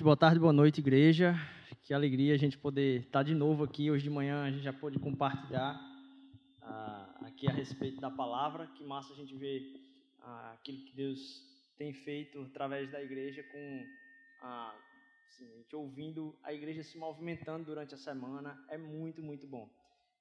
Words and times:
Novamente, 0.00 0.04
boa 0.04 0.16
tarde, 0.16 0.40
boa 0.40 0.52
noite, 0.52 0.80
igreja. 0.80 1.34
Que 1.82 1.92
alegria 1.92 2.34
a 2.34 2.38
gente 2.38 2.56
poder 2.56 3.00
estar 3.00 3.22
de 3.22 3.34
novo 3.34 3.64
aqui. 3.64 3.90
Hoje 3.90 4.04
de 4.04 4.10
manhã 4.10 4.44
a 4.44 4.50
gente 4.50 4.62
já 4.62 4.72
pôde 4.72 4.98
compartilhar 4.98 5.74
uh, 6.62 7.26
aqui 7.26 7.46
a 7.46 7.52
respeito 7.52 8.00
da 8.00 8.10
palavra. 8.10 8.66
Que 8.68 8.82
massa 8.84 9.12
a 9.12 9.16
gente 9.16 9.34
ver 9.36 9.60
uh, 10.20 10.54
aquilo 10.54 10.84
que 10.86 10.96
Deus 10.96 11.44
tem 11.76 11.92
feito 11.92 12.40
através 12.42 12.90
da 12.90 13.02
igreja, 13.02 13.42
com 13.42 13.86
uh, 14.42 14.72
assim, 15.28 15.46
a 15.52 15.56
gente 15.58 15.76
ouvindo 15.76 16.34
a 16.42 16.52
igreja 16.52 16.82
se 16.82 16.96
movimentando 16.96 17.66
durante 17.66 17.94
a 17.94 17.98
semana. 17.98 18.58
É 18.68 18.78
muito, 18.78 19.22
muito 19.22 19.46
bom. 19.46 19.68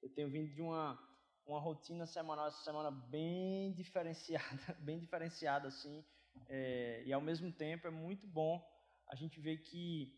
Eu 0.02 0.10
tenho 0.10 0.30
vindo 0.30 0.54
de 0.54 0.62
uma, 0.62 1.00
uma 1.48 1.60
rotina 1.60 2.06
semanal, 2.06 2.48
essa 2.48 2.64
semana 2.64 2.92
bem 2.92 3.72
diferenciada, 3.78 4.76
bem 4.80 5.00
diferenciada 5.00 5.70
assim. 5.70 6.04
É, 6.50 7.04
e 7.06 7.14
ao 7.14 7.22
mesmo 7.22 7.52
tempo 7.52 7.88
é 7.88 7.92
muito 7.92 8.28
bom 8.28 8.62
a 9.10 9.16
gente 9.16 9.40
vê 9.40 9.58
que 9.58 10.16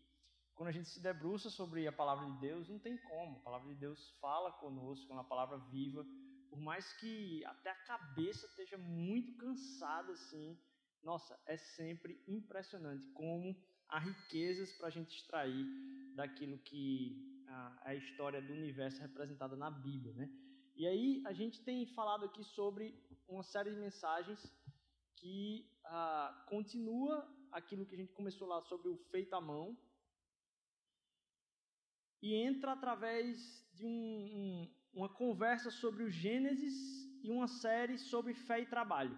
quando 0.54 0.68
a 0.68 0.72
gente 0.72 0.88
se 0.88 1.00
debruça 1.00 1.50
sobre 1.50 1.86
a 1.86 1.92
palavra 1.92 2.26
de 2.26 2.38
Deus, 2.38 2.68
não 2.68 2.78
tem 2.78 2.96
como. 2.98 3.38
A 3.38 3.40
palavra 3.40 3.68
de 3.72 3.80
Deus 3.80 4.10
fala 4.20 4.52
conosco, 4.52 5.10
é 5.10 5.14
uma 5.14 5.24
palavra 5.24 5.58
viva. 5.70 6.06
Por 6.50 6.60
mais 6.60 6.92
que 7.00 7.44
até 7.46 7.70
a 7.70 7.84
cabeça 7.86 8.46
esteja 8.46 8.76
muito 8.76 9.34
cansada 9.38 10.12
assim, 10.12 10.58
nossa, 11.02 11.38
é 11.46 11.56
sempre 11.56 12.22
impressionante 12.28 13.06
como 13.12 13.56
há 13.88 13.98
riquezas 13.98 14.72
para 14.74 14.88
a 14.88 14.90
gente 14.90 15.16
extrair 15.16 15.66
daquilo 16.14 16.58
que 16.58 17.16
a, 17.48 17.88
a 17.88 17.94
história 17.94 18.40
do 18.40 18.52
universo 18.52 18.98
é 18.98 19.06
representada 19.06 19.56
na 19.56 19.70
Bíblia, 19.70 20.12
né? 20.14 20.30
E 20.76 20.86
aí 20.86 21.22
a 21.26 21.32
gente 21.32 21.62
tem 21.62 21.86
falado 21.86 22.24
aqui 22.24 22.44
sobre 22.44 22.94
uma 23.28 23.42
série 23.42 23.70
de 23.70 23.76
mensagens 23.76 24.40
que 25.16 25.66
ah, 25.84 26.44
continua 26.48 27.26
aquilo 27.52 27.86
que 27.86 27.94
a 27.94 27.98
gente 27.98 28.12
começou 28.12 28.48
lá 28.48 28.60
sobre 28.62 28.88
o 28.88 28.96
feito 29.10 29.34
à 29.34 29.40
mão 29.40 29.76
e 32.22 32.34
entra 32.34 32.72
através 32.72 33.36
de 33.74 33.84
um, 33.84 33.90
um, 33.90 34.74
uma 34.94 35.08
conversa 35.08 35.70
sobre 35.70 36.04
o 36.04 36.10
Gênesis 36.10 36.76
e 37.22 37.30
uma 37.30 37.48
série 37.48 37.98
sobre 37.98 38.32
fé 38.34 38.60
e 38.60 38.66
trabalho. 38.66 39.16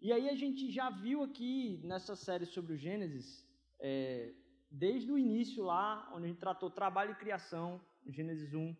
E 0.00 0.12
aí 0.12 0.28
a 0.28 0.34
gente 0.34 0.70
já 0.70 0.90
viu 0.90 1.22
aqui 1.22 1.80
nessa 1.82 2.14
série 2.14 2.44
sobre 2.44 2.74
o 2.74 2.76
Gênesis, 2.76 3.46
é, 3.80 4.34
desde 4.70 5.10
o 5.10 5.18
início 5.18 5.64
lá, 5.64 6.10
onde 6.12 6.26
a 6.26 6.28
gente 6.28 6.40
tratou 6.40 6.70
trabalho 6.70 7.12
e 7.12 7.16
criação, 7.16 7.80
Gênesis 8.06 8.52
1, 8.52 8.60
um, 8.60 8.76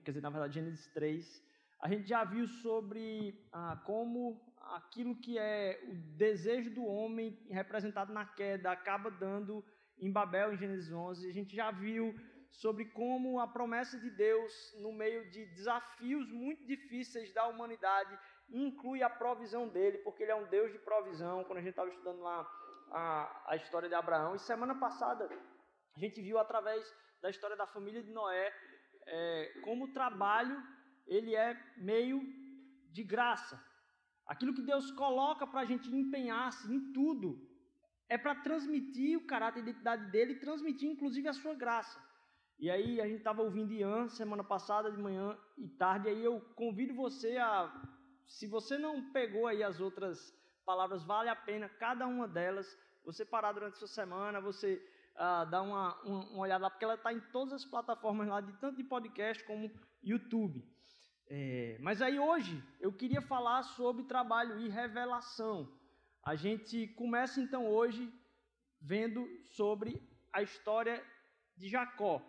quer 0.00 0.10
dizer, 0.10 0.20
na 0.20 0.30
verdade, 0.30 0.54
Gênesis 0.54 0.86
3, 0.92 1.42
a 1.80 1.88
gente 1.88 2.08
já 2.08 2.24
viu 2.24 2.46
sobre 2.46 3.46
ah, 3.52 3.82
como 3.86 4.53
aquilo 4.72 5.16
que 5.16 5.38
é 5.38 5.80
o 5.88 5.94
desejo 6.16 6.70
do 6.70 6.84
homem 6.84 7.38
representado 7.50 8.12
na 8.12 8.24
queda 8.24 8.70
acaba 8.70 9.10
dando 9.10 9.64
em 9.98 10.10
Babel, 10.10 10.52
em 10.52 10.56
Gênesis 10.56 10.92
11. 10.92 11.28
A 11.28 11.32
gente 11.32 11.54
já 11.54 11.70
viu 11.70 12.14
sobre 12.50 12.84
como 12.86 13.40
a 13.40 13.46
promessa 13.48 13.98
de 13.98 14.10
Deus, 14.10 14.52
no 14.80 14.92
meio 14.92 15.28
de 15.30 15.44
desafios 15.46 16.30
muito 16.30 16.64
difíceis 16.66 17.32
da 17.32 17.46
humanidade, 17.46 18.16
inclui 18.48 19.02
a 19.02 19.10
provisão 19.10 19.68
dele, 19.68 19.98
porque 19.98 20.22
ele 20.22 20.32
é 20.32 20.36
um 20.36 20.48
Deus 20.48 20.72
de 20.72 20.78
provisão. 20.78 21.44
Quando 21.44 21.58
a 21.58 21.62
gente 21.62 21.70
estava 21.70 21.88
estudando 21.88 22.20
lá 22.20 22.46
a, 22.90 23.52
a 23.52 23.56
história 23.56 23.88
de 23.88 23.94
Abraão, 23.94 24.34
e 24.34 24.38
semana 24.38 24.74
passada 24.74 25.28
a 25.96 25.98
gente 25.98 26.20
viu 26.20 26.38
através 26.38 26.84
da 27.20 27.30
história 27.30 27.56
da 27.56 27.66
família 27.66 28.02
de 28.02 28.12
Noé 28.12 28.52
é, 29.06 29.60
como 29.64 29.86
o 29.86 29.92
trabalho 29.92 30.62
ele 31.06 31.34
é 31.34 31.54
meio 31.76 32.20
de 32.90 33.02
graça. 33.02 33.62
Aquilo 34.26 34.54
que 34.54 34.62
Deus 34.62 34.90
coloca 34.92 35.46
para 35.46 35.60
a 35.60 35.64
gente 35.64 35.94
empenhar-se 35.94 36.72
em 36.72 36.92
tudo 36.92 37.38
é 38.08 38.16
para 38.16 38.34
transmitir 38.34 39.18
o 39.18 39.26
caráter 39.26 39.60
e 39.60 39.60
a 39.60 39.62
identidade 39.64 40.10
dele 40.10 40.34
e 40.34 40.40
transmitir 40.40 40.90
inclusive 40.90 41.28
a 41.28 41.32
sua 41.32 41.54
graça. 41.54 41.98
E 42.58 42.70
aí 42.70 43.00
a 43.00 43.06
gente 43.06 43.18
estava 43.18 43.42
ouvindo 43.42 43.72
Ian 43.72 44.08
semana 44.08 44.44
passada 44.44 44.90
de 44.90 44.96
manhã 44.96 45.36
e 45.58 45.68
tarde, 45.68 46.08
aí 46.08 46.24
eu 46.24 46.40
convido 46.54 46.94
você 46.94 47.36
a, 47.36 47.70
se 48.26 48.46
você 48.46 48.78
não 48.78 49.10
pegou 49.10 49.46
aí 49.46 49.62
as 49.62 49.80
outras 49.80 50.32
palavras, 50.64 51.04
vale 51.04 51.28
a 51.28 51.36
pena 51.36 51.68
cada 51.68 52.06
uma 52.06 52.26
delas, 52.26 52.78
você 53.04 53.24
parar 53.24 53.52
durante 53.52 53.74
a 53.74 53.78
sua 53.78 53.88
semana, 53.88 54.40
você 54.40 54.82
uh, 55.14 55.48
dar 55.50 55.62
uma, 55.62 56.00
uma, 56.02 56.24
uma 56.30 56.40
olhada 56.40 56.64
lá, 56.64 56.70
porque 56.70 56.84
ela 56.84 56.94
está 56.94 57.12
em 57.12 57.20
todas 57.32 57.52
as 57.52 57.64
plataformas 57.64 58.28
lá, 58.28 58.40
de 58.40 58.52
tanto 58.54 58.76
de 58.76 58.84
podcast 58.84 59.44
como 59.44 59.70
YouTube. 60.02 60.64
É, 61.28 61.78
mas 61.80 62.02
aí 62.02 62.18
hoje 62.18 62.62
eu 62.80 62.92
queria 62.92 63.22
falar 63.22 63.62
sobre 63.62 64.04
trabalho 64.04 64.60
e 64.60 64.68
revelação. 64.68 65.68
A 66.22 66.34
gente 66.34 66.88
começa 66.88 67.40
então 67.40 67.66
hoje 67.66 68.12
vendo 68.80 69.26
sobre 69.44 70.00
a 70.32 70.42
história 70.42 71.02
de 71.56 71.68
Jacó. 71.68 72.22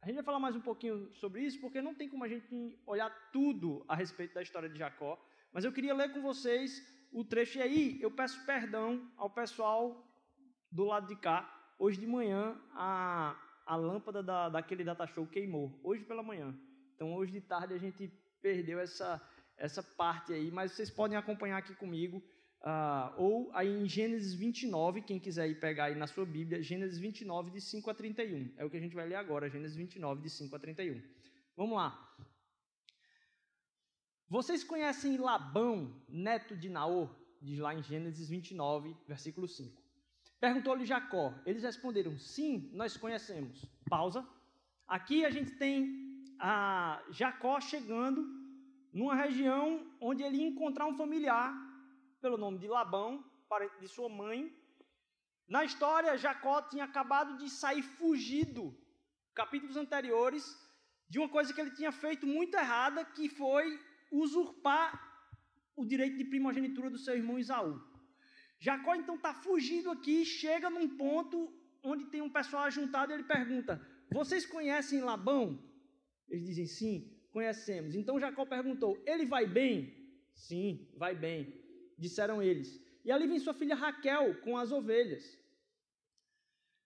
A 0.00 0.06
gente 0.06 0.16
vai 0.16 0.24
falar 0.24 0.40
mais 0.40 0.56
um 0.56 0.60
pouquinho 0.60 1.12
sobre 1.14 1.42
isso, 1.42 1.60
porque 1.60 1.80
não 1.80 1.94
tem 1.94 2.08
como 2.08 2.24
a 2.24 2.28
gente 2.28 2.78
olhar 2.86 3.10
tudo 3.32 3.84
a 3.86 3.94
respeito 3.94 4.34
da 4.34 4.42
história 4.42 4.68
de 4.68 4.78
Jacó. 4.78 5.18
Mas 5.52 5.64
eu 5.64 5.72
queria 5.72 5.94
ler 5.94 6.12
com 6.12 6.22
vocês 6.22 6.82
o 7.12 7.24
trecho. 7.24 7.58
E 7.58 7.62
aí 7.62 8.02
eu 8.02 8.10
peço 8.10 8.44
perdão 8.44 9.10
ao 9.16 9.30
pessoal 9.30 10.04
do 10.70 10.84
lado 10.84 11.06
de 11.06 11.16
cá. 11.16 11.48
Hoje 11.78 12.00
de 12.00 12.06
manhã 12.06 12.60
a, 12.72 13.36
a 13.66 13.76
lâmpada 13.76 14.22
da, 14.22 14.48
daquele 14.48 14.82
data 14.82 15.06
show 15.06 15.26
queimou. 15.26 15.78
Hoje 15.84 16.04
pela 16.04 16.22
manhã. 16.22 16.58
Então 17.02 17.16
hoje 17.16 17.32
de 17.32 17.40
tarde 17.40 17.74
a 17.74 17.78
gente 17.78 18.06
perdeu 18.40 18.78
essa, 18.78 19.20
essa 19.56 19.82
parte 19.82 20.32
aí, 20.32 20.52
mas 20.52 20.70
vocês 20.70 20.88
podem 20.88 21.18
acompanhar 21.18 21.56
aqui 21.56 21.74
comigo. 21.74 22.22
Uh, 22.60 23.10
ou 23.16 23.50
aí 23.54 23.68
em 23.68 23.88
Gênesis 23.88 24.34
29, 24.34 25.02
quem 25.02 25.18
quiser 25.18 25.48
ir 25.48 25.58
pegar 25.58 25.86
aí 25.86 25.96
na 25.96 26.06
sua 26.06 26.24
Bíblia, 26.24 26.62
Gênesis 26.62 27.00
29, 27.00 27.50
de 27.50 27.60
5 27.60 27.90
a 27.90 27.94
31. 27.94 28.54
É 28.56 28.64
o 28.64 28.70
que 28.70 28.76
a 28.76 28.80
gente 28.80 28.94
vai 28.94 29.08
ler 29.08 29.16
agora, 29.16 29.50
Gênesis 29.50 29.76
29, 29.76 30.22
de 30.22 30.30
5 30.30 30.54
a 30.54 30.58
31. 30.60 31.02
Vamos 31.56 31.76
lá. 31.76 32.16
Vocês 34.28 34.62
conhecem 34.62 35.16
Labão, 35.16 36.00
neto 36.08 36.56
de 36.56 36.68
Naor? 36.68 37.12
Diz 37.40 37.58
lá 37.58 37.74
em 37.74 37.82
Gênesis 37.82 38.28
29, 38.28 38.96
versículo 39.08 39.48
5. 39.48 39.82
Perguntou-lhe 40.38 40.86
Jacó. 40.86 41.34
Eles 41.44 41.64
responderam: 41.64 42.16
Sim, 42.16 42.70
nós 42.72 42.96
conhecemos. 42.96 43.66
Pausa. 43.90 44.24
Aqui 44.86 45.24
a 45.24 45.30
gente 45.30 45.52
tem 45.52 46.01
a 46.44 47.00
Jacó 47.10 47.60
chegando 47.60 48.20
numa 48.92 49.14
região 49.14 49.86
onde 50.00 50.24
ele 50.24 50.38
ia 50.38 50.48
encontrar 50.48 50.86
um 50.86 50.96
familiar 50.96 51.54
pelo 52.20 52.36
nome 52.36 52.58
de 52.58 52.66
Labão, 52.66 53.24
parente 53.48 53.78
de 53.78 53.86
sua 53.86 54.08
mãe. 54.08 54.52
Na 55.48 55.64
história, 55.64 56.18
Jacó 56.18 56.60
tinha 56.62 56.84
acabado 56.84 57.36
de 57.36 57.48
sair 57.48 57.82
fugido, 57.82 58.76
capítulos 59.32 59.76
anteriores, 59.76 60.44
de 61.08 61.20
uma 61.20 61.28
coisa 61.28 61.54
que 61.54 61.60
ele 61.60 61.76
tinha 61.78 61.92
feito 61.92 62.26
muito 62.26 62.56
errada, 62.56 63.04
que 63.04 63.28
foi 63.28 63.78
usurpar 64.10 64.86
o 65.76 65.84
direito 65.84 66.16
de 66.16 66.24
primogenitura 66.24 66.90
do 66.90 66.98
seu 66.98 67.14
irmão 67.14 67.38
Isaú. 67.38 67.80
Jacó 68.58 68.96
então 68.96 69.14
está 69.14 69.32
fugindo 69.32 69.90
aqui, 69.92 70.24
chega 70.24 70.68
num 70.68 70.88
ponto 70.96 71.52
onde 71.84 72.06
tem 72.06 72.20
um 72.20 72.30
pessoal 72.30 72.64
ajuntado 72.64 73.12
e 73.12 73.14
ele 73.14 73.24
pergunta: 73.24 73.80
Vocês 74.10 74.44
conhecem 74.44 75.02
Labão? 75.02 75.71
Eles 76.32 76.46
dizem 76.46 76.66
sim, 76.66 76.94
conhecemos. 77.30 77.94
Então 77.94 78.18
Jacó 78.18 78.46
perguntou: 78.46 79.00
Ele 79.06 79.26
vai 79.26 79.46
bem? 79.46 79.94
Sim, 80.34 80.88
vai 80.96 81.14
bem. 81.14 81.40
Disseram 81.98 82.42
eles. 82.42 82.82
E 83.04 83.12
ali 83.12 83.26
vem 83.26 83.38
sua 83.38 83.52
filha 83.52 83.74
Raquel 83.74 84.40
com 84.40 84.56
as 84.56 84.72
ovelhas. 84.72 85.38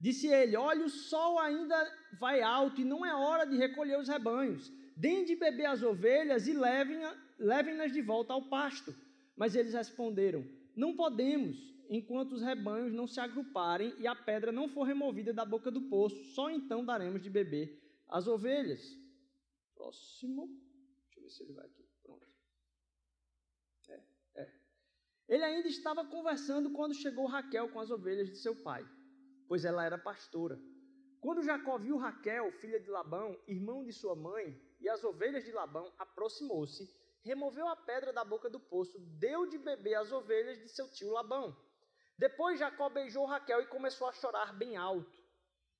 Disse 0.00 0.26
ele: 0.26 0.56
Olha, 0.56 0.84
o 0.84 0.90
sol 0.90 1.38
ainda 1.38 1.78
vai 2.18 2.42
alto 2.42 2.80
e 2.80 2.84
não 2.84 3.06
é 3.06 3.14
hora 3.14 3.46
de 3.46 3.56
recolher 3.56 3.98
os 4.00 4.08
rebanhos. 4.08 4.72
Deem 4.96 5.24
de 5.24 5.36
beber 5.36 5.66
as 5.66 5.82
ovelhas 5.82 6.48
e 6.48 6.52
levem-nas 6.52 7.16
levem 7.38 7.92
de 7.92 8.02
volta 8.02 8.32
ao 8.32 8.48
pasto. 8.48 8.92
Mas 9.36 9.54
eles 9.54 9.74
responderam: 9.74 10.44
Não 10.74 10.96
podemos, 10.96 11.56
enquanto 11.88 12.32
os 12.32 12.42
rebanhos 12.42 12.92
não 12.92 13.06
se 13.06 13.20
agruparem 13.20 13.94
e 14.00 14.08
a 14.08 14.14
pedra 14.16 14.50
não 14.50 14.68
for 14.68 14.82
removida 14.82 15.32
da 15.32 15.44
boca 15.44 15.70
do 15.70 15.82
poço. 15.82 16.16
Só 16.34 16.50
então 16.50 16.84
daremos 16.84 17.22
de 17.22 17.30
beber 17.30 17.80
as 18.08 18.26
ovelhas. 18.26 19.05
Próximo. 19.76 20.48
Deixa 21.04 21.18
eu 21.18 21.22
ver 21.22 21.30
se 21.30 21.42
ele 21.44 21.52
vai 21.52 21.66
aqui. 21.66 21.86
Pronto. 22.02 22.26
É, 23.88 24.02
é. 24.34 24.52
Ele 25.28 25.44
ainda 25.44 25.68
estava 25.68 26.04
conversando 26.04 26.72
quando 26.72 26.94
chegou 26.94 27.26
Raquel 27.26 27.68
com 27.68 27.78
as 27.78 27.90
ovelhas 27.90 28.28
de 28.28 28.36
seu 28.36 28.56
pai, 28.62 28.84
pois 29.46 29.64
ela 29.64 29.84
era 29.84 29.98
pastora. 29.98 30.58
Quando 31.20 31.42
Jacó 31.42 31.78
viu 31.78 31.96
Raquel, 31.96 32.50
filha 32.60 32.80
de 32.80 32.88
Labão, 32.88 33.38
irmão 33.46 33.84
de 33.84 33.92
sua 33.92 34.14
mãe, 34.14 34.60
e 34.80 34.88
as 34.88 35.02
ovelhas 35.04 35.44
de 35.44 35.52
Labão, 35.52 35.92
aproximou-se, 35.98 36.88
removeu 37.22 37.66
a 37.66 37.76
pedra 37.76 38.12
da 38.12 38.24
boca 38.24 38.48
do 38.48 38.60
poço, 38.60 38.98
deu 39.18 39.46
de 39.46 39.58
beber 39.58 39.94
as 39.94 40.12
ovelhas 40.12 40.58
de 40.58 40.68
seu 40.68 40.88
tio 40.90 41.10
Labão. 41.10 41.56
Depois 42.18 42.58
Jacó 42.58 42.88
beijou 42.88 43.26
Raquel 43.26 43.60
e 43.62 43.66
começou 43.66 44.08
a 44.08 44.12
chorar 44.12 44.56
bem 44.56 44.76
alto. 44.76 45.25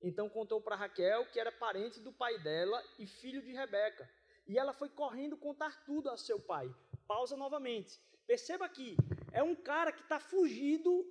Então 0.01 0.29
contou 0.29 0.61
para 0.61 0.75
Raquel 0.75 1.25
que 1.27 1.39
era 1.39 1.51
parente 1.51 1.99
do 1.99 2.11
pai 2.11 2.37
dela 2.39 2.83
e 2.99 3.07
filho 3.07 3.41
de 3.41 3.51
Rebeca. 3.51 4.09
E 4.47 4.57
ela 4.57 4.73
foi 4.73 4.89
correndo 4.89 5.35
contar 5.35 5.83
tudo 5.85 6.09
a 6.09 6.17
seu 6.17 6.39
pai. 6.39 6.73
Pausa 7.07 7.35
novamente. 7.35 7.99
Perceba 8.25 8.67
que 8.69 8.95
é 9.31 9.41
um 9.43 9.55
cara 9.55 9.91
que 9.91 10.01
está 10.01 10.19
fugido, 10.19 11.05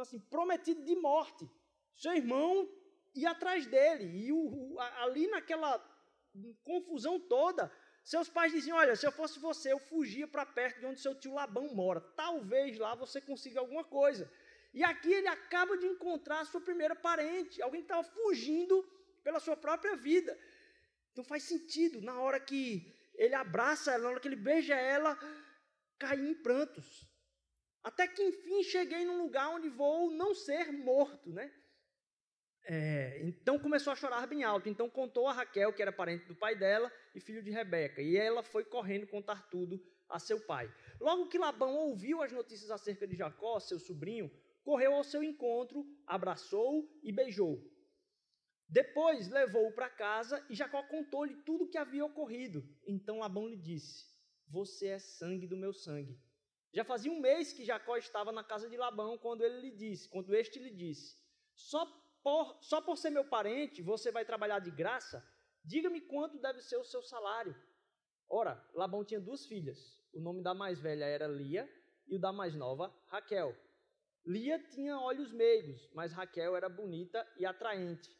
assim, 0.00 0.18
prometido 0.18 0.84
de 0.84 0.94
morte. 0.96 1.48
seu 1.94 2.12
irmão 2.14 2.68
ia 3.14 3.30
atrás 3.30 3.66
dele. 3.66 4.04
E 4.26 4.32
o, 4.32 4.38
o, 4.38 4.80
ali 5.02 5.26
naquela 5.26 5.78
confusão 6.64 7.18
toda, 7.18 7.70
seus 8.04 8.28
pais 8.28 8.52
diziam: 8.52 8.76
Olha, 8.76 8.96
se 8.96 9.06
eu 9.06 9.12
fosse 9.12 9.38
você, 9.38 9.72
eu 9.72 9.78
fugia 9.78 10.26
para 10.26 10.46
perto 10.46 10.80
de 10.80 10.86
onde 10.86 11.00
seu 11.00 11.14
tio 11.14 11.34
Labão 11.34 11.74
mora. 11.74 12.00
Talvez 12.00 12.78
lá 12.78 12.94
você 12.94 13.20
consiga 13.20 13.60
alguma 13.60 13.84
coisa. 13.84 14.30
E 14.72 14.84
aqui 14.84 15.12
ele 15.12 15.28
acaba 15.28 15.76
de 15.76 15.86
encontrar 15.86 16.40
a 16.40 16.44
sua 16.44 16.60
primeira 16.60 16.94
parente, 16.94 17.62
alguém 17.62 17.80
que 17.80 17.86
estava 17.86 18.04
fugindo 18.04 18.82
pela 19.24 19.40
sua 19.40 19.56
própria 19.56 19.96
vida. 19.96 20.38
Então 21.12 21.24
faz 21.24 21.42
sentido, 21.42 22.00
na 22.00 22.20
hora 22.20 22.38
que 22.38 22.94
ele 23.14 23.34
abraça 23.34 23.92
ela, 23.92 24.04
na 24.04 24.10
hora 24.10 24.20
que 24.20 24.28
ele 24.28 24.36
beija 24.36 24.74
ela, 24.74 25.18
cair 25.98 26.24
em 26.24 26.34
prantos. 26.34 27.08
Até 27.82 28.06
que 28.06 28.22
enfim 28.22 28.62
cheguei 28.62 29.04
num 29.04 29.22
lugar 29.22 29.48
onde 29.48 29.68
vou 29.68 30.10
não 30.10 30.34
ser 30.34 30.70
morto, 30.72 31.32
né? 31.32 31.52
É, 32.70 33.20
então 33.22 33.58
começou 33.58 33.92
a 33.92 33.96
chorar 33.96 34.26
bem 34.26 34.44
alto. 34.44 34.68
Então 34.68 34.90
contou 34.90 35.26
a 35.26 35.32
Raquel, 35.32 35.72
que 35.72 35.80
era 35.80 35.90
parente 35.90 36.26
do 36.26 36.36
pai 36.36 36.54
dela 36.54 36.92
e 37.14 37.20
filho 37.20 37.42
de 37.42 37.50
Rebeca. 37.50 38.02
E 38.02 38.16
ela 38.16 38.42
foi 38.42 38.64
correndo 38.64 39.06
contar 39.06 39.48
tudo 39.48 39.82
a 40.08 40.18
seu 40.18 40.38
pai. 40.40 40.72
Logo 41.00 41.28
que 41.28 41.38
Labão 41.38 41.74
ouviu 41.74 42.22
as 42.22 42.30
notícias 42.30 42.70
acerca 42.70 43.06
de 43.06 43.16
Jacó, 43.16 43.58
seu 43.58 43.78
sobrinho, 43.78 44.30
correu 44.68 44.92
ao 44.92 45.02
seu 45.02 45.22
encontro, 45.24 45.82
abraçou 46.06 46.86
e 47.02 47.10
beijou. 47.10 47.58
Depois 48.68 49.26
levou-o 49.30 49.72
para 49.72 49.88
casa 49.88 50.44
e 50.50 50.54
Jacó 50.54 50.82
contou-lhe 50.82 51.34
tudo 51.36 51.64
o 51.64 51.70
que 51.70 51.78
havia 51.78 52.04
ocorrido. 52.04 52.62
Então 52.86 53.20
Labão 53.20 53.48
lhe 53.48 53.56
disse: 53.56 54.04
Você 54.46 54.88
é 54.88 54.98
sangue 54.98 55.46
do 55.46 55.56
meu 55.56 55.72
sangue. 55.72 56.20
Já 56.74 56.84
fazia 56.84 57.10
um 57.10 57.18
mês 57.18 57.50
que 57.50 57.64
Jacó 57.64 57.96
estava 57.96 58.30
na 58.30 58.44
casa 58.44 58.68
de 58.68 58.76
Labão 58.76 59.16
quando 59.16 59.42
ele 59.42 59.58
lhe 59.58 59.70
disse, 59.70 60.06
quando 60.10 60.34
este 60.34 60.58
lhe 60.58 60.70
disse: 60.70 61.16
Só 61.54 61.86
por, 62.22 62.58
só 62.60 62.82
por 62.82 62.98
ser 62.98 63.08
meu 63.08 63.24
parente, 63.24 63.80
você 63.80 64.12
vai 64.12 64.26
trabalhar 64.26 64.58
de 64.58 64.70
graça? 64.70 65.26
Diga-me 65.64 66.02
quanto 66.02 66.38
deve 66.38 66.60
ser 66.60 66.76
o 66.76 66.84
seu 66.84 67.02
salário. 67.02 67.56
Ora, 68.28 68.62
Labão 68.74 69.02
tinha 69.02 69.18
duas 69.18 69.46
filhas. 69.46 69.98
O 70.12 70.20
nome 70.20 70.42
da 70.42 70.52
mais 70.52 70.78
velha 70.78 71.06
era 71.06 71.26
Lia 71.26 71.66
e 72.06 72.16
o 72.16 72.20
da 72.20 72.34
mais 72.34 72.54
nova, 72.54 72.94
Raquel. 73.06 73.56
Lia 74.28 74.58
tinha 74.58 75.00
olhos 75.00 75.32
meigos, 75.32 75.88
mas 75.94 76.12
Raquel 76.12 76.54
era 76.54 76.68
bonita 76.68 77.26
e 77.38 77.46
atraente. 77.46 78.14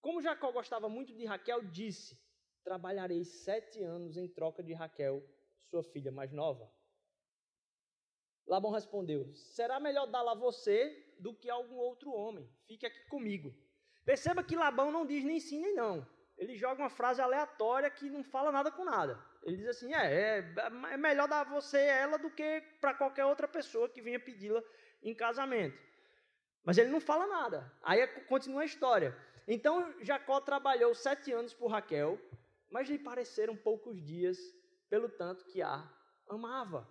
Como 0.00 0.22
Jacó 0.22 0.52
gostava 0.52 0.88
muito 0.88 1.12
de 1.12 1.24
Raquel, 1.24 1.64
disse: 1.64 2.16
Trabalharei 2.62 3.24
sete 3.24 3.82
anos 3.82 4.16
em 4.16 4.28
troca 4.28 4.62
de 4.62 4.72
Raquel, 4.72 5.20
sua 5.68 5.82
filha 5.82 6.12
mais 6.12 6.32
nova. 6.32 6.72
Labão 8.46 8.70
respondeu: 8.70 9.34
Será 9.34 9.80
melhor 9.80 10.06
dá-la 10.06 10.30
a 10.30 10.36
você 10.36 11.12
do 11.18 11.34
que 11.34 11.50
a 11.50 11.54
algum 11.54 11.74
outro 11.74 12.12
homem. 12.12 12.48
Fique 12.68 12.86
aqui 12.86 13.04
comigo. 13.08 13.52
Perceba 14.04 14.44
que 14.44 14.54
Labão 14.54 14.92
não 14.92 15.04
diz 15.04 15.24
nem 15.24 15.40
sim 15.40 15.60
nem 15.60 15.74
não. 15.74 16.06
Ele 16.36 16.56
joga 16.56 16.82
uma 16.84 16.88
frase 16.88 17.20
aleatória 17.20 17.90
que 17.90 18.08
não 18.08 18.22
fala 18.22 18.52
nada 18.52 18.70
com 18.70 18.84
nada. 18.84 19.20
Ele 19.42 19.56
diz 19.56 19.66
assim: 19.66 19.92
é, 19.92 20.38
é, 20.38 20.54
é 20.92 20.96
melhor 20.96 21.26
dar 21.26 21.40
a 21.40 21.50
você 21.50 21.78
ela 21.80 22.16
do 22.16 22.30
que 22.30 22.60
para 22.80 22.94
qualquer 22.94 23.24
outra 23.24 23.48
pessoa 23.48 23.88
que 23.88 24.00
venha 24.00 24.20
pedi-la 24.20 24.62
em 25.02 25.14
casamento. 25.14 25.78
Mas 26.64 26.78
ele 26.78 26.90
não 26.90 27.00
fala 27.00 27.26
nada. 27.26 27.72
Aí 27.82 28.06
continua 28.24 28.62
a 28.62 28.66
história. 28.66 29.16
Então 29.46 29.94
Jacó 30.02 30.40
trabalhou 30.40 30.94
sete 30.94 31.32
anos 31.32 31.54
por 31.54 31.68
Raquel, 31.68 32.20
mas 32.70 32.88
lhe 32.88 32.98
pareceram 32.98 33.56
poucos 33.56 34.04
dias, 34.04 34.36
pelo 34.90 35.08
tanto 35.08 35.44
que 35.46 35.62
a 35.62 35.90
amava. 36.28 36.86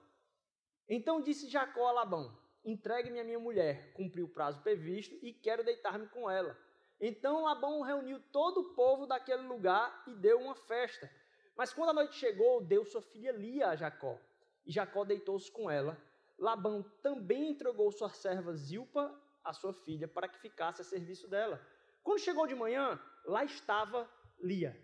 Então 0.89 1.21
disse 1.21 1.47
Jacó 1.47 1.87
a 1.87 1.91
Labão: 1.91 2.35
Entregue-me 2.65 3.19
a 3.19 3.23
minha 3.23 3.39
mulher, 3.39 3.93
cumpri 3.93 4.23
o 4.23 4.27
prazo 4.27 4.61
previsto 4.61 5.15
e 5.21 5.31
quero 5.31 5.63
deitar-me 5.63 6.07
com 6.07 6.29
ela. 6.29 6.57
Então 6.99 7.43
Labão 7.43 7.81
reuniu 7.81 8.19
todo 8.31 8.61
o 8.61 8.73
povo 8.73 9.05
daquele 9.05 9.43
lugar 9.43 10.03
e 10.07 10.15
deu 10.15 10.39
uma 10.39 10.55
festa. 10.55 11.09
Mas 11.55 11.73
quando 11.73 11.89
a 11.89 11.93
noite 11.93 12.15
chegou, 12.15 12.61
deu 12.61 12.83
sua 12.85 13.01
filha 13.01 13.31
Lia 13.31 13.69
a 13.69 13.75
Jacó. 13.75 14.19
E 14.65 14.71
Jacó 14.71 15.05
deitou-se 15.05 15.51
com 15.51 15.69
ela. 15.69 15.97
Labão 16.37 16.83
também 17.01 17.49
entregou 17.49 17.91
sua 17.91 18.09
serva 18.09 18.53
Zilpa, 18.53 19.13
a 19.43 19.53
sua 19.53 19.73
filha, 19.73 20.07
para 20.07 20.27
que 20.27 20.39
ficasse 20.39 20.81
a 20.81 20.85
serviço 20.85 21.27
dela. 21.27 21.59
Quando 22.03 22.19
chegou 22.19 22.45
de 22.45 22.55
manhã, 22.55 22.99
lá 23.25 23.43
estava 23.43 24.09
Lia. 24.39 24.79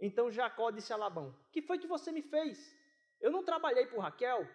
Então 0.00 0.30
Jacó 0.30 0.70
disse 0.70 0.92
a 0.92 0.96
Labão: 0.96 1.34
Que 1.52 1.62
foi 1.62 1.78
que 1.78 1.86
você 1.86 2.10
me 2.10 2.22
fez? 2.22 2.58
Eu 3.20 3.30
não 3.30 3.44
trabalhei 3.44 3.86
por 3.86 4.00
Raquel? 4.00 4.46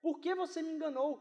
Por 0.00 0.20
que 0.20 0.34
você 0.34 0.62
me 0.62 0.72
enganou? 0.72 1.20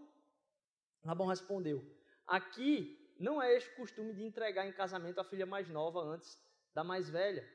Labão 1.03 1.27
respondeu: 1.27 1.83
Aqui 2.27 2.97
não 3.19 3.41
é 3.41 3.55
este 3.55 3.73
costume 3.75 4.13
de 4.13 4.23
entregar 4.23 4.67
em 4.67 4.73
casamento 4.73 5.19
a 5.19 5.23
filha 5.23 5.45
mais 5.45 5.69
nova 5.69 5.99
antes 5.99 6.37
da 6.73 6.83
mais 6.83 7.09
velha. 7.09 7.47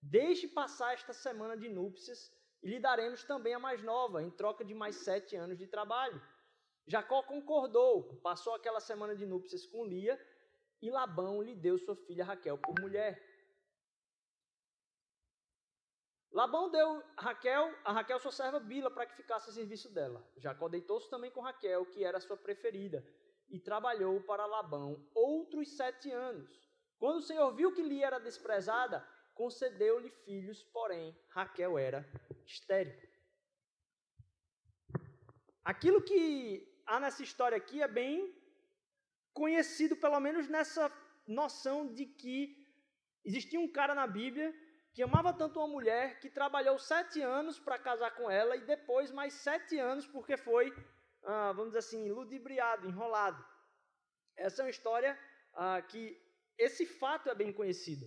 Deixe 0.00 0.48
passar 0.48 0.94
esta 0.94 1.12
semana 1.12 1.56
de 1.56 1.68
núpcias 1.68 2.32
e 2.62 2.68
lhe 2.68 2.80
daremos 2.80 3.22
também 3.24 3.54
a 3.54 3.58
mais 3.58 3.82
nova, 3.82 4.22
em 4.22 4.30
troca 4.30 4.64
de 4.64 4.74
mais 4.74 4.96
sete 4.96 5.36
anos 5.36 5.58
de 5.58 5.66
trabalho. 5.66 6.20
Jacó 6.86 7.22
concordou, 7.22 8.16
passou 8.22 8.54
aquela 8.54 8.80
semana 8.80 9.14
de 9.14 9.24
núpcias 9.24 9.66
com 9.66 9.84
Lia 9.84 10.20
e 10.80 10.90
Labão 10.90 11.40
lhe 11.40 11.54
deu 11.54 11.78
sua 11.78 11.94
filha 11.94 12.24
Raquel 12.24 12.58
por 12.58 12.74
mulher. 12.80 13.22
Labão 16.32 16.70
deu 16.70 17.02
Raquel, 17.16 17.72
a 17.84 17.92
Raquel 17.92 18.18
sua 18.18 18.32
serva 18.32 18.58
Bila 18.58 18.90
para 18.90 19.06
que 19.06 19.14
ficasse 19.14 19.50
a 19.50 19.52
serviço 19.52 19.92
dela. 19.92 20.26
Jacó 20.38 20.68
deitou-se 20.68 21.08
também 21.10 21.30
com 21.30 21.40
Raquel, 21.40 21.84
que 21.86 22.02
era 22.02 22.18
sua 22.20 22.36
preferida, 22.36 23.06
e 23.50 23.60
trabalhou 23.60 24.20
para 24.22 24.46
Labão 24.46 25.06
outros 25.14 25.76
sete 25.76 26.10
anos. 26.10 26.50
Quando 26.98 27.18
o 27.18 27.22
Senhor 27.22 27.54
viu 27.54 27.74
que 27.74 27.82
Lia 27.82 28.06
era 28.06 28.18
desprezada, 28.18 29.06
concedeu-lhe 29.34 30.10
filhos, 30.24 30.64
porém 30.64 31.16
Raquel 31.28 31.78
era 31.78 32.08
estéril. 32.46 32.96
Aquilo 35.62 36.02
que 36.02 36.71
há 36.86 37.00
nessa 37.00 37.22
história 37.22 37.56
aqui 37.56 37.82
é 37.82 37.88
bem 37.88 38.34
conhecido, 39.32 39.96
pelo 39.96 40.20
menos 40.20 40.48
nessa 40.48 40.90
noção 41.26 41.92
de 41.92 42.06
que 42.06 42.56
existia 43.24 43.60
um 43.60 43.70
cara 43.70 43.94
na 43.94 44.06
Bíblia 44.06 44.54
que 44.92 45.02
amava 45.02 45.32
tanto 45.32 45.58
uma 45.58 45.68
mulher 45.68 46.20
que 46.20 46.28
trabalhou 46.28 46.78
sete 46.78 47.20
anos 47.22 47.58
para 47.58 47.78
casar 47.78 48.14
com 48.14 48.30
ela 48.30 48.56
e 48.56 48.60
depois 48.60 49.10
mais 49.10 49.32
sete 49.32 49.78
anos 49.78 50.06
porque 50.06 50.36
foi, 50.36 50.72
ah, 51.24 51.52
vamos 51.52 51.68
dizer 51.68 51.78
assim, 51.78 52.10
ludibriado, 52.10 52.86
enrolado. 52.86 53.42
Essa 54.36 54.62
é 54.62 54.64
uma 54.64 54.70
história 54.70 55.18
ah, 55.54 55.80
que 55.80 56.20
esse 56.58 56.84
fato 56.84 57.30
é 57.30 57.34
bem 57.34 57.52
conhecido. 57.52 58.06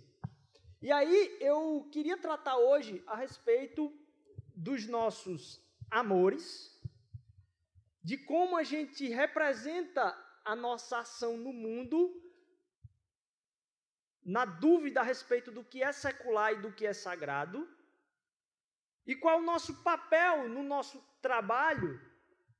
E 0.82 0.92
aí 0.92 1.38
eu 1.40 1.90
queria 1.92 2.18
tratar 2.18 2.58
hoje 2.58 3.04
a 3.08 3.16
respeito 3.16 3.92
dos 4.56 4.86
nossos 4.88 5.60
amores, 5.90 6.75
de 8.06 8.18
como 8.20 8.56
a 8.56 8.62
gente 8.62 9.08
representa 9.08 10.16
a 10.46 10.56
nossa 10.56 11.00
ação 11.00 11.36
no 11.38 11.52
mundo 11.52 12.22
na 14.24 14.46
dúvida 14.46 15.02
a 15.02 15.04
respeito 15.04 15.52
do 15.52 15.64
que 15.64 15.82
é 15.82 15.92
secular 15.92 16.54
e 16.54 16.62
do 16.62 16.72
que 16.72 16.86
é 16.86 16.94
sagrado, 16.94 17.68
e 19.08 19.16
qual 19.16 19.38
é 19.38 19.42
o 19.42 19.46
nosso 19.46 19.84
papel 19.84 20.48
no 20.48 20.62
nosso 20.62 21.04
trabalho 21.20 22.00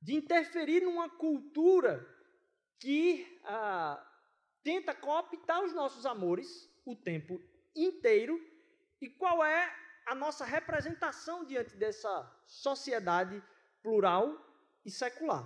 de 0.02 0.14
interferir 0.14 0.80
numa 0.82 1.08
cultura 1.08 2.04
que 2.80 3.40
ah, 3.44 4.04
tenta 4.64 4.92
cooptar 4.94 5.62
os 5.62 5.72
nossos 5.72 6.04
amores 6.06 6.68
o 6.84 6.96
tempo 6.96 7.40
inteiro, 7.74 8.36
e 9.00 9.08
qual 9.08 9.44
é 9.44 9.72
a 10.06 10.14
nossa 10.14 10.44
representação 10.44 11.44
diante 11.44 11.76
dessa 11.76 12.12
sociedade 12.46 13.40
plural 13.80 14.45
e 14.86 14.90
secular. 14.90 15.44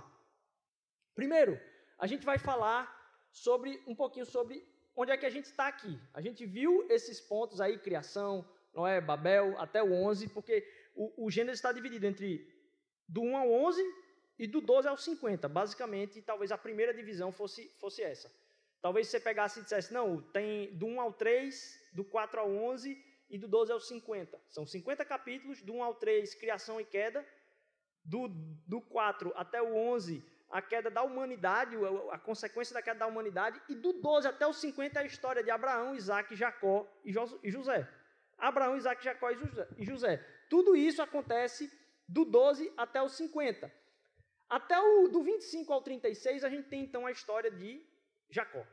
Primeiro, 1.15 1.59
a 1.97 2.07
gente 2.07 2.23
vai 2.25 2.37
falar 2.37 2.81
sobre 3.31 3.83
um 3.87 3.95
pouquinho 3.95 4.25
sobre 4.25 4.63
onde 4.95 5.11
é 5.11 5.17
que 5.17 5.25
a 5.25 5.29
gente 5.29 5.45
está 5.45 5.67
aqui. 5.67 5.99
A 6.13 6.21
gente 6.21 6.45
viu 6.45 6.85
esses 6.89 7.19
pontos 7.19 7.59
aí, 7.59 7.79
criação, 7.79 8.47
Noé, 8.73 9.01
Babel, 9.01 9.59
até 9.59 9.81
o 9.83 9.91
11, 9.91 10.29
porque 10.29 10.65
o, 10.95 11.25
o 11.25 11.31
Gênesis 11.31 11.59
está 11.59 11.71
dividido 11.71 12.05
entre 12.05 12.47
do 13.07 13.21
1 13.21 13.37
ao 13.37 13.51
11 13.51 13.83
e 14.37 14.47
do 14.47 14.61
12 14.61 14.87
ao 14.87 14.97
50. 14.97 15.49
Basicamente, 15.49 16.21
talvez 16.21 16.51
a 16.51 16.57
primeira 16.57 16.93
divisão 16.93 17.31
fosse, 17.31 17.67
fosse 17.79 18.01
essa. 18.01 18.31
Talvez 18.81 19.07
você 19.07 19.19
pegasse 19.19 19.59
e 19.59 19.63
dissesse, 19.63 19.93
não, 19.93 20.21
tem 20.21 20.75
do 20.77 20.85
1 20.85 21.01
ao 21.01 21.13
3, 21.13 21.89
do 21.93 22.03
4 22.03 22.39
ao 22.39 22.49
11 22.49 22.97
e 23.29 23.37
do 23.37 23.47
12 23.47 23.71
ao 23.71 23.79
50. 23.79 24.39
São 24.49 24.65
50 24.65 25.05
capítulos, 25.05 25.61
do 25.61 25.73
1 25.73 25.83
ao 25.83 25.95
3, 25.95 26.35
criação 26.35 26.79
e 26.81 26.85
queda, 26.85 27.25
do, 28.03 28.27
do 28.67 28.81
4 28.81 29.31
até 29.35 29.61
o 29.61 29.75
11, 29.75 30.23
a 30.49 30.61
queda 30.61 30.89
da 30.89 31.01
humanidade, 31.01 31.75
a 32.11 32.17
consequência 32.17 32.73
da 32.73 32.81
queda 32.81 32.99
da 32.99 33.07
humanidade, 33.07 33.61
e 33.69 33.75
do 33.75 33.93
12 33.93 34.27
até 34.27 34.45
o 34.45 34.53
50 34.53 34.99
é 34.99 35.03
a 35.03 35.05
história 35.05 35.43
de 35.43 35.49
Abraão, 35.49 35.95
Isaac, 35.95 36.35
Jacó 36.35 36.87
e 37.05 37.11
José. 37.51 37.87
Abraão, 38.37 38.75
Isaac, 38.75 39.03
Jacó 39.03 39.29
e 39.77 39.85
José. 39.85 40.17
Tudo 40.49 40.75
isso 40.75 41.01
acontece 41.01 41.71
do 42.07 42.25
12 42.25 42.73
até 42.75 43.01
o 43.01 43.07
50. 43.07 43.71
Até 44.49 44.77
o 44.77 45.07
do 45.07 45.23
25 45.23 45.71
ao 45.71 45.81
36, 45.81 46.43
a 46.43 46.49
gente 46.49 46.67
tem 46.67 46.83
então 46.83 47.05
a 47.05 47.11
história 47.11 47.49
de 47.49 47.81
Jacó. 48.29 48.65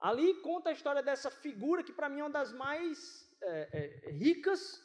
Ali 0.00 0.34
conta 0.40 0.70
a 0.70 0.72
história 0.72 1.02
dessa 1.02 1.30
figura 1.30 1.82
que, 1.82 1.92
para 1.92 2.08
mim, 2.08 2.20
é 2.20 2.24
uma 2.24 2.30
das 2.30 2.52
mais 2.52 3.30
é, 3.42 3.68
é, 3.72 4.10
ricas 4.12 4.82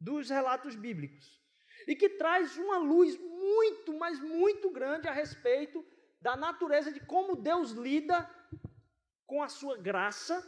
dos 0.00 0.30
relatos 0.30 0.74
bíblicos. 0.74 1.43
E 1.86 1.94
que 1.94 2.08
traz 2.08 2.56
uma 2.56 2.78
luz 2.78 3.18
muito, 3.18 3.92
mas 3.94 4.18
muito 4.20 4.70
grande 4.70 5.08
a 5.08 5.12
respeito 5.12 5.84
da 6.20 6.36
natureza 6.36 6.90
de 6.90 7.00
como 7.00 7.36
Deus 7.36 7.72
lida 7.72 8.28
com 9.26 9.42
a 9.42 9.48
sua 9.48 9.76
graça 9.76 10.42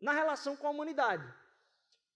na 0.00 0.12
relação 0.12 0.56
com 0.56 0.66
a 0.66 0.70
humanidade. 0.70 1.24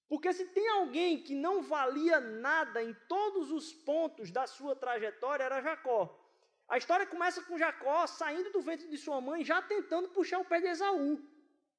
Porque 0.09 0.33
se 0.33 0.47
tem 0.47 0.69
alguém 0.69 1.23
que 1.23 1.35
não 1.35 1.63
valia 1.63 2.21
nada 2.21 2.83
em 2.83 2.95
todos 3.09 3.51
os 3.51 3.73
pontos 3.73 4.31
da 4.31 4.47
sua 4.47 4.75
trajetória, 4.77 5.45
era 5.45 5.61
Jacó. 5.61 6.23
A 6.69 6.79
história 6.79 7.07
começa 7.07 7.43
com 7.43 7.59
Jacó 7.59 8.07
saindo 8.07 8.51
do 8.51 8.61
ventre 8.61 8.89
de 8.89 8.97
sua 8.97 9.21
mãe, 9.21 9.45
já 9.45 9.63
tentando 9.63 10.09
puxar 10.09 10.39
o 10.41 10.45
pé 10.45 10.61
de 10.61 10.67
Esaú, 10.67 11.21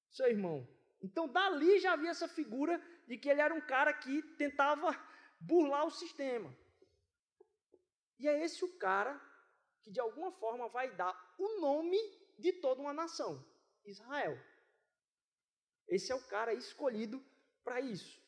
seu 0.09 0.27
irmão. 0.27 0.67
Então, 1.01 1.27
dali 1.27 1.79
já 1.79 1.93
havia 1.93 2.09
essa 2.09 2.27
figura 2.27 2.81
de 3.07 3.17
que 3.17 3.29
ele 3.29 3.41
era 3.41 3.53
um 3.53 3.61
cara 3.61 3.93
que 3.93 4.21
tentava 4.37 4.97
burlar 5.39 5.85
o 5.85 5.91
sistema. 5.91 6.55
E 8.19 8.27
é 8.27 8.43
esse 8.43 8.63
o 8.65 8.77
cara 8.77 9.19
que, 9.81 9.91
de 9.91 9.99
alguma 9.99 10.31
forma, 10.31 10.67
vai 10.69 10.95
dar 10.95 11.13
o 11.37 11.59
nome 11.59 11.97
de 12.37 12.53
toda 12.53 12.81
uma 12.81 12.93
nação: 12.93 13.43
Israel. 13.85 14.37
Esse 15.87 16.11
é 16.11 16.15
o 16.15 16.27
cara 16.27 16.53
escolhido 16.53 17.23
para 17.63 17.79
isso. 17.79 18.21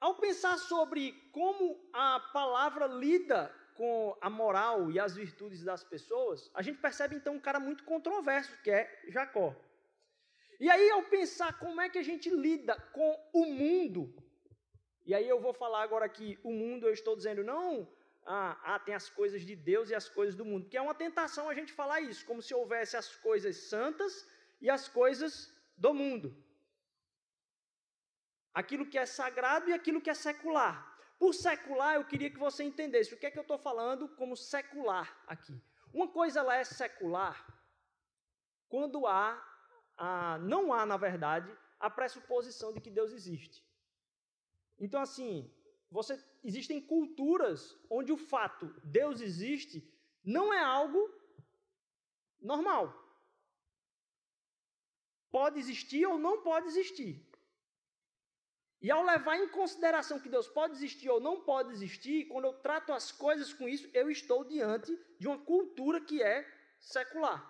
Ao 0.00 0.16
pensar 0.16 0.56
sobre 0.58 1.12
como 1.32 1.88
a 1.92 2.20
palavra 2.32 2.86
lida 2.86 3.52
com 3.74 4.16
a 4.20 4.28
moral 4.28 4.90
e 4.90 4.98
as 4.98 5.14
virtudes 5.14 5.62
das 5.62 5.84
pessoas, 5.84 6.50
a 6.54 6.62
gente 6.62 6.80
percebe 6.80 7.16
então 7.16 7.34
um 7.34 7.40
cara 7.40 7.60
muito 7.60 7.84
controverso, 7.84 8.60
que 8.62 8.70
é 8.70 9.02
Jacó. 9.08 9.54
E 10.60 10.68
aí, 10.68 10.90
ao 10.90 11.04
pensar 11.04 11.56
como 11.58 11.80
é 11.80 11.88
que 11.88 11.98
a 11.98 12.02
gente 12.02 12.28
lida 12.28 12.76
com 12.92 13.30
o 13.32 13.46
mundo, 13.46 14.12
e 15.08 15.14
aí 15.14 15.26
eu 15.26 15.40
vou 15.44 15.54
falar 15.62 15.82
agora 15.82 16.06
que 16.16 16.26
o 16.48 16.52
mundo, 16.52 16.86
eu 16.86 16.92
estou 16.92 17.16
dizendo 17.16 17.42
não, 17.42 17.88
ah, 18.26 18.60
ah, 18.62 18.78
tem 18.78 18.94
as 18.94 19.08
coisas 19.08 19.40
de 19.40 19.56
Deus 19.56 19.88
e 19.88 19.94
as 19.94 20.06
coisas 20.06 20.34
do 20.40 20.44
mundo, 20.44 20.64
porque 20.64 20.76
é 20.76 20.82
uma 20.82 20.94
tentação 20.94 21.48
a 21.48 21.54
gente 21.54 21.72
falar 21.72 22.00
isso, 22.02 22.26
como 22.26 22.42
se 22.42 22.52
houvesse 22.54 22.94
as 22.94 23.08
coisas 23.16 23.56
santas 23.70 24.28
e 24.60 24.68
as 24.68 24.86
coisas 24.86 25.50
do 25.78 25.94
mundo. 25.94 26.28
Aquilo 28.52 28.84
que 28.84 28.98
é 28.98 29.06
sagrado 29.06 29.70
e 29.70 29.72
aquilo 29.72 30.02
que 30.02 30.10
é 30.10 30.14
secular. 30.14 30.76
Por 31.18 31.32
secular, 31.32 31.94
eu 31.94 32.04
queria 32.04 32.30
que 32.30 32.38
você 32.38 32.62
entendesse 32.62 33.14
o 33.14 33.16
que 33.16 33.24
é 33.24 33.30
que 33.30 33.38
eu 33.38 33.48
estou 33.48 33.58
falando 33.58 34.08
como 34.10 34.36
secular 34.36 35.08
aqui. 35.26 35.58
Uma 35.90 36.08
coisa 36.08 36.40
ela 36.40 36.54
é 36.54 36.64
secular 36.64 37.46
quando 38.68 39.06
há, 39.06 39.42
a, 39.96 40.36
não 40.38 40.70
há, 40.70 40.84
na 40.84 40.98
verdade, 40.98 41.50
a 41.80 41.88
pressuposição 41.88 42.74
de 42.74 42.80
que 42.82 42.90
Deus 42.90 43.10
existe. 43.12 43.66
Então, 44.78 45.00
assim, 45.00 45.50
você, 45.90 46.22
existem 46.44 46.80
culturas 46.80 47.76
onde 47.90 48.12
o 48.12 48.16
fato 48.16 48.66
Deus 48.84 49.20
existe 49.20 49.82
não 50.22 50.52
é 50.52 50.62
algo 50.62 50.98
normal. 52.40 52.94
Pode 55.30 55.58
existir 55.58 56.06
ou 56.06 56.18
não 56.18 56.42
pode 56.42 56.66
existir. 56.68 57.26
E 58.80 58.90
ao 58.90 59.02
levar 59.02 59.36
em 59.36 59.48
consideração 59.48 60.20
que 60.20 60.28
Deus 60.28 60.48
pode 60.48 60.74
existir 60.74 61.08
ou 61.10 61.20
não 61.20 61.42
pode 61.42 61.72
existir, 61.72 62.26
quando 62.26 62.44
eu 62.44 62.52
trato 62.54 62.92
as 62.92 63.10
coisas 63.10 63.52
com 63.52 63.68
isso, 63.68 63.90
eu 63.92 64.08
estou 64.08 64.44
diante 64.44 64.96
de 65.18 65.26
uma 65.26 65.38
cultura 65.38 66.00
que 66.00 66.22
é 66.22 66.46
secular. 66.78 67.40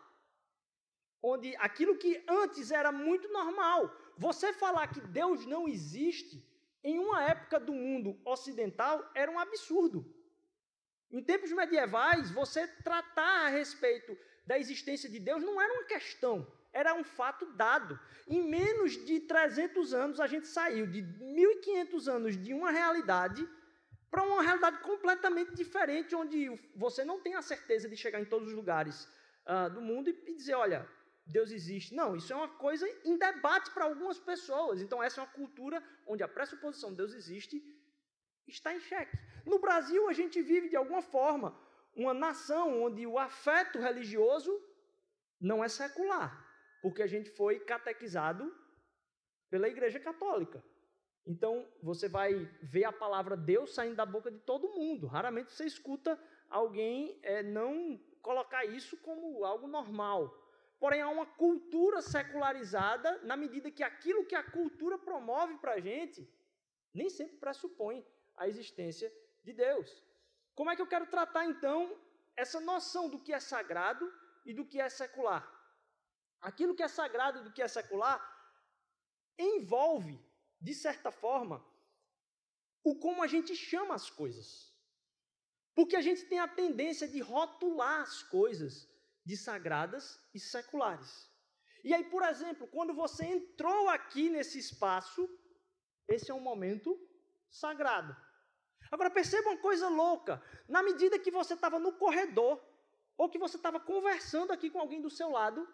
Onde 1.23 1.55
aquilo 1.57 1.99
que 1.99 2.25
antes 2.27 2.71
era 2.71 2.91
muito 2.91 3.29
normal, 3.31 3.95
você 4.17 4.53
falar 4.53 4.87
que 4.89 5.01
Deus 5.01 5.45
não 5.45 5.69
existe, 5.69 6.43
em 6.83 6.99
uma 6.99 7.23
época 7.25 7.59
do 7.59 7.73
mundo 7.73 8.19
ocidental, 8.25 9.11
era 9.15 9.31
um 9.31 9.39
absurdo. 9.39 10.05
Em 11.11 11.23
tempos 11.23 11.51
medievais, 11.53 12.31
você 12.31 12.67
tratar 12.67 13.47
a 13.47 13.49
respeito 13.49 14.17
da 14.47 14.59
existência 14.59 15.09
de 15.09 15.19
Deus 15.19 15.43
não 15.43 15.61
era 15.61 15.73
uma 15.73 15.85
questão, 15.85 16.47
era 16.73 16.95
um 16.95 17.05
fato 17.05 17.47
dado. 17.53 17.99
Em 18.27 18.49
menos 18.49 18.93
de 19.05 19.21
300 19.21 19.95
anos, 19.95 20.21
a 20.21 20.27
gente 20.27 20.47
saiu 20.47 20.87
de 20.87 21.03
1500 21.03 22.09
anos 22.09 22.37
de 22.37 22.53
uma 22.53 22.71
realidade 22.71 23.49
para 24.11 24.23
uma 24.23 24.43
realidade 24.43 24.79
completamente 24.81 25.55
diferente, 25.55 26.15
onde 26.15 26.51
você 26.75 27.05
não 27.05 27.21
tem 27.21 27.35
a 27.35 27.43
certeza 27.43 27.89
de 27.89 27.97
chegar 27.97 28.21
em 28.21 28.25
todos 28.25 28.49
os 28.49 28.55
lugares 28.55 29.07
uh, 29.47 29.71
do 29.71 29.81
mundo 29.81 30.09
e 30.09 30.35
dizer: 30.35 30.55
olha, 30.55 30.89
Deus 31.31 31.51
existe. 31.51 31.95
Não, 31.95 32.17
isso 32.17 32.33
é 32.33 32.37
uma 32.37 32.49
coisa 32.49 32.87
em 33.05 33.17
debate 33.17 33.71
para 33.71 33.85
algumas 33.85 34.19
pessoas. 34.19 34.81
Então, 34.81 35.03
essa 35.03 35.21
é 35.21 35.25
uma 35.25 35.33
cultura 35.33 35.83
onde 36.07 36.23
a 36.23 36.29
pressuposição 36.29 36.91
de 36.91 36.97
Deus 36.97 37.13
existe 37.15 37.63
está 38.47 38.75
em 38.75 38.81
xeque. 38.81 39.17
No 39.45 39.59
Brasil, 39.59 40.09
a 40.09 40.13
gente 40.13 40.41
vive 40.43 40.69
de 40.69 40.77
alguma 40.77 41.03
forma 41.03 41.57
uma 41.95 42.15
nação 42.15 42.83
onde 42.83 43.07
o 43.07 43.19
afeto 43.19 43.79
religioso 43.79 44.51
não 45.41 45.63
é 45.63 45.69
secular 45.69 46.49
porque 46.81 47.03
a 47.03 47.07
gente 47.07 47.31
foi 47.31 47.61
catequizado 47.61 48.55
pela 49.51 49.69
Igreja 49.69 49.99
Católica. 49.99 50.63
Então, 51.27 51.67
você 51.83 52.09
vai 52.09 52.35
ver 52.63 52.85
a 52.85 52.93
palavra 52.93 53.37
Deus 53.37 53.75
saindo 53.75 53.97
da 53.97 54.07
boca 54.07 54.31
de 54.31 54.39
todo 54.39 54.75
mundo. 54.75 55.07
Raramente 55.07 55.53
você 55.53 55.65
escuta 55.65 56.19
alguém 56.49 57.19
é, 57.23 57.43
não 57.43 58.01
colocar 58.23 58.65
isso 58.65 58.97
como 58.99 59.45
algo 59.45 59.67
normal. 59.67 60.35
Porém, 60.79 61.01
há 61.01 61.09
uma 61.09 61.27
cultura 61.27 62.01
secularizada 62.01 63.19
na 63.25 63.37
medida 63.37 63.71
que 63.71 63.83
aquilo 63.83 64.27
que 64.27 64.35
a 64.35 64.43
cultura 64.43 64.97
promove 64.99 65.59
para 65.59 65.73
a 65.75 65.81
gente 65.81 66.29
nem 66.95 67.11
sempre 67.11 67.37
pressupõe 67.37 68.07
a 68.37 68.47
existência 68.49 69.13
de 69.43 69.53
Deus. 69.53 70.03
Como 70.55 70.71
é 70.71 70.77
que 70.77 70.83
eu 70.83 70.87
quero 70.87 71.07
tratar, 71.07 71.45
então, 71.47 71.97
essa 72.37 72.61
noção 72.61 73.09
do 73.09 73.19
que 73.19 73.33
é 73.33 73.41
sagrado 73.41 74.13
e 74.45 74.53
do 74.53 74.65
que 74.65 74.81
é 74.81 74.89
secular? 74.89 75.45
Aquilo 76.41 76.75
que 76.75 76.83
é 76.83 76.89
sagrado 76.89 77.43
do 77.43 77.53
que 77.53 77.63
é 77.63 77.69
secular 77.69 78.19
envolve, 79.37 80.19
de 80.61 80.75
certa 80.75 81.11
forma, 81.11 81.65
o 82.85 82.95
como 82.95 83.23
a 83.23 83.27
gente 83.27 83.55
chama 83.55 83.95
as 83.95 84.09
coisas. 84.09 84.73
Porque 85.75 85.97
a 85.97 86.01
gente 86.01 86.25
tem 86.27 86.41
a 86.41 86.49
tendência 86.49 87.07
de 87.07 87.21
rotular 87.21 88.01
as 88.03 88.23
coisas 88.23 88.89
de 89.29 89.37
sagradas 89.37 90.05
e 90.35 90.41
seculares. 90.41 91.13
E 91.85 91.93
aí, 91.93 92.05
por 92.05 92.23
exemplo, 92.23 92.67
quando 92.69 92.95
você 92.95 93.27
entrou 93.27 93.87
aqui 93.91 94.31
nesse 94.31 94.59
espaço, 94.59 95.29
esse 96.09 96.31
é 96.31 96.35
um 96.35 96.41
momento 96.41 96.91
sagrado. 97.51 98.17
Agora 98.91 99.11
perceba 99.11 99.51
uma 99.51 99.61
coisa 99.69 99.87
louca: 100.03 100.43
na 100.67 100.83
medida 100.83 101.19
que 101.19 101.31
você 101.31 101.53
estava 101.53 101.79
no 101.79 101.93
corredor, 102.03 102.59
ou 103.19 103.29
que 103.29 103.39
você 103.39 103.59
estava 103.59 103.79
conversando 103.79 104.51
aqui 104.51 104.71
com 104.71 104.81
alguém 104.81 105.03
do 105.03 105.11
seu 105.11 105.31
lado, 105.31 105.69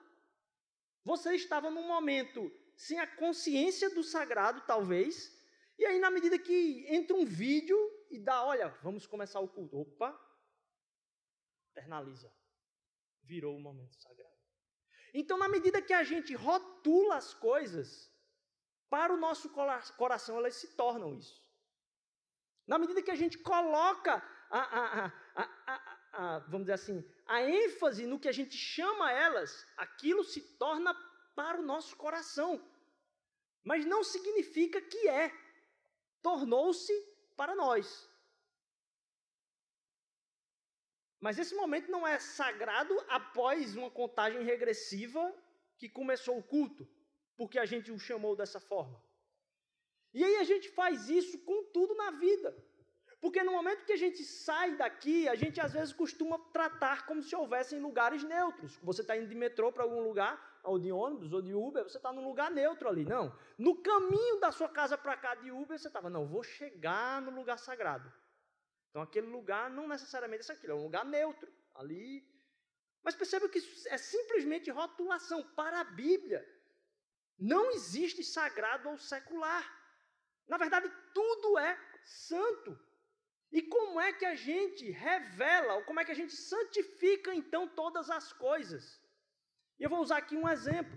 você 1.04 1.36
estava 1.36 1.70
num 1.70 1.86
momento 1.86 2.50
sem 2.76 2.98
a 2.98 3.06
consciência 3.06 3.88
do 3.88 4.02
sagrado, 4.02 4.62
talvez, 4.66 5.14
e 5.78 5.86
aí, 5.86 6.00
na 6.00 6.10
medida 6.10 6.36
que 6.40 6.86
entra 6.88 7.16
um 7.16 7.24
vídeo 7.24 7.78
e 8.10 8.18
dá, 8.18 8.44
olha, 8.44 8.68
vamos 8.82 9.06
começar 9.06 9.38
o 9.38 9.48
culto. 9.48 9.78
Opa! 9.78 10.10
Internaliza. 11.70 12.32
Virou 13.24 13.56
o 13.56 13.60
momento 13.60 13.94
sagrado. 13.96 14.34
Então, 15.12 15.38
na 15.38 15.48
medida 15.48 15.80
que 15.80 15.92
a 15.92 16.02
gente 16.02 16.34
rotula 16.34 17.16
as 17.16 17.32
coisas, 17.32 18.10
para 18.90 19.12
o 19.12 19.16
nosso 19.16 19.48
coração 19.96 20.36
elas 20.36 20.56
se 20.56 20.68
tornam 20.76 21.14
isso. 21.14 21.42
Na 22.66 22.78
medida 22.78 23.02
que 23.02 23.10
a 23.10 23.16
gente 23.16 23.38
coloca 23.38 24.22
a, 24.50 24.60
a, 25.36 25.44
a, 26.12 26.38
vamos 26.40 26.62
dizer 26.62 26.74
assim, 26.74 27.04
a 27.26 27.42
ênfase 27.42 28.06
no 28.06 28.18
que 28.18 28.28
a 28.28 28.32
gente 28.32 28.56
chama 28.56 29.10
elas, 29.12 29.66
aquilo 29.76 30.24
se 30.24 30.40
torna 30.58 30.94
para 31.34 31.60
o 31.60 31.64
nosso 31.64 31.96
coração. 31.96 32.62
Mas 33.62 33.84
não 33.84 34.04
significa 34.04 34.80
que 34.80 35.08
é. 35.08 35.32
Tornou-se 36.22 36.92
para 37.36 37.54
nós. 37.54 38.08
Mas 41.24 41.38
esse 41.38 41.54
momento 41.54 41.90
não 41.90 42.06
é 42.06 42.18
sagrado 42.18 42.94
após 43.08 43.74
uma 43.74 43.90
contagem 43.90 44.42
regressiva 44.44 45.22
que 45.78 45.88
começou 45.88 46.36
o 46.36 46.42
culto, 46.42 46.86
porque 47.34 47.58
a 47.58 47.64
gente 47.64 47.90
o 47.90 47.98
chamou 47.98 48.36
dessa 48.36 48.60
forma. 48.60 49.02
E 50.12 50.22
aí 50.22 50.36
a 50.36 50.44
gente 50.44 50.68
faz 50.68 51.08
isso 51.08 51.38
com 51.38 51.64
tudo 51.76 51.94
na 51.94 52.10
vida. 52.10 52.54
Porque 53.22 53.42
no 53.42 53.52
momento 53.52 53.86
que 53.86 53.94
a 53.94 54.02
gente 54.04 54.22
sai 54.22 54.76
daqui, 54.76 55.26
a 55.26 55.34
gente 55.34 55.58
às 55.62 55.72
vezes 55.72 55.94
costuma 55.94 56.38
tratar 56.52 57.06
como 57.06 57.22
se 57.22 57.34
houvessem 57.34 57.80
lugares 57.80 58.22
neutros. 58.22 58.76
Você 58.82 59.00
está 59.00 59.16
indo 59.16 59.26
de 59.26 59.34
metrô 59.34 59.72
para 59.72 59.82
algum 59.82 60.02
lugar, 60.02 60.60
ou 60.62 60.78
de 60.78 60.92
ônibus, 60.92 61.32
ou 61.32 61.40
de 61.40 61.54
Uber, 61.54 61.84
você 61.84 61.96
está 61.96 62.12
num 62.12 62.28
lugar 62.28 62.50
neutro 62.50 62.86
ali. 62.86 63.06
Não. 63.06 63.34
No 63.56 63.76
caminho 63.76 64.40
da 64.40 64.52
sua 64.52 64.68
casa 64.68 64.98
para 64.98 65.16
cá 65.16 65.34
de 65.36 65.50
Uber, 65.50 65.78
você 65.78 65.88
estava, 65.88 66.10
não, 66.10 66.26
vou 66.26 66.42
chegar 66.42 67.22
no 67.22 67.30
lugar 67.30 67.58
sagrado. 67.58 68.12
Então 68.94 69.02
aquele 69.02 69.26
lugar 69.26 69.68
não 69.68 69.88
necessariamente 69.88 70.48
é 70.48 70.54
aquilo, 70.54 70.74
é 70.74 70.76
um 70.76 70.84
lugar 70.84 71.04
neutro. 71.04 71.52
Ali 71.74 72.24
Mas 73.02 73.16
perceba 73.16 73.48
que 73.48 73.58
isso 73.58 73.88
é 73.88 73.98
simplesmente 73.98 74.70
rotulação 74.70 75.42
para 75.56 75.80
a 75.80 75.84
Bíblia. 75.84 76.40
Não 77.36 77.72
existe 77.72 78.22
sagrado 78.22 78.88
ou 78.88 78.96
secular. 78.96 79.64
Na 80.46 80.56
verdade, 80.56 80.88
tudo 81.12 81.58
é 81.58 81.76
santo. 82.04 82.78
E 83.50 83.62
como 83.62 83.98
é 83.98 84.12
que 84.12 84.24
a 84.24 84.36
gente 84.36 84.88
revela, 84.92 85.74
ou 85.74 85.84
como 85.84 85.98
é 85.98 86.04
que 86.04 86.12
a 86.12 86.20
gente 86.22 86.36
santifica 86.36 87.34
então 87.34 87.66
todas 87.66 88.08
as 88.08 88.32
coisas? 88.32 89.02
E 89.76 89.82
eu 89.82 89.90
vou 89.90 90.00
usar 90.00 90.18
aqui 90.18 90.36
um 90.36 90.48
exemplo. 90.48 90.96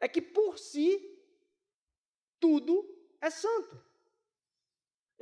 É 0.00 0.08
que 0.08 0.22
por 0.22 0.58
si, 0.58 0.88
tudo 2.40 2.74
é 3.20 3.28
santo. 3.28 3.89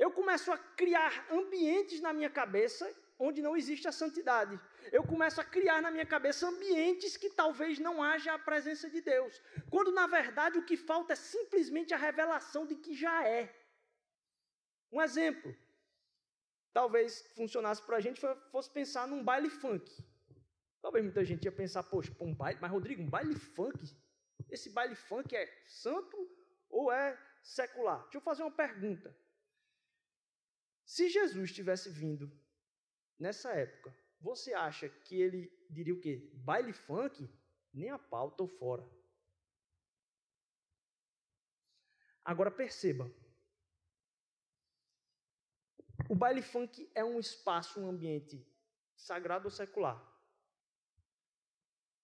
Eu 0.03 0.09
começo 0.19 0.49
a 0.51 0.57
criar 0.57 1.27
ambientes 1.29 1.99
na 1.99 2.13
minha 2.13 2.29
cabeça 2.29 2.85
onde 3.19 3.41
não 3.41 3.55
existe 3.57 3.85
a 3.85 3.91
santidade. 3.91 4.57
Eu 4.93 5.03
começo 5.03 5.41
a 5.41 5.43
criar 5.43 5.81
na 5.81 5.91
minha 5.91 6.05
cabeça 6.05 6.47
ambientes 6.47 7.17
que 7.17 7.29
talvez 7.29 7.77
não 7.77 8.01
haja 8.01 8.33
a 8.33 8.39
presença 8.39 8.89
de 8.89 9.01
Deus. 9.01 9.41
Quando 9.69 9.91
na 9.91 10.07
verdade 10.07 10.57
o 10.57 10.65
que 10.65 10.77
falta 10.77 11.11
é 11.11 11.17
simplesmente 11.17 11.93
a 11.93 11.97
revelação 11.97 12.65
de 12.65 12.75
que 12.75 12.95
já 12.95 13.27
é. 13.27 13.53
Um 14.89 15.01
exemplo. 15.01 15.53
Talvez 16.71 17.21
funcionasse 17.35 17.81
para 17.81 17.97
a 17.97 17.99
gente 17.99 18.21
fosse 18.51 18.71
pensar 18.71 19.05
num 19.05 19.21
baile 19.21 19.49
funk. 19.49 19.85
Talvez 20.81 21.03
muita 21.03 21.25
gente 21.25 21.43
ia 21.43 21.51
pensar, 21.51 21.83
poxa, 21.83 22.15
um 22.21 22.33
baile, 22.33 22.57
mas 22.61 22.71
Rodrigo, 22.71 23.01
um 23.03 23.09
baile 23.09 23.35
funk? 23.35 23.77
Esse 24.49 24.69
baile 24.69 24.95
funk 24.95 25.35
é 25.35 25.45
santo 25.67 26.17
ou 26.69 26.89
é 26.89 27.19
secular? 27.43 28.01
Deixa 28.03 28.17
eu 28.17 28.21
fazer 28.21 28.43
uma 28.43 28.51
pergunta. 28.51 29.13
Se 30.89 31.07
Jesus 31.07 31.51
tivesse 31.51 31.87
vindo 31.87 32.27
nessa 33.19 33.51
época, 33.51 33.95
você 34.19 34.55
acha 34.55 34.89
que 34.89 35.21
ele 35.21 35.41
diria 35.69 35.93
o 35.93 35.99
quê? 36.01 36.31
Baile 36.33 36.73
funk? 36.73 37.29
Nem 37.71 37.91
a 37.91 37.99
pau, 37.99 38.29
estou 38.29 38.47
fora. 38.47 38.83
Agora 42.25 42.49
perceba. 42.49 43.07
O 46.09 46.15
baile 46.15 46.41
funk 46.41 46.91
é 46.95 47.05
um 47.05 47.19
espaço, 47.19 47.79
um 47.79 47.87
ambiente 47.87 48.43
sagrado 48.95 49.45
ou 49.45 49.51
secular. 49.51 50.03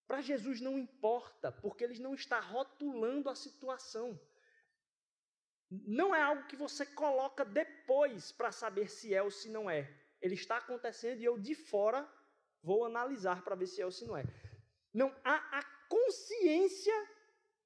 Para 0.06 0.22
Jesus 0.22 0.60
não 0.60 0.78
importa, 0.78 1.50
porque 1.50 1.82
ele 1.82 1.98
não 1.98 2.14
está 2.14 2.38
rotulando 2.38 3.28
a 3.28 3.34
situação. 3.34 4.16
Não 5.70 6.14
é 6.14 6.22
algo 6.22 6.46
que 6.46 6.56
você 6.56 6.86
coloca 6.86 7.44
depois 7.44 8.30
para 8.32 8.52
saber 8.52 8.88
se 8.88 9.14
é 9.14 9.22
ou 9.22 9.30
se 9.30 9.48
não 9.50 9.68
é. 9.68 9.90
Ele 10.20 10.34
está 10.34 10.58
acontecendo 10.58 11.20
e 11.20 11.24
eu 11.24 11.38
de 11.38 11.54
fora 11.54 12.08
vou 12.62 12.84
analisar 12.84 13.42
para 13.42 13.56
ver 13.56 13.66
se 13.66 13.80
é 13.80 13.84
ou 13.84 13.92
se 13.92 14.04
não 14.04 14.16
é. 14.16 14.24
Não, 14.92 15.14
há 15.24 15.58
a 15.58 15.62
consciência 15.88 16.94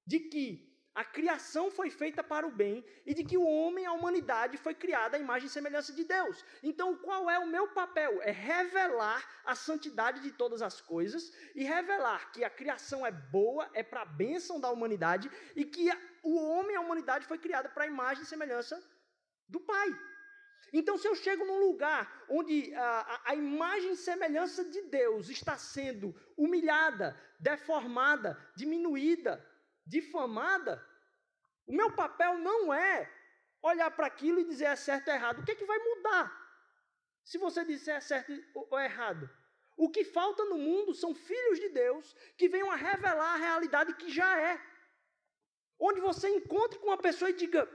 de 0.07 0.21
que 0.21 0.71
a 0.93 1.05
criação 1.05 1.71
foi 1.71 1.89
feita 1.89 2.23
para 2.23 2.47
o 2.47 2.51
bem 2.51 2.85
e 3.07 3.15
de 3.15 3.23
que 3.25 3.39
o 3.39 3.47
homem, 3.47 3.87
a 3.87 3.93
humanidade, 3.93 4.59
foi 4.59 4.75
criada 4.75 5.17
à 5.17 5.21
imagem 5.21 5.47
e 5.47 5.51
semelhança 5.51 5.93
de 5.93 6.03
Deus. 6.03 6.45
Então, 6.63 6.97
qual 6.97 7.31
é 7.31 7.39
o 7.39 7.47
meu 7.47 7.69
papel? 7.69 8.21
É 8.23 8.33
revelar 8.33 9.25
a 9.45 9.55
santidade 9.55 10.21
de 10.21 10.33
todas 10.33 10.61
as 10.61 10.81
coisas 10.81 11.33
e 11.55 11.63
revelar 11.63 12.33
que 12.33 12.43
a 12.43 12.51
criação 12.51 13.07
é 13.07 13.13
boa, 13.13 13.71
é 13.73 13.85
para 13.85 14.03
a 14.03 14.05
bênção 14.05 14.59
da 14.59 14.71
humanidade 14.71 15.31
e 15.55 15.65
que 15.65 15.89
o 16.23 16.37
homem, 16.37 16.77
a 16.77 16.81
humanidade, 16.81 17.27
foi 17.27 17.39
criada 17.39 17.69
para 17.69 17.85
a 17.85 17.87
imagem 17.87 18.23
e 18.23 18.27
semelhança 18.27 18.83
do 19.49 19.61
Pai. 19.61 19.89
Então, 20.73 20.97
se 20.97 21.09
eu 21.09 21.15
chego 21.15 21.45
num 21.45 21.59
lugar 21.59 22.25
onde 22.29 22.73
a, 22.75 23.23
a, 23.27 23.35
imagem 23.35 23.93
e 23.93 23.97
semelhança 23.97 24.65
de 24.65 24.83
Deus 24.83 25.29
está 25.29 25.57
sendo 25.59 26.15
humilhada, 26.37 27.19
deformada, 27.41 28.39
diminuída, 28.55 29.45
difamada, 29.85 30.85
o 31.67 31.73
meu 31.73 31.93
papel 31.93 32.39
não 32.39 32.73
é 32.73 33.11
olhar 33.63 33.91
para 33.91 34.07
aquilo 34.07 34.41
e 34.41 34.45
dizer 34.45 34.67
é 34.67 34.77
certo 34.77 35.09
ou 35.09 35.15
errado. 35.15 35.41
O 35.41 35.45
que, 35.45 35.53
é 35.53 35.55
que 35.55 35.65
vai 35.65 35.79
mudar 35.79 36.41
se 37.25 37.39
você 37.39 37.65
disser 37.65 37.97
é 37.97 38.01
certo 38.01 38.33
ou 38.55 38.79
errado? 38.79 39.29
O 39.77 39.91
que 39.91 40.05
falta 40.05 40.45
no 40.45 40.59
mundo 40.59 40.95
são 40.95 41.15
filhos 41.15 41.59
de 41.59 41.71
Deus 41.71 42.15
que 42.37 42.49
venham 42.49 42.71
a 42.71 42.77
revelar 42.77 43.35
a 43.35 43.39
realidade 43.39 43.95
que 43.95 44.11
já 44.11 44.39
é. 44.39 44.61
Onde 45.81 46.01
você 46.01 46.29
encontre 46.29 46.79
com 46.79 46.89
uma 46.89 46.99
pessoa 46.99 47.31
e 47.31 47.39
diga: 47.43 47.69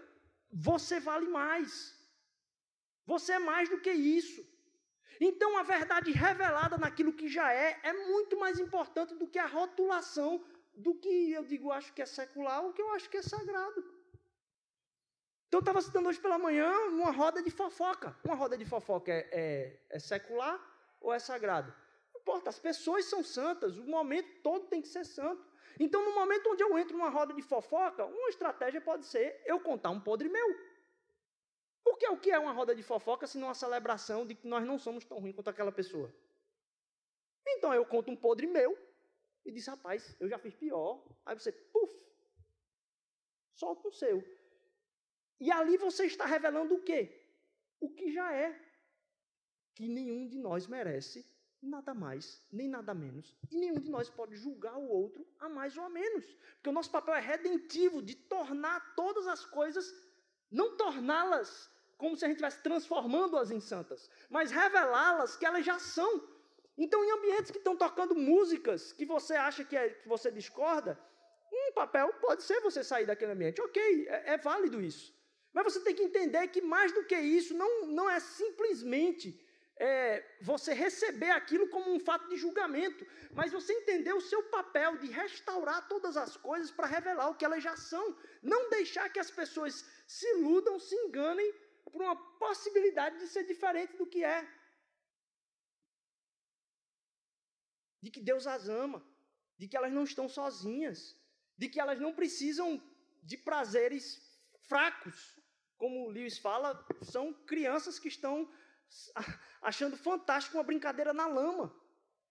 você 0.51 0.99
vale 0.99 1.27
mais. 1.27 1.71
Você 3.05 3.33
é 3.33 3.39
mais 3.39 3.67
do 3.69 3.79
que 3.79 3.91
isso. 3.91 4.41
Então 5.19 5.57
a 5.57 5.63
verdade 5.63 6.11
revelada 6.11 6.77
naquilo 6.77 7.13
que 7.13 7.27
já 7.27 7.51
é 7.53 7.79
é 7.83 7.93
muito 8.11 8.37
mais 8.37 8.59
importante 8.59 9.15
do 9.15 9.27
que 9.27 9.39
a 9.39 9.45
rotulação 9.45 10.43
do 10.73 10.93
que 10.93 11.31
eu 11.31 11.43
digo, 11.45 11.71
acho 11.71 11.93
que 11.93 12.01
é 12.01 12.05
secular 12.05 12.63
ou 12.63 12.73
que 12.73 12.81
eu 12.81 12.89
acho 12.91 13.09
que 13.09 13.17
é 13.17 13.21
sagrado. 13.21 13.79
Então 15.47 15.59
eu 15.59 15.59
estava 15.59 15.81
citando 15.81 16.09
hoje 16.09 16.19
pela 16.19 16.37
manhã 16.37 16.69
uma 16.89 17.11
roda 17.11 17.41
de 17.41 17.49
fofoca. 17.49 18.15
Uma 18.25 18.35
roda 18.35 18.57
de 18.57 18.65
fofoca 18.65 19.11
é, 19.11 19.29
é, 19.31 19.79
é 19.89 19.99
secular 19.99 20.59
ou 20.99 21.13
é 21.13 21.19
sagrado? 21.19 21.73
Importa, 22.25 22.49
as 22.49 22.57
pessoas 22.57 23.05
são 23.05 23.23
santas, 23.23 23.77
o 23.77 23.83
momento 23.83 24.41
todo 24.41 24.65
tem 24.65 24.81
que 24.81 24.87
ser 24.87 25.05
santo. 25.05 25.45
Então, 25.79 26.03
no 26.03 26.15
momento 26.15 26.49
onde 26.49 26.63
eu 26.63 26.75
entro 26.75 26.97
numa 26.97 27.09
roda 27.09 27.31
de 27.35 27.41
fofoca, 27.43 28.03
uma 28.03 28.29
estratégia 28.29 28.81
pode 28.81 29.05
ser 29.05 29.43
eu 29.45 29.59
contar 29.59 29.91
um 29.91 30.01
podre 30.01 30.27
meu. 30.27 30.47
Porque 31.83 32.07
o 32.07 32.17
que 32.17 32.31
é 32.31 32.39
uma 32.39 32.51
roda 32.51 32.73
de 32.73 32.81
fofoca 32.81 33.27
se 33.27 33.37
não 33.37 33.49
uma 33.49 33.53
celebração 33.53 34.25
de 34.25 34.33
que 34.33 34.47
nós 34.47 34.65
não 34.65 34.79
somos 34.79 35.05
tão 35.05 35.19
ruins 35.19 35.35
quanto 35.35 35.51
aquela 35.51 35.71
pessoa? 35.71 36.11
Então 37.47 37.71
eu 37.71 37.85
conto 37.85 38.09
um 38.09 38.15
podre 38.15 38.47
meu 38.47 38.75
e 39.45 39.51
diz, 39.51 39.67
rapaz, 39.67 40.15
eu 40.19 40.27
já 40.27 40.39
fiz 40.39 40.55
pior. 40.55 41.05
Aí 41.27 41.37
você, 41.37 41.51
puf, 41.51 41.95
solta 43.53 43.87
o 43.87 43.91
seu. 43.91 44.23
E 45.39 45.51
ali 45.51 45.77
você 45.77 46.07
está 46.07 46.25
revelando 46.25 46.73
o 46.73 46.81
quê? 46.81 47.23
O 47.79 47.93
que 47.93 48.11
já 48.11 48.33
é. 48.33 48.59
Que 49.75 49.87
nenhum 49.87 50.27
de 50.27 50.39
nós 50.39 50.65
merece 50.65 51.34
nada 51.65 51.93
mais, 51.93 52.41
nem 52.51 52.67
nada 52.67 52.93
menos. 52.93 53.35
E 53.51 53.57
nenhum 53.57 53.79
de 53.79 53.89
nós 53.89 54.09
pode 54.09 54.35
julgar 54.35 54.77
o 54.77 54.87
outro 54.87 55.25
a 55.39 55.49
mais 55.49 55.77
ou 55.77 55.83
a 55.83 55.89
menos. 55.89 56.25
Porque 56.55 56.69
o 56.69 56.73
nosso 56.73 56.91
papel 56.91 57.15
é 57.15 57.19
redentivo, 57.19 58.01
de 58.01 58.15
tornar 58.15 58.95
todas 58.95 59.27
as 59.27 59.45
coisas, 59.45 59.93
não 60.51 60.77
torná-las 60.77 61.69
como 61.97 62.15
se 62.15 62.25
a 62.25 62.27
gente 62.27 62.37
estivesse 62.37 62.61
transformando-as 62.61 63.51
em 63.51 63.59
santas, 63.59 64.09
mas 64.29 64.51
revelá-las 64.51 65.35
que 65.35 65.45
elas 65.45 65.65
já 65.65 65.79
são. 65.79 66.27
Então, 66.77 67.03
em 67.03 67.11
ambientes 67.11 67.51
que 67.51 67.57
estão 67.57 67.75
tocando 67.75 68.13
músicas 68.13 68.91
que 68.91 69.05
você 69.05 69.33
acha 69.35 69.63
que, 69.63 69.77
é, 69.77 69.89
que 69.89 70.07
você 70.07 70.29
discorda, 70.29 70.99
um 71.51 71.71
papel 71.73 72.11
pode 72.19 72.43
ser 72.43 72.59
você 72.59 72.83
sair 72.83 73.05
daquele 73.05 73.31
ambiente. 73.31 73.61
Ok, 73.61 74.07
é, 74.09 74.33
é 74.33 74.37
válido 74.37 74.81
isso. 74.81 75.15
Mas 75.53 75.63
você 75.63 75.79
tem 75.79 75.95
que 75.95 76.03
entender 76.03 76.45
que 76.49 76.61
mais 76.61 76.91
do 76.91 77.05
que 77.05 77.17
isso, 77.17 77.53
não, 77.53 77.87
não 77.87 78.09
é 78.09 78.19
simplesmente 78.19 79.41
é, 79.77 80.37
você 80.41 80.73
receber 80.73 81.31
aquilo 81.31 81.67
como 81.69 81.93
um 81.93 81.99
fato 81.99 82.29
de 82.29 82.37
julgamento, 82.37 83.05
mas 83.33 83.51
você 83.51 83.73
entender 83.73 84.13
o 84.13 84.21
seu 84.21 84.43
papel 84.43 84.97
de 84.97 85.07
restaurar 85.07 85.87
todas 85.87 86.15
as 86.15 86.37
coisas 86.37 86.71
para 86.71 86.87
revelar 86.87 87.29
o 87.29 87.35
que 87.35 87.43
elas 87.43 87.61
já 87.61 87.75
são. 87.75 88.17
Não 88.41 88.69
deixar 88.69 89.09
que 89.09 89.19
as 89.19 89.29
pessoas 89.29 89.85
se 90.07 90.25
iludam, 90.37 90.79
se 90.79 90.95
enganem 90.95 91.53
por 91.91 92.01
uma 92.01 92.15
possibilidade 92.37 93.19
de 93.19 93.27
ser 93.27 93.43
diferente 93.43 93.97
do 93.97 94.07
que 94.07 94.23
é. 94.23 94.47
De 98.01 98.09
que 98.09 98.21
Deus 98.21 98.47
as 98.47 98.69
ama, 98.69 99.05
de 99.57 99.67
que 99.67 99.75
elas 99.75 99.91
não 99.91 100.03
estão 100.03 100.29
sozinhas, 100.29 101.17
de 101.57 101.67
que 101.67 101.79
elas 101.79 101.99
não 101.99 102.13
precisam 102.13 102.81
de 103.23 103.37
prazeres 103.37 104.21
fracos. 104.69 105.39
Como 105.77 106.05
o 106.05 106.09
Lewis 106.09 106.37
fala, 106.37 106.85
são 107.01 107.33
crianças 107.45 107.99
que 107.99 108.07
estão 108.07 108.49
achando 109.61 109.97
fantástico 109.97 110.57
uma 110.57 110.63
brincadeira 110.63 111.13
na 111.13 111.27
lama, 111.27 111.73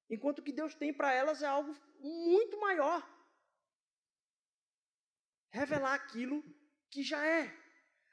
enquanto 0.08 0.38
o 0.38 0.42
que 0.42 0.52
Deus 0.52 0.74
tem 0.74 0.92
para 0.92 1.12
elas 1.12 1.42
é 1.42 1.46
algo 1.46 1.74
muito 1.98 2.58
maior. 2.60 3.02
Revelar 5.50 5.94
aquilo 5.94 6.42
que 6.90 7.02
já 7.02 7.24
é. 7.24 7.52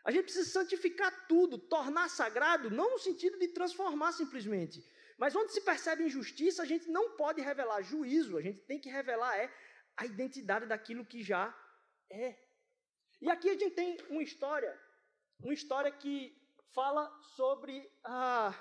A 0.04 0.12
gente 0.12 0.24
precisa 0.24 0.50
santificar 0.50 1.28
tudo, 1.28 1.58
tornar 1.58 2.10
sagrado, 2.10 2.72
não 2.72 2.92
no 2.92 3.00
sentido 3.00 3.38
de 3.38 3.50
transformar 3.50 4.12
simplesmente. 4.12 4.84
Mas 5.18 5.36
onde 5.36 5.54
se 5.54 5.62
percebe 5.62 6.04
injustiça, 6.04 6.64
a 6.64 6.66
gente 6.66 6.90
não 6.90 7.16
pode 7.16 7.42
revelar 7.42 7.84
juízo, 7.84 8.38
a 8.38 8.42
gente 8.42 8.62
tem 8.62 8.80
que 8.80 8.90
revelar 8.90 9.38
é 9.38 9.54
a 9.96 10.06
identidade 10.06 10.66
daquilo 10.66 11.06
que 11.06 11.22
já 11.22 11.56
é. 12.10 12.36
E 13.22 13.30
aqui 13.30 13.50
a 13.50 13.54
gente 13.54 13.76
tem 13.76 13.98
uma 14.10 14.24
história, 14.24 14.80
uma 15.40 15.54
história 15.54 15.92
que 15.92 16.41
fala 16.74 17.12
sobre 17.36 17.90
ah, 18.04 18.54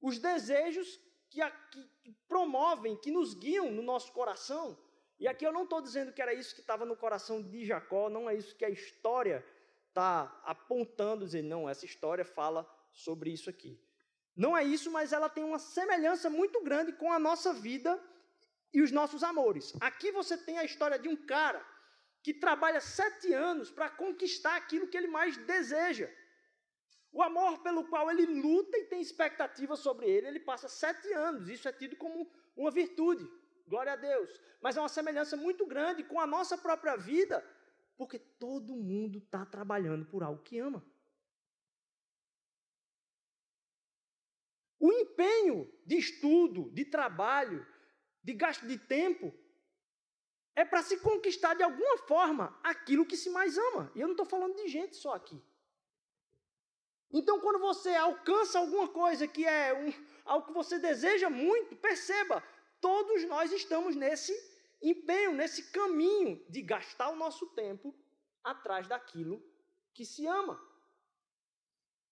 os 0.00 0.18
desejos 0.18 1.00
que, 1.30 1.40
que, 1.70 1.90
que 2.02 2.12
promovem, 2.28 2.96
que 2.96 3.10
nos 3.10 3.34
guiam 3.34 3.70
no 3.70 3.82
nosso 3.82 4.12
coração. 4.12 4.78
E 5.18 5.26
aqui 5.26 5.46
eu 5.46 5.52
não 5.52 5.64
estou 5.64 5.80
dizendo 5.80 6.12
que 6.12 6.20
era 6.20 6.34
isso 6.34 6.54
que 6.54 6.60
estava 6.60 6.84
no 6.84 6.96
coração 6.96 7.42
de 7.42 7.64
Jacó, 7.64 8.08
não 8.08 8.28
é 8.28 8.34
isso 8.34 8.54
que 8.54 8.64
a 8.64 8.70
história 8.70 9.44
está 9.88 10.40
apontando, 10.44 11.24
dizer, 11.24 11.42
não, 11.42 11.68
essa 11.68 11.86
história 11.86 12.24
fala 12.24 12.68
sobre 12.92 13.30
isso 13.30 13.48
aqui. 13.48 13.80
Não 14.36 14.54
é 14.54 14.62
isso, 14.62 14.90
mas 14.90 15.14
ela 15.14 15.30
tem 15.30 15.42
uma 15.42 15.58
semelhança 15.58 16.28
muito 16.28 16.62
grande 16.62 16.92
com 16.92 17.10
a 17.10 17.18
nossa 17.18 17.54
vida 17.54 17.98
e 18.72 18.82
os 18.82 18.92
nossos 18.92 19.22
amores. 19.22 19.72
Aqui 19.80 20.12
você 20.12 20.36
tem 20.36 20.58
a 20.58 20.64
história 20.64 20.98
de 20.98 21.08
um 21.08 21.16
cara 21.16 21.64
que 22.22 22.34
trabalha 22.34 22.80
sete 22.80 23.32
anos 23.32 23.70
para 23.70 23.88
conquistar 23.88 24.56
aquilo 24.56 24.88
que 24.88 24.96
ele 24.96 25.06
mais 25.06 25.38
deseja. 25.38 26.10
O 27.16 27.22
amor 27.22 27.62
pelo 27.62 27.82
qual 27.88 28.10
ele 28.10 28.26
luta 28.26 28.76
e 28.76 28.84
tem 28.84 29.00
expectativa 29.00 29.74
sobre 29.74 30.06
ele, 30.06 30.26
ele 30.26 30.38
passa 30.38 30.68
sete 30.68 31.10
anos. 31.14 31.48
Isso 31.48 31.66
é 31.66 31.72
tido 31.72 31.96
como 31.96 32.30
uma 32.54 32.70
virtude. 32.70 33.26
Glória 33.66 33.94
a 33.94 33.96
Deus. 33.96 34.38
Mas 34.60 34.76
é 34.76 34.80
uma 34.80 34.88
semelhança 34.90 35.34
muito 35.34 35.64
grande 35.64 36.04
com 36.04 36.20
a 36.20 36.26
nossa 36.26 36.58
própria 36.58 36.94
vida, 36.94 37.42
porque 37.96 38.18
todo 38.18 38.76
mundo 38.76 39.16
está 39.16 39.46
trabalhando 39.46 40.04
por 40.04 40.22
algo 40.22 40.42
que 40.42 40.58
ama. 40.58 40.84
O 44.78 44.92
empenho 44.92 45.72
de 45.86 45.96
estudo, 45.96 46.68
de 46.70 46.84
trabalho, 46.84 47.66
de 48.22 48.34
gasto 48.34 48.66
de 48.66 48.76
tempo, 48.76 49.32
é 50.54 50.66
para 50.66 50.82
se 50.82 50.98
conquistar 50.98 51.54
de 51.54 51.62
alguma 51.62 51.96
forma 51.96 52.60
aquilo 52.62 53.06
que 53.06 53.16
se 53.16 53.30
mais 53.30 53.56
ama. 53.56 53.90
E 53.94 54.02
eu 54.02 54.06
não 54.06 54.12
estou 54.12 54.26
falando 54.26 54.54
de 54.54 54.68
gente 54.68 54.96
só 54.96 55.14
aqui. 55.14 55.42
Então, 57.12 57.40
quando 57.40 57.58
você 57.58 57.94
alcança 57.94 58.58
alguma 58.58 58.88
coisa 58.88 59.26
que 59.28 59.44
é 59.44 59.72
um, 59.74 59.92
algo 60.24 60.46
que 60.46 60.52
você 60.52 60.78
deseja 60.78 61.30
muito, 61.30 61.76
perceba, 61.76 62.42
todos 62.80 63.24
nós 63.24 63.52
estamos 63.52 63.94
nesse 63.94 64.34
empenho, 64.82 65.32
nesse 65.32 65.70
caminho 65.70 66.44
de 66.48 66.62
gastar 66.62 67.10
o 67.10 67.16
nosso 67.16 67.46
tempo 67.48 67.94
atrás 68.42 68.86
daquilo 68.86 69.42
que 69.94 70.04
se 70.04 70.26
ama. 70.26 70.60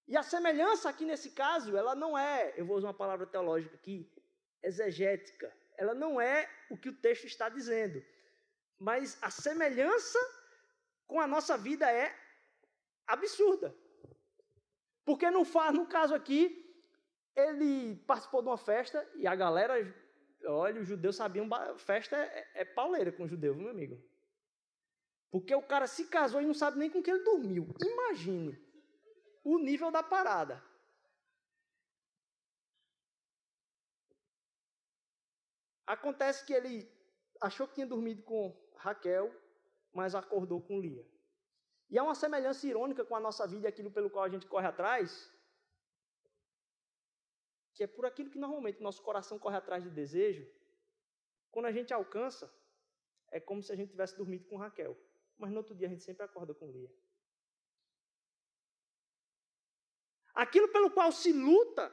E 0.07 0.17
a 0.17 0.23
semelhança 0.23 0.89
aqui 0.89 1.05
nesse 1.05 1.31
caso, 1.31 1.77
ela 1.77 1.95
não 1.95 2.17
é, 2.17 2.53
eu 2.57 2.67
vou 2.67 2.77
usar 2.77 2.89
uma 2.89 2.95
palavra 2.95 3.27
teológica 3.27 3.75
aqui, 3.75 4.11
exegética. 4.63 5.53
Ela 5.77 5.95
não 5.95 6.21
é 6.21 6.49
o 6.71 6.77
que 6.77 6.89
o 6.89 6.97
texto 6.97 7.25
está 7.25 7.49
dizendo. 7.49 8.05
Mas 8.79 9.19
a 9.23 9.31
semelhança 9.31 10.19
com 11.07 11.21
a 11.21 11.27
nossa 11.27 11.57
vida 11.57 11.91
é 11.91 12.15
absurda. 13.07 13.75
Porque 15.05 15.31
no, 15.31 15.45
no 15.73 15.87
caso 15.87 16.15
aqui, 16.15 16.65
ele 17.37 17.97
participou 18.07 18.43
de 18.43 18.49
uma 18.49 18.57
festa 18.57 19.07
e 19.15 19.27
a 19.27 19.35
galera, 19.35 19.75
olha, 20.47 20.81
os 20.81 20.89
judeus 20.89 21.17
sabiam, 21.17 21.49
festa 21.77 22.17
é, 22.17 22.63
é 22.63 22.65
pauleira 22.65 23.13
com 23.13 23.25
o 23.25 23.29
judeu, 23.29 23.55
meu 23.55 23.71
amigo. 23.71 24.03
Porque 25.31 25.55
o 25.55 25.63
cara 25.63 25.87
se 25.87 26.07
casou 26.07 26.41
e 26.41 26.47
não 26.47 26.55
sabe 26.55 26.79
nem 26.79 26.89
com 26.89 27.03
que 27.03 27.11
ele 27.11 27.25
dormiu. 27.25 27.69
Imagine 27.83 28.57
o 29.43 29.59
nível 29.59 29.91
da 29.91 30.03
parada. 30.03 30.63
Acontece 35.87 36.47
que 36.47 36.53
ele 36.55 36.91
achou 37.41 37.69
que 37.69 37.75
tinha 37.75 37.87
dormido 37.87 38.23
com 38.23 38.57
Raquel, 38.77 39.31
mas 39.93 40.15
acordou 40.15 40.63
com 40.63 40.81
Lia. 40.81 41.07
E 41.91 41.99
há 41.99 42.03
uma 42.03 42.15
semelhança 42.15 42.67
irônica 42.67 43.05
com 43.05 43.15
a 43.17 43.21
nossa 43.21 43.47
vida 43.47 43.67
e 43.67 43.69
aquilo 43.69 43.91
pelo 43.91 44.11
qual 44.11 44.25
a 44.25 44.29
gente 44.29 44.47
corre 44.47 44.67
atrás, 44.67 45.31
que 47.75 47.83
é 47.85 47.87
por 47.87 48.07
aquilo 48.07 48.31
que 48.31 48.39
normalmente 48.39 48.83
nosso 48.83 49.03
coração 49.03 49.39
corre 49.39 49.57
atrás 49.57 49.83
de 49.83 49.91
desejo. 49.91 50.47
Quando 51.51 51.67
a 51.67 51.73
gente 51.73 51.93
alcança, 51.93 52.53
é 53.31 53.41
como 53.41 53.63
se 53.63 53.73
a 53.73 53.77
gente 53.77 53.91
tivesse 53.91 54.17
dormido 54.17 54.45
com 54.47 54.57
Raquel, 54.57 54.97
mas 55.37 55.51
no 55.51 55.59
outro 55.59 55.75
dia 55.75 55.87
a 55.87 55.91
gente 55.91 56.05
sempre 56.05 56.25
acorda 56.25 56.55
com 56.55 56.71
Lia. 56.71 56.91
Aquilo 60.35 60.69
pelo 60.73 60.91
qual 60.91 61.13
se 61.13 61.33
luta, 61.33 61.93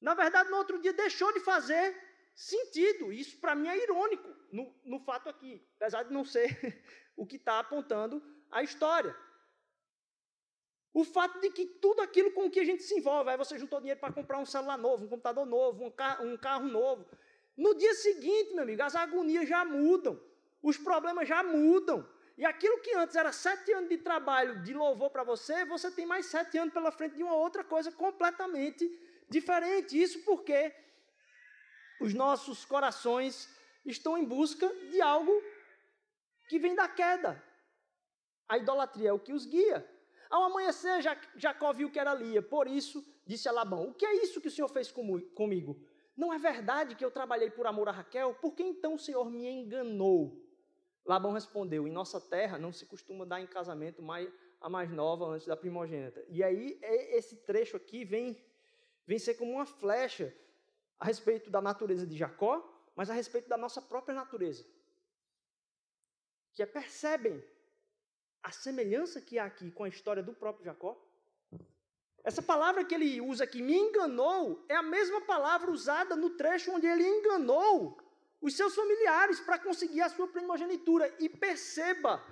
na 0.00 0.14
verdade, 0.14 0.50
no 0.50 0.56
outro 0.56 0.80
dia 0.80 0.92
deixou 0.92 1.32
de 1.32 1.40
fazer 1.40 2.07
sentido. 2.38 3.12
Isso 3.12 3.36
para 3.40 3.54
mim 3.56 3.68
é 3.68 3.82
irônico 3.82 4.28
no, 4.52 4.72
no 4.84 5.00
fato 5.00 5.28
aqui, 5.28 5.60
apesar 5.76 6.04
de 6.04 6.12
não 6.12 6.24
ser 6.24 6.82
o 7.16 7.26
que 7.26 7.36
está 7.36 7.58
apontando 7.58 8.22
a 8.50 8.62
história. 8.62 9.14
O 10.94 11.04
fato 11.04 11.40
de 11.40 11.50
que 11.50 11.66
tudo 11.66 12.00
aquilo 12.00 12.30
com 12.32 12.48
que 12.48 12.60
a 12.60 12.64
gente 12.64 12.82
se 12.84 12.94
envolve, 12.94 13.28
aí 13.30 13.36
você 13.36 13.58
juntou 13.58 13.80
dinheiro 13.80 14.00
para 14.00 14.12
comprar 14.12 14.38
um 14.38 14.46
celular 14.46 14.78
novo, 14.78 15.04
um 15.04 15.08
computador 15.08 15.44
novo, 15.44 15.84
um, 15.84 15.92
um 16.26 16.36
carro 16.36 16.68
novo. 16.68 17.04
No 17.56 17.74
dia 17.74 17.92
seguinte, 17.94 18.54
meu 18.54 18.62
amigo, 18.62 18.82
as 18.82 18.94
agonias 18.94 19.48
já 19.48 19.64
mudam, 19.64 20.20
os 20.62 20.78
problemas 20.78 21.28
já 21.28 21.42
mudam. 21.42 22.08
E 22.36 22.44
aquilo 22.44 22.80
que 22.80 22.94
antes 22.94 23.16
era 23.16 23.32
sete 23.32 23.72
anos 23.72 23.88
de 23.88 23.98
trabalho 23.98 24.62
de 24.62 24.72
louvor 24.72 25.10
para 25.10 25.24
você, 25.24 25.64
você 25.64 25.90
tem 25.90 26.06
mais 26.06 26.26
sete 26.26 26.56
anos 26.56 26.72
pela 26.72 26.92
frente 26.92 27.16
de 27.16 27.22
uma 27.24 27.34
outra 27.34 27.64
coisa 27.64 27.90
completamente 27.90 28.88
diferente. 29.28 30.00
Isso 30.00 30.20
porque 30.20 30.72
os 32.00 32.14
nossos 32.14 32.64
corações 32.64 33.48
estão 33.84 34.16
em 34.16 34.24
busca 34.24 34.68
de 34.90 35.00
algo 35.00 35.32
que 36.48 36.58
vem 36.58 36.74
da 36.74 36.88
queda. 36.88 37.42
A 38.48 38.56
idolatria 38.56 39.10
é 39.10 39.12
o 39.12 39.18
que 39.18 39.32
os 39.32 39.44
guia. 39.44 39.86
Ao 40.30 40.44
amanhecer, 40.44 41.00
Jacó 41.36 41.72
viu 41.72 41.90
que 41.90 41.98
era 41.98 42.14
Lia, 42.14 42.42
por 42.42 42.66
isso 42.66 43.04
disse 43.26 43.48
a 43.48 43.52
Labão: 43.52 43.88
O 43.88 43.94
que 43.94 44.04
é 44.04 44.22
isso 44.22 44.40
que 44.40 44.48
o 44.48 44.50
Senhor 44.50 44.68
fez 44.68 44.92
comigo? 44.92 45.80
Não 46.16 46.32
é 46.32 46.38
verdade 46.38 46.94
que 46.94 47.04
eu 47.04 47.10
trabalhei 47.10 47.50
por 47.50 47.66
amor 47.66 47.88
a 47.88 47.92
Raquel? 47.92 48.34
Por 48.34 48.54
que 48.54 48.62
então 48.62 48.94
o 48.94 48.98
Senhor 48.98 49.30
me 49.30 49.46
enganou? 49.48 50.44
Labão 51.04 51.32
respondeu: 51.32 51.86
Em 51.86 51.92
nossa 51.92 52.20
terra 52.20 52.58
não 52.58 52.72
se 52.72 52.84
costuma 52.86 53.24
dar 53.24 53.40
em 53.40 53.46
casamento 53.46 54.02
mais, 54.02 54.30
a 54.60 54.68
mais 54.68 54.90
nova 54.90 55.26
antes 55.26 55.46
da 55.46 55.56
primogênita. 55.56 56.24
E 56.28 56.42
aí, 56.42 56.78
é, 56.82 57.16
esse 57.16 57.36
trecho 57.36 57.76
aqui 57.76 58.04
vem, 58.04 58.36
vem 59.06 59.18
ser 59.18 59.34
como 59.34 59.52
uma 59.52 59.66
flecha 59.66 60.34
a 60.98 61.06
respeito 61.06 61.50
da 61.50 61.60
natureza 61.60 62.06
de 62.06 62.16
Jacó, 62.16 62.66
mas 62.96 63.08
a 63.08 63.14
respeito 63.14 63.48
da 63.48 63.56
nossa 63.56 63.80
própria 63.80 64.14
natureza. 64.14 64.64
Que 66.54 66.62
é, 66.62 66.66
percebem 66.66 67.44
a 68.42 68.50
semelhança 68.50 69.20
que 69.20 69.38
há 69.38 69.44
aqui 69.44 69.70
com 69.70 69.84
a 69.84 69.88
história 69.88 70.22
do 70.22 70.32
próprio 70.32 70.64
Jacó? 70.64 71.00
Essa 72.24 72.42
palavra 72.42 72.84
que 72.84 72.94
ele 72.94 73.20
usa 73.20 73.44
aqui, 73.44 73.62
me 73.62 73.74
enganou, 73.74 74.64
é 74.68 74.74
a 74.74 74.82
mesma 74.82 75.20
palavra 75.20 75.70
usada 75.70 76.16
no 76.16 76.30
trecho 76.30 76.72
onde 76.72 76.86
ele 76.86 77.06
enganou 77.06 77.96
os 78.40 78.56
seus 78.56 78.74
familiares 78.74 79.40
para 79.40 79.58
conseguir 79.58 80.02
a 80.02 80.08
sua 80.08 80.26
primogenitura. 80.26 81.14
E 81.20 81.28
perceba 81.28 82.22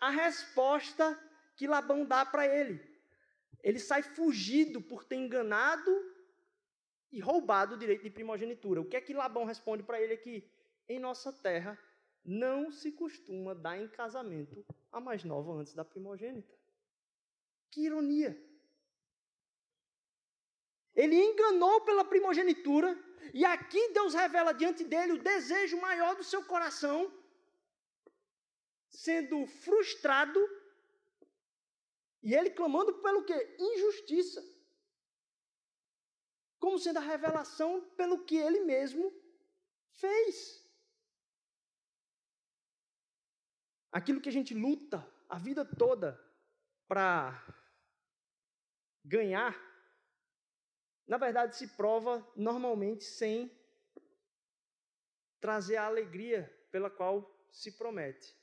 a 0.00 0.10
resposta 0.10 1.18
que 1.54 1.68
Labão 1.68 2.04
dá 2.04 2.26
para 2.26 2.46
ele. 2.46 2.80
Ele 3.62 3.78
sai 3.78 4.02
fugido 4.02 4.80
por 4.82 5.04
ter 5.04 5.16
enganado 5.16 6.11
e 7.12 7.20
roubado 7.20 7.74
o 7.74 7.78
direito 7.78 8.02
de 8.02 8.10
primogenitura. 8.10 8.80
O 8.80 8.88
que 8.88 8.96
é 8.96 9.00
que 9.00 9.12
Labão 9.12 9.44
responde 9.44 9.82
para 9.82 10.00
ele 10.00 10.14
aqui? 10.14 10.50
Em 10.88 10.98
nossa 10.98 11.32
terra 11.32 11.78
não 12.24 12.70
se 12.70 12.92
costuma 12.92 13.54
dar 13.54 13.76
em 13.78 13.88
casamento 13.88 14.64
a 14.90 15.00
mais 15.00 15.22
nova 15.24 15.52
antes 15.52 15.74
da 15.74 15.84
primogênita. 15.84 16.54
Que 17.70 17.82
ironia! 17.82 18.40
Ele 20.94 21.16
enganou 21.16 21.80
pela 21.82 22.04
primogenitura, 22.04 22.96
e 23.32 23.44
aqui 23.44 23.92
Deus 23.92 24.12
revela 24.14 24.52
diante 24.52 24.84
dele 24.84 25.12
o 25.12 25.22
desejo 25.22 25.80
maior 25.80 26.14
do 26.16 26.22
seu 26.22 26.44
coração, 26.44 27.10
sendo 28.88 29.46
frustrado, 29.46 30.38
e 32.22 32.34
ele 32.34 32.50
clamando 32.50 32.92
pelo 33.00 33.24
quê? 33.24 33.56
Injustiça. 33.58 34.51
Como 36.62 36.78
sendo 36.78 36.98
a 36.98 37.08
revelação 37.12 37.80
pelo 37.96 38.24
que 38.24 38.36
ele 38.36 38.60
mesmo 38.60 39.12
fez. 39.94 40.64
Aquilo 43.90 44.20
que 44.20 44.28
a 44.28 44.32
gente 44.32 44.54
luta 44.54 45.04
a 45.28 45.38
vida 45.38 45.64
toda 45.64 46.16
para 46.86 47.44
ganhar, 49.04 49.60
na 51.04 51.18
verdade, 51.18 51.56
se 51.56 51.66
prova 51.76 52.24
normalmente 52.36 53.02
sem 53.02 53.50
trazer 55.40 55.78
a 55.78 55.86
alegria 55.86 56.48
pela 56.70 56.88
qual 56.88 57.44
se 57.50 57.72
promete. 57.72 58.36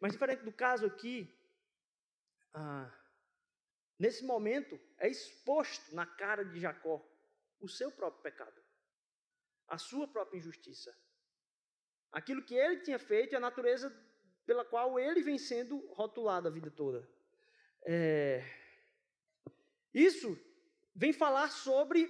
Mas 0.00 0.10
diferente 0.10 0.42
do 0.42 0.52
caso 0.52 0.84
aqui, 0.84 1.32
ah, 2.52 2.92
nesse 3.96 4.24
momento 4.24 4.80
é 4.98 5.08
exposto 5.08 5.94
na 5.94 6.04
cara 6.04 6.44
de 6.44 6.58
Jacó 6.58 7.08
o 7.60 7.68
seu 7.68 7.90
próprio 7.92 8.22
pecado, 8.22 8.60
a 9.68 9.78
sua 9.78 10.08
própria 10.08 10.38
injustiça. 10.38 10.96
Aquilo 12.10 12.44
que 12.44 12.54
ele 12.54 12.80
tinha 12.80 12.98
feito 12.98 13.32
e 13.32 13.36
a 13.36 13.40
natureza 13.40 13.88
pela 14.44 14.64
qual 14.64 14.98
ele 14.98 15.22
vem 15.22 15.38
sendo 15.38 15.78
rotulado 15.92 16.48
a 16.48 16.50
vida 16.50 16.70
toda. 16.70 17.08
É, 17.86 18.44
isso 19.94 20.38
vem 20.94 21.12
falar 21.12 21.50
sobre 21.50 22.08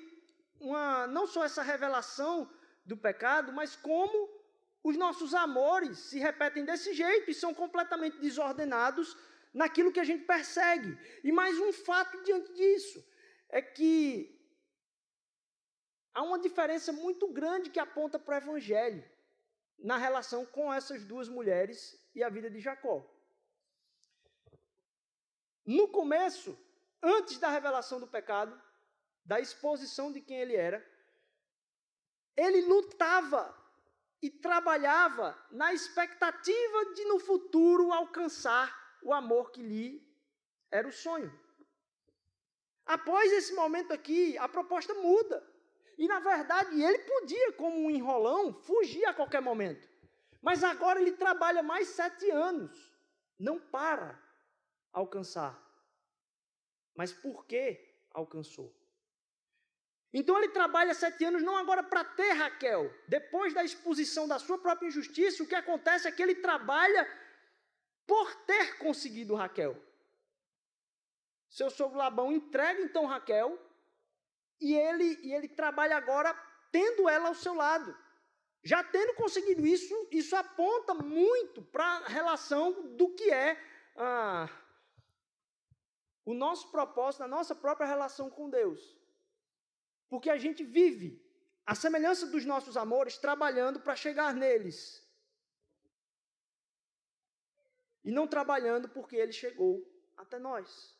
uma, 0.59 1.07
não 1.07 1.27
só 1.27 1.45
essa 1.45 1.63
revelação 1.63 2.51
do 2.85 2.97
pecado, 2.97 3.53
mas 3.53 3.77
como 3.77 4.41
os 4.83 4.97
nossos 4.97 5.35
amores 5.35 5.99
se 5.99 6.19
repetem 6.19 6.65
desse 6.65 6.95
jeito 6.95 7.31
e 7.31 7.35
são 7.35 7.53
completamente 7.53 8.19
desordenados 8.19 9.17
naquilo 9.53 9.93
que 9.93 10.01
a 10.01 10.05
gente 10.05 10.25
persegue. 10.25 10.97
E 11.23 11.31
mais 11.31 11.59
um 11.59 11.73
fato 11.73 12.23
diante 12.23 12.53
disso. 12.55 13.05
é 13.51 13.61
que 13.61 14.40
há 16.15 16.23
uma 16.23 16.39
diferença 16.39 16.93
muito 16.93 17.29
grande 17.29 17.71
que 17.71 17.79
aponta 17.79 18.19
para 18.19 18.35
o 18.35 18.39
Evangelho 18.39 19.05
na 19.79 19.97
relação 19.97 20.45
com 20.45 20.73
essas 20.73 21.05
duas 21.05 21.29
mulheres 21.29 21.99
e 22.15 22.23
a 22.23 22.29
vida 22.29 22.51
de 22.51 22.61
Jacó. 22.61 23.05
No 25.65 25.89
começo, 25.89 26.59
antes 27.03 27.39
da 27.39 27.49
revelação 27.49 28.01
do 28.01 28.07
pecado, 28.07 28.61
da 29.25 29.41
exposição 29.41 30.13
de 30.13 30.21
quem 30.21 30.39
ele 30.39 30.57
era, 30.57 30.85
ele 32.37 32.63
lutava 32.63 33.57
e 34.23 34.29
trabalhava 34.29 35.37
na 35.51 35.73
expectativa 35.73 36.95
de 36.95 37.05
no 37.05 37.19
futuro 37.19 37.93
alcançar 37.93 38.99
o 39.03 39.13
amor 39.13 39.51
que 39.51 39.63
lhe 39.63 40.07
era 40.71 40.87
o 40.87 40.93
sonho. 40.93 41.33
Após 42.85 43.33
esse 43.33 43.55
momento 43.55 43.93
aqui, 43.93 44.37
a 44.39 44.49
proposta 44.49 44.93
muda. 44.95 45.49
E 46.01 46.09
na 46.09 46.19
verdade, 46.19 46.83
ele 46.83 47.01
podia, 47.01 47.53
como 47.53 47.79
um 47.79 47.91
enrolão, 47.91 48.55
fugir 48.55 49.05
a 49.05 49.13
qualquer 49.13 49.43
momento. 49.43 49.87
Mas 50.41 50.65
agora 50.65 50.99
ele 50.99 51.13
trabalha 51.13 51.63
mais 51.63 51.89
sete 51.89 52.31
anos. 52.31 52.91
Não 53.39 53.61
para 53.61 54.19
alcançar. 54.95 55.63
Mas 56.97 57.13
por 57.13 57.45
que 57.45 57.79
alcançou? 58.15 58.75
Então 60.11 60.39
ele 60.39 60.49
trabalha 60.49 60.95
sete 60.95 61.23
anos 61.23 61.43
não 61.43 61.59
agora 61.59 61.83
para 61.83 62.03
ter 62.03 62.33
Raquel. 62.33 62.91
Depois 63.07 63.53
da 63.53 63.63
exposição 63.63 64.27
da 64.27 64.39
sua 64.39 64.57
própria 64.57 64.89
injustiça, 64.89 65.43
o 65.43 65.47
que 65.47 65.55
acontece 65.55 66.09
é 66.09 66.13
que 66.13 66.23
ele 66.23 66.37
trabalha 66.37 67.07
por 68.07 68.35
ter 68.47 68.79
conseguido 68.79 69.35
Raquel. 69.35 69.77
Seu 71.51 71.69
sogro 71.69 71.99
Labão 71.99 72.33
entrega 72.33 72.81
então 72.81 73.05
Raquel 73.05 73.70
e 74.61 74.75
ele, 74.75 75.19
e 75.23 75.33
ele 75.33 75.49
trabalha 75.49 75.97
agora 75.97 76.35
tendo 76.71 77.09
ela 77.09 77.29
ao 77.29 77.35
seu 77.35 77.55
lado. 77.55 77.97
Já 78.63 78.85
tendo 78.85 79.15
conseguido 79.15 79.67
isso, 79.67 80.09
isso 80.11 80.37
aponta 80.37 80.93
muito 80.93 81.63
para 81.63 81.85
a 81.85 82.09
relação 82.09 82.95
do 82.97 83.15
que 83.15 83.31
é 83.31 83.59
ah, 83.97 84.49
o 86.25 86.35
nosso 86.35 86.71
propósito, 86.71 87.23
a 87.23 87.29
nossa 87.29 87.55
própria 87.55 87.87
relação 87.87 88.29
com 88.29 88.51
Deus. 88.51 88.99
Porque 90.11 90.29
a 90.29 90.37
gente 90.37 90.63
vive 90.63 91.25
a 91.65 91.75
semelhança 91.75 92.27
dos 92.27 92.45
nossos 92.45 92.77
amores 92.77 93.17
trabalhando 93.17 93.81
para 93.81 93.97
chegar 93.97 94.35
neles. 94.35 95.09
E 98.05 98.11
não 98.11 98.27
trabalhando 98.27 98.89
porque 98.89 99.17
ele 99.17 99.33
chegou 99.33 99.87
até 100.17 100.39
nós. 100.39 101.00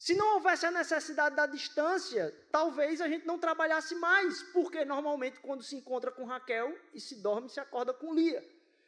Se 0.00 0.14
não 0.14 0.36
houvesse 0.36 0.64
a 0.64 0.70
necessidade 0.70 1.36
da 1.36 1.44
distância, 1.44 2.34
talvez 2.50 3.02
a 3.02 3.06
gente 3.06 3.26
não 3.26 3.38
trabalhasse 3.38 3.94
mais, 3.96 4.42
porque 4.44 4.82
normalmente 4.82 5.38
quando 5.40 5.62
se 5.62 5.76
encontra 5.76 6.10
com 6.10 6.24
Raquel 6.24 6.74
e 6.94 6.98
se 6.98 7.16
dorme, 7.16 7.50
se 7.50 7.60
acorda 7.60 7.92
com 7.92 8.14
Lia. 8.14 8.42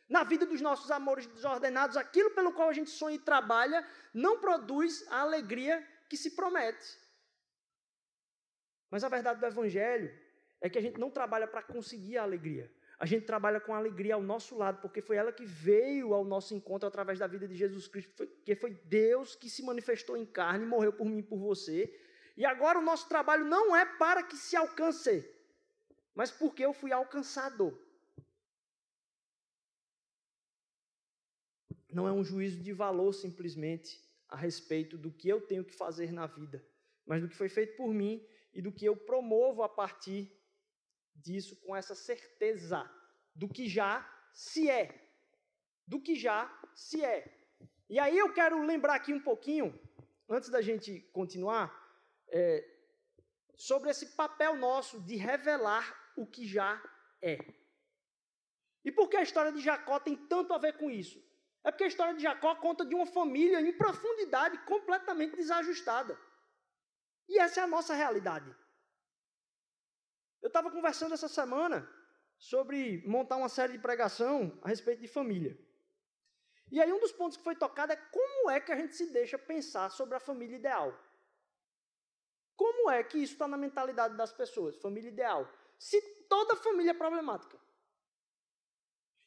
Na 0.09 0.25
vida 0.25 0.47
dos 0.47 0.63
nossos 0.63 0.91
amores 0.91 1.27
desordenados, 1.27 1.99
aquilo 1.99 2.31
pelo 2.31 2.55
qual 2.55 2.71
a 2.71 2.73
gente 2.73 2.89
sonha 2.89 3.17
e 3.17 3.19
trabalha 3.19 3.87
não 4.15 4.41
produz 4.41 5.07
a 5.11 5.21
alegria 5.21 5.87
que 6.09 6.17
se 6.17 6.31
promete. 6.31 6.99
Mas 8.91 9.05
a 9.05 9.11
verdade 9.11 9.39
do 9.39 9.45
Evangelho 9.45 10.19
é 10.63 10.71
que 10.71 10.79
a 10.79 10.83
gente 10.83 10.99
não 10.99 11.11
trabalha 11.11 11.47
para 11.47 11.63
conseguir 11.63 12.17
a 12.17 12.23
alegria. 12.23 12.73
A 13.03 13.05
gente 13.05 13.27
trabalha 13.27 13.59
com 13.59 13.75
alegria 13.75 14.15
ao 14.15 14.23
nosso 14.23 14.57
lado, 14.57 14.81
porque 14.81 15.01
foi 15.03 15.17
ela 15.17 15.33
que 15.33 15.45
veio 15.45 16.15
ao 16.15 16.25
nosso 16.25 16.55
encontro 16.55 16.87
através 16.87 17.19
da 17.19 17.27
vida 17.27 17.49
de 17.49 17.57
Jesus 17.57 17.89
Cristo, 17.89 18.13
porque 18.15 18.55
foi 18.55 18.75
Deus 18.85 19.35
que 19.35 19.51
se 19.51 19.61
manifestou 19.61 20.17
em 20.17 20.25
carne, 20.25 20.65
morreu 20.65 20.93
por 20.93 21.05
mim 21.05 21.19
e 21.19 21.23
por 21.25 21.37
você. 21.37 21.93
E 22.37 22.47
agora 22.47 22.79
o 22.79 22.83
nosso 22.83 23.09
trabalho 23.09 23.45
não 23.45 23.75
é 23.75 23.85
para 23.85 24.23
que 24.23 24.37
se 24.37 24.55
alcance, 24.55 25.29
mas 26.15 26.31
porque 26.31 26.65
eu 26.65 26.73
fui 26.73 26.93
alcançado. 26.93 27.77
Não 31.93 32.07
é 32.07 32.13
um 32.13 32.23
juízo 32.23 32.63
de 32.63 32.73
valor 32.73 33.13
simplesmente 33.13 34.01
a 34.29 34.37
respeito 34.37 34.97
do 34.97 35.11
que 35.11 35.29
eu 35.29 35.41
tenho 35.41 35.65
que 35.65 35.75
fazer 35.75 36.13
na 36.13 36.29
vida, 36.29 36.65
mas 37.05 37.21
do 37.21 37.29
que 37.29 37.35
foi 37.35 37.49
feito 37.49 37.77
por 37.77 37.93
mim 37.93 38.25
e 38.55 38.63
do 38.63 38.71
que 38.71 38.85
eu 38.85 38.97
promovo 38.97 39.65
a 39.65 39.69
partir 39.69 40.33
disso 41.15 41.57
com 41.63 41.75
essa 41.75 41.95
certeza 41.95 42.89
do 43.35 43.49
que 43.49 43.69
já 43.69 44.09
se 44.33 44.71
é. 44.71 45.11
Do 45.87 46.01
que 46.01 46.15
já 46.15 46.51
se 46.75 47.05
é. 47.05 47.43
E 47.89 47.99
aí 47.99 48.17
eu 48.19 48.33
quero 48.33 48.63
lembrar 48.63 48.95
aqui 48.95 49.13
um 49.13 49.21
pouquinho, 49.21 49.79
antes 50.29 50.49
da 50.49 50.63
gente 50.63 51.01
continuar, 51.13 51.71
é, 52.29 52.65
sobre 53.57 53.91
esse 53.91 54.07
papel 54.17 54.57
nosso 54.57 55.01
de 55.01 55.17
revelar 55.17 56.13
o 56.17 56.27
que 56.27 56.47
já 56.47 56.83
é. 57.21 57.39
E 58.85 58.91
por 58.91 59.09
que 59.09 59.17
a 59.17 59.23
história 59.23 59.53
de 59.53 59.61
Jacó 59.61 60.01
tem 60.01 60.17
tanto 60.17 60.53
a 60.53 60.59
ver 60.59 60.77
com 60.77 60.91
isso? 60.91 61.23
É 61.65 61.71
porque 61.71 61.85
a 61.85 61.89
história 61.89 62.15
de 62.15 62.23
Jacó 62.23 62.55
conta 62.57 62.85
de 62.85 62.95
uma 62.95 63.07
família 63.07 63.61
em 63.61 63.73
profundidade 63.73 64.59
completamente 64.65 65.37
desajustada. 65.37 66.19
E 67.29 67.39
essa 67.39 67.61
é 67.61 67.63
a 67.63 67.69
nossa 67.69 67.95
realidade. 67.95 68.53
Eu 70.43 70.49
estava 70.49 70.71
conversando 70.71 71.15
essa 71.15 71.29
semana 71.29 71.89
sobre 72.37 73.07
montar 73.07 73.37
uma 73.37 73.49
série 73.49 73.75
de 73.75 73.79
pregação 73.79 74.59
a 74.63 74.69
respeito 74.69 75.01
de 75.01 75.07
família. 75.07 75.57
E 76.71 76.81
aí 76.81 76.93
um 76.93 76.99
dos 76.99 77.13
pontos 77.13 77.37
que 77.37 77.45
foi 77.45 77.55
tocado 77.55 77.93
é 77.93 77.97
como 77.97 78.51
é 78.51 78.59
que 78.59 78.73
a 78.73 78.77
gente 78.77 78.97
se 78.97 79.07
deixa 79.13 79.39
pensar 79.39 79.91
sobre 79.91 80.17
a 80.17 80.21
família 80.21 80.57
ideal. 80.57 80.93
Como 82.57 82.91
é 82.91 83.03
que 83.05 83.19
isso 83.19 83.35
está 83.35 83.47
na 83.47 83.57
mentalidade 83.57 84.17
das 84.17 84.33
pessoas, 84.33 84.77
família 84.77 85.09
ideal? 85.09 85.49
Se 85.79 86.01
toda 86.29 86.57
família 86.57 86.91
é 86.91 86.95
problemática. 86.95 87.59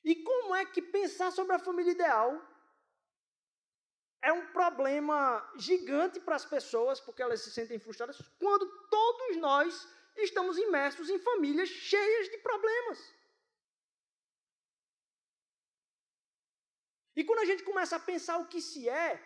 E 0.04 0.16
como 0.16 0.54
é 0.54 0.66
que 0.66 0.82
pensar 0.82 1.32
sobre 1.32 1.56
a 1.56 1.60
família 1.60 1.92
ideal 1.92 2.30
é 4.22 4.34
um 4.34 4.48
problema 4.48 5.48
gigante 5.56 6.20
para 6.20 6.36
as 6.36 6.46
pessoas, 6.46 7.00
porque 7.00 7.22
elas 7.22 7.42
se 7.42 7.52
sentem 7.52 7.80
frustradas, 7.80 8.20
quando 8.40 8.68
todos 8.90 9.38
nós 9.38 9.88
estamos 10.24 10.58
imersos 10.58 11.10
em 11.10 11.20
famílias 11.20 11.70
cheias 11.70 12.30
de 12.30 12.38
problemas. 12.38 13.14
E 17.16 17.24
quando 17.24 17.40
a 17.40 17.46
gente 17.46 17.64
começa 17.64 17.96
a 17.96 18.00
pensar 18.00 18.38
o 18.38 18.48
que 18.48 18.62
se 18.62 18.90
é, 18.90 19.22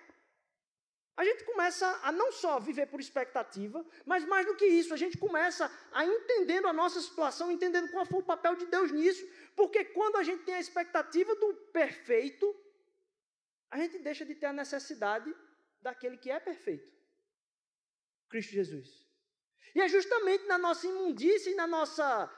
a 1.17 1.25
gente 1.25 1.43
começa 1.43 1.87
a 2.03 2.11
não 2.11 2.31
só 2.31 2.59
viver 2.59 2.85
por 2.87 2.99
expectativa, 2.99 3.85
mas 4.05 4.23
mais 4.25 4.45
do 4.45 4.55
que 4.55 4.65
isso, 4.65 4.93
a 4.93 4.97
gente 4.97 5.17
começa 5.17 5.69
a 5.91 6.05
entendendo 6.05 6.67
a 6.67 6.73
nossa 6.73 7.01
situação, 7.01 7.51
entendendo 7.51 7.91
qual 7.91 8.05
foi 8.05 8.19
o 8.19 8.23
papel 8.33 8.55
de 8.55 8.67
Deus 8.67 8.91
nisso. 8.91 9.27
Porque 9.55 9.83
quando 9.83 10.15
a 10.17 10.23
gente 10.23 10.43
tem 10.43 10.55
a 10.55 10.59
expectativa 10.59 11.35
do 11.35 11.53
perfeito, 11.73 12.55
a 13.69 13.77
gente 13.77 13.99
deixa 13.99 14.25
de 14.25 14.35
ter 14.35 14.45
a 14.45 14.53
necessidade 14.53 15.35
daquele 15.81 16.17
que 16.17 16.31
é 16.31 16.39
perfeito 16.39 16.99
Cristo 18.29 18.51
Jesus. 18.51 19.08
E 19.75 19.81
é 19.81 19.87
justamente 19.87 20.45
na 20.47 20.57
nossa 20.57 20.87
imundícia 20.87 21.51
e 21.51 21.55
na 21.55 21.67
nossa 21.67 22.31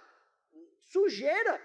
sujeira 0.83 1.61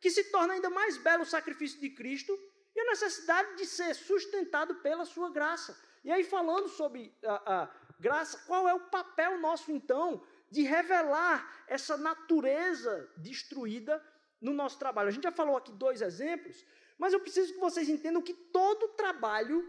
que 0.00 0.10
se 0.10 0.24
torna 0.24 0.54
ainda 0.54 0.70
mais 0.70 0.96
belo 0.96 1.22
o 1.22 1.26
sacrifício 1.26 1.78
de 1.80 1.90
Cristo 1.90 2.38
e 2.74 2.80
a 2.80 2.84
necessidade 2.86 3.56
de 3.56 3.66
ser 3.66 3.94
sustentado 3.94 4.76
pela 4.76 5.04
sua 5.04 5.30
graça. 5.30 5.78
E 6.02 6.10
aí, 6.10 6.24
falando 6.24 6.68
sobre 6.68 7.14
a, 7.24 7.62
a 7.62 7.70
graça, 7.98 8.38
qual 8.46 8.68
é 8.68 8.74
o 8.74 8.88
papel 8.88 9.38
nosso 9.38 9.70
então 9.70 10.24
de 10.50 10.62
revelar 10.62 11.64
essa 11.68 11.96
natureza 11.96 13.08
destruída 13.18 14.02
no 14.40 14.52
nosso 14.52 14.78
trabalho? 14.78 15.08
A 15.08 15.12
gente 15.12 15.24
já 15.24 15.32
falou 15.32 15.56
aqui 15.56 15.70
dois 15.72 16.00
exemplos, 16.00 16.64
mas 16.98 17.12
eu 17.12 17.20
preciso 17.20 17.52
que 17.52 17.60
vocês 17.60 17.88
entendam 17.88 18.22
que 18.22 18.32
todo 18.32 18.88
trabalho 18.88 19.68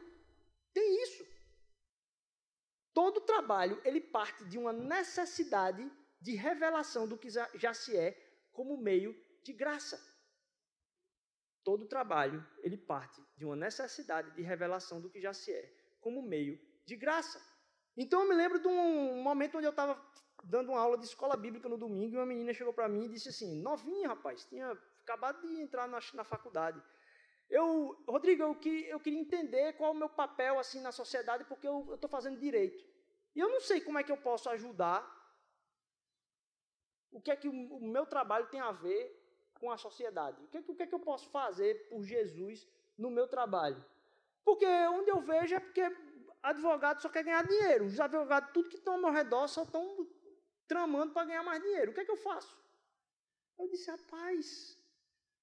tem 0.73 1.03
isso. 1.03 1.25
Todo 2.93 3.21
trabalho, 3.21 3.81
ele 3.85 4.01
parte 4.01 4.43
de 4.45 4.57
uma 4.57 4.73
necessidade 4.73 5.89
de 6.19 6.35
revelação 6.35 7.07
do 7.07 7.17
que 7.17 7.29
já 7.29 7.73
se 7.73 7.95
é 7.97 8.11
como 8.51 8.77
meio 8.77 9.15
de 9.43 9.53
graça. 9.53 9.99
Todo 11.63 11.87
trabalho, 11.87 12.45
ele 12.59 12.77
parte 12.77 13.21
de 13.37 13.45
uma 13.45 13.55
necessidade 13.55 14.31
de 14.31 14.41
revelação 14.41 14.99
do 14.99 15.09
que 15.09 15.21
já 15.21 15.33
se 15.33 15.51
é 15.51 15.73
como 16.01 16.21
meio 16.21 16.59
de 16.85 16.95
graça. 16.95 17.39
Então 17.95 18.21
eu 18.21 18.29
me 18.29 18.35
lembro 18.35 18.59
de 18.59 18.67
um 18.67 19.21
momento 19.21 19.57
onde 19.57 19.67
eu 19.67 19.71
estava 19.71 19.99
dando 20.43 20.69
uma 20.69 20.79
aula 20.79 20.97
de 20.97 21.05
escola 21.05 21.37
bíblica 21.37 21.69
no 21.69 21.77
domingo 21.77 22.15
e 22.15 22.17
uma 22.17 22.25
menina 22.25 22.53
chegou 22.53 22.73
para 22.73 22.89
mim 22.89 23.05
e 23.05 23.09
disse 23.09 23.29
assim, 23.29 23.61
novinha 23.61 24.09
rapaz, 24.09 24.45
tinha 24.45 24.71
acabado 25.03 25.41
de 25.41 25.61
entrar 25.61 25.87
na, 25.87 25.99
na 26.13 26.23
faculdade. 26.23 26.81
Eu, 27.51 28.01
Rodrigo, 28.07 28.41
eu, 28.43 28.55
que, 28.55 28.87
eu 28.87 28.97
queria 28.97 29.19
entender 29.19 29.73
qual 29.73 29.91
é 29.91 29.93
o 29.93 29.97
meu 29.97 30.07
papel 30.07 30.57
assim 30.57 30.79
na 30.79 30.93
sociedade, 30.93 31.43
porque 31.43 31.67
eu 31.67 31.95
estou 31.95 32.09
fazendo 32.09 32.39
direito. 32.39 32.81
E 33.35 33.39
eu 33.41 33.49
não 33.49 33.59
sei 33.59 33.81
como 33.81 33.99
é 33.99 34.03
que 34.03 34.11
eu 34.11 34.15
posso 34.15 34.49
ajudar. 34.49 35.01
O 37.11 37.19
que 37.19 37.29
é 37.29 37.35
que 37.35 37.49
o, 37.49 37.51
o 37.51 37.85
meu 37.85 38.05
trabalho 38.05 38.47
tem 38.47 38.61
a 38.61 38.71
ver 38.71 39.03
com 39.59 39.69
a 39.69 39.77
sociedade? 39.77 40.41
O 40.45 40.47
que, 40.47 40.59
é 40.59 40.61
que, 40.61 40.71
o 40.71 40.75
que 40.75 40.83
é 40.83 40.87
que 40.87 40.95
eu 40.95 40.99
posso 41.01 41.29
fazer 41.29 41.89
por 41.89 42.01
Jesus 42.03 42.65
no 42.97 43.11
meu 43.11 43.27
trabalho? 43.27 43.83
Porque 44.45 44.65
onde 44.65 45.11
eu 45.11 45.19
vejo 45.19 45.53
é 45.53 45.59
porque 45.59 45.83
advogado 46.41 47.01
só 47.01 47.09
quer 47.09 47.25
ganhar 47.25 47.45
dinheiro. 47.45 47.83
Os 47.83 47.99
advogados, 47.99 48.53
tudo 48.53 48.69
que 48.69 48.77
estão 48.77 48.93
ao 48.93 49.01
meu 49.01 49.11
redor, 49.11 49.49
só 49.49 49.63
estão 49.63 50.07
tramando 50.69 51.11
para 51.11 51.25
ganhar 51.25 51.43
mais 51.43 51.61
dinheiro. 51.61 51.91
O 51.91 51.93
que 51.93 51.99
é 51.99 52.05
que 52.05 52.11
eu 52.11 52.15
faço? 52.15 52.57
Eu 53.59 53.67
disse, 53.67 53.91
rapaz, 53.91 54.79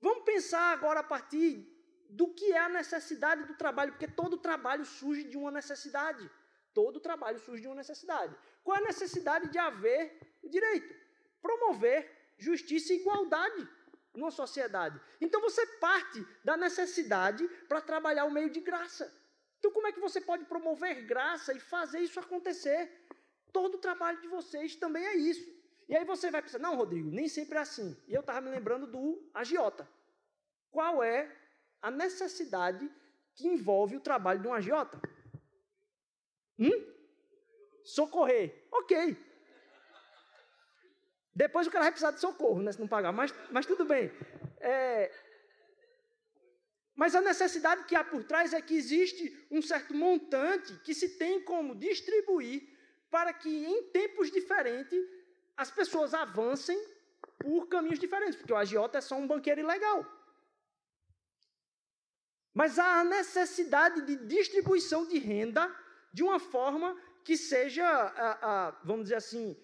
vamos 0.00 0.24
pensar 0.24 0.72
agora 0.72 1.00
a 1.00 1.04
partir 1.04 1.77
do 2.08 2.28
que 2.34 2.52
é 2.52 2.58
a 2.58 2.68
necessidade 2.68 3.44
do 3.44 3.54
trabalho, 3.54 3.92
porque 3.92 4.08
todo 4.08 4.38
trabalho 4.38 4.84
surge 4.84 5.24
de 5.24 5.36
uma 5.36 5.50
necessidade. 5.50 6.28
Todo 6.72 7.00
trabalho 7.00 7.38
surge 7.38 7.62
de 7.62 7.68
uma 7.68 7.76
necessidade. 7.76 8.34
Qual 8.62 8.76
é 8.76 8.80
a 8.80 8.86
necessidade 8.86 9.48
de 9.48 9.58
haver 9.58 10.38
o 10.42 10.48
direito? 10.48 10.94
Promover 11.42 12.34
justiça 12.38 12.92
e 12.92 13.00
igualdade 13.00 13.68
numa 14.14 14.30
sociedade. 14.30 15.00
Então 15.20 15.40
você 15.40 15.66
parte 15.78 16.26
da 16.44 16.56
necessidade 16.56 17.46
para 17.68 17.80
trabalhar 17.80 18.24
o 18.24 18.30
meio 18.30 18.50
de 18.50 18.60
graça. 18.60 19.12
Então, 19.58 19.72
como 19.72 19.88
é 19.88 19.92
que 19.92 20.00
você 20.00 20.20
pode 20.20 20.44
promover 20.44 21.04
graça 21.04 21.52
e 21.52 21.58
fazer 21.58 22.00
isso 22.00 22.20
acontecer? 22.20 23.06
Todo 23.52 23.74
o 23.74 23.78
trabalho 23.78 24.20
de 24.20 24.28
vocês 24.28 24.76
também 24.76 25.04
é 25.04 25.16
isso. 25.16 25.44
E 25.88 25.96
aí 25.96 26.04
você 26.04 26.30
vai 26.30 26.42
pensar, 26.42 26.58
não, 26.58 26.76
Rodrigo, 26.76 27.10
nem 27.10 27.28
sempre 27.28 27.58
é 27.58 27.60
assim. 27.62 27.96
E 28.06 28.14
eu 28.14 28.20
estava 28.20 28.40
me 28.40 28.50
lembrando 28.50 28.86
do 28.86 29.28
agiota. 29.34 29.88
Qual 30.70 31.02
é 31.02 31.34
a 31.82 31.90
necessidade 31.90 32.90
que 33.34 33.46
envolve 33.46 33.96
o 33.96 34.00
trabalho 34.00 34.40
de 34.40 34.48
um 34.48 34.54
agiota? 34.54 35.00
Hum? 36.58 36.94
Socorrer. 37.84 38.66
Ok. 38.72 39.16
Depois 41.34 41.66
o 41.66 41.70
cara 41.70 41.84
vai 41.84 41.92
precisar 41.92 42.10
de 42.10 42.20
socorro, 42.20 42.60
né, 42.60 42.72
se 42.72 42.80
não 42.80 42.88
pagar, 42.88 43.12
mas, 43.12 43.32
mas 43.50 43.64
tudo 43.64 43.84
bem. 43.84 44.10
É, 44.60 45.10
mas 46.98 47.14
a 47.14 47.20
necessidade 47.20 47.84
que 47.84 47.94
há 47.94 48.02
por 48.02 48.24
trás 48.24 48.52
é 48.52 48.60
que 48.60 48.74
existe 48.74 49.46
um 49.52 49.62
certo 49.62 49.94
montante 49.94 50.74
que 50.80 50.92
se 50.92 51.10
tem 51.10 51.40
como 51.44 51.76
distribuir 51.76 52.76
para 53.08 53.32
que 53.32 53.48
em 53.48 53.84
tempos 53.92 54.32
diferentes 54.32 54.98
as 55.56 55.70
pessoas 55.70 56.12
avancem 56.12 56.76
por 57.38 57.68
caminhos 57.68 58.00
diferentes, 58.00 58.34
porque 58.34 58.52
o 58.52 58.56
agiota 58.56 58.98
é 58.98 59.00
só 59.00 59.14
um 59.14 59.28
banqueiro 59.28 59.60
ilegal. 59.60 60.04
Mas 62.58 62.76
há 62.76 63.02
a 63.02 63.04
necessidade 63.04 64.02
de 64.02 64.16
distribuição 64.16 65.06
de 65.06 65.16
renda 65.16 65.72
de 66.12 66.24
uma 66.24 66.40
forma 66.40 67.00
que 67.24 67.36
seja, 67.36 67.86
a, 67.86 68.30
a, 68.66 68.70
vamos 68.82 69.04
dizer 69.04 69.14
assim, 69.14 69.56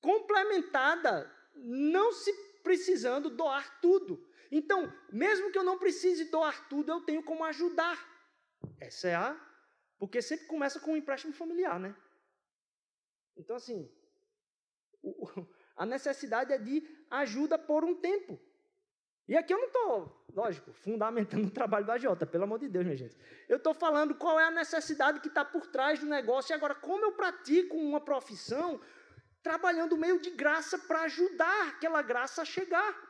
complementada, 0.00 1.28
não 1.56 2.12
se 2.12 2.32
precisando 2.62 3.28
doar 3.28 3.80
tudo. 3.80 4.24
Então, 4.52 4.86
mesmo 5.12 5.50
que 5.50 5.58
eu 5.58 5.64
não 5.64 5.80
precise 5.80 6.26
doar 6.26 6.68
tudo, 6.68 6.92
eu 6.92 7.00
tenho 7.00 7.24
como 7.24 7.42
ajudar. 7.42 7.98
Essa 8.78 9.08
é 9.08 9.16
a. 9.16 9.48
Porque 9.98 10.22
sempre 10.22 10.46
começa 10.46 10.78
com 10.78 10.92
um 10.92 10.96
empréstimo 10.96 11.32
familiar, 11.32 11.80
né? 11.80 11.92
Então, 13.36 13.56
assim, 13.56 13.92
o, 15.02 15.26
a 15.76 15.84
necessidade 15.84 16.52
é 16.52 16.58
de 16.58 16.88
ajuda 17.10 17.58
por 17.58 17.82
um 17.82 17.96
tempo. 17.96 18.38
E 19.28 19.36
aqui 19.36 19.52
eu 19.52 19.58
não 19.58 19.66
estou, 19.66 20.24
lógico, 20.34 20.72
fundamentando 20.72 21.46
o 21.46 21.50
trabalho 21.50 21.84
da 21.84 21.98
Jota, 21.98 22.24
pelo 22.24 22.44
amor 22.44 22.58
de 22.58 22.68
Deus, 22.68 22.84
minha 22.86 22.96
gente. 22.96 23.14
Eu 23.46 23.58
estou 23.58 23.74
falando 23.74 24.14
qual 24.14 24.40
é 24.40 24.44
a 24.44 24.50
necessidade 24.50 25.20
que 25.20 25.28
está 25.28 25.44
por 25.44 25.66
trás 25.66 26.00
do 26.00 26.06
negócio 26.06 26.52
e 26.52 26.54
agora 26.54 26.74
como 26.74 27.04
eu 27.04 27.12
pratico 27.12 27.76
uma 27.76 28.00
profissão 28.00 28.80
trabalhando 29.42 29.96
meio 29.98 30.18
de 30.18 30.30
graça 30.30 30.78
para 30.78 31.02
ajudar 31.02 31.68
aquela 31.68 32.00
graça 32.00 32.40
a 32.40 32.44
chegar. 32.44 33.06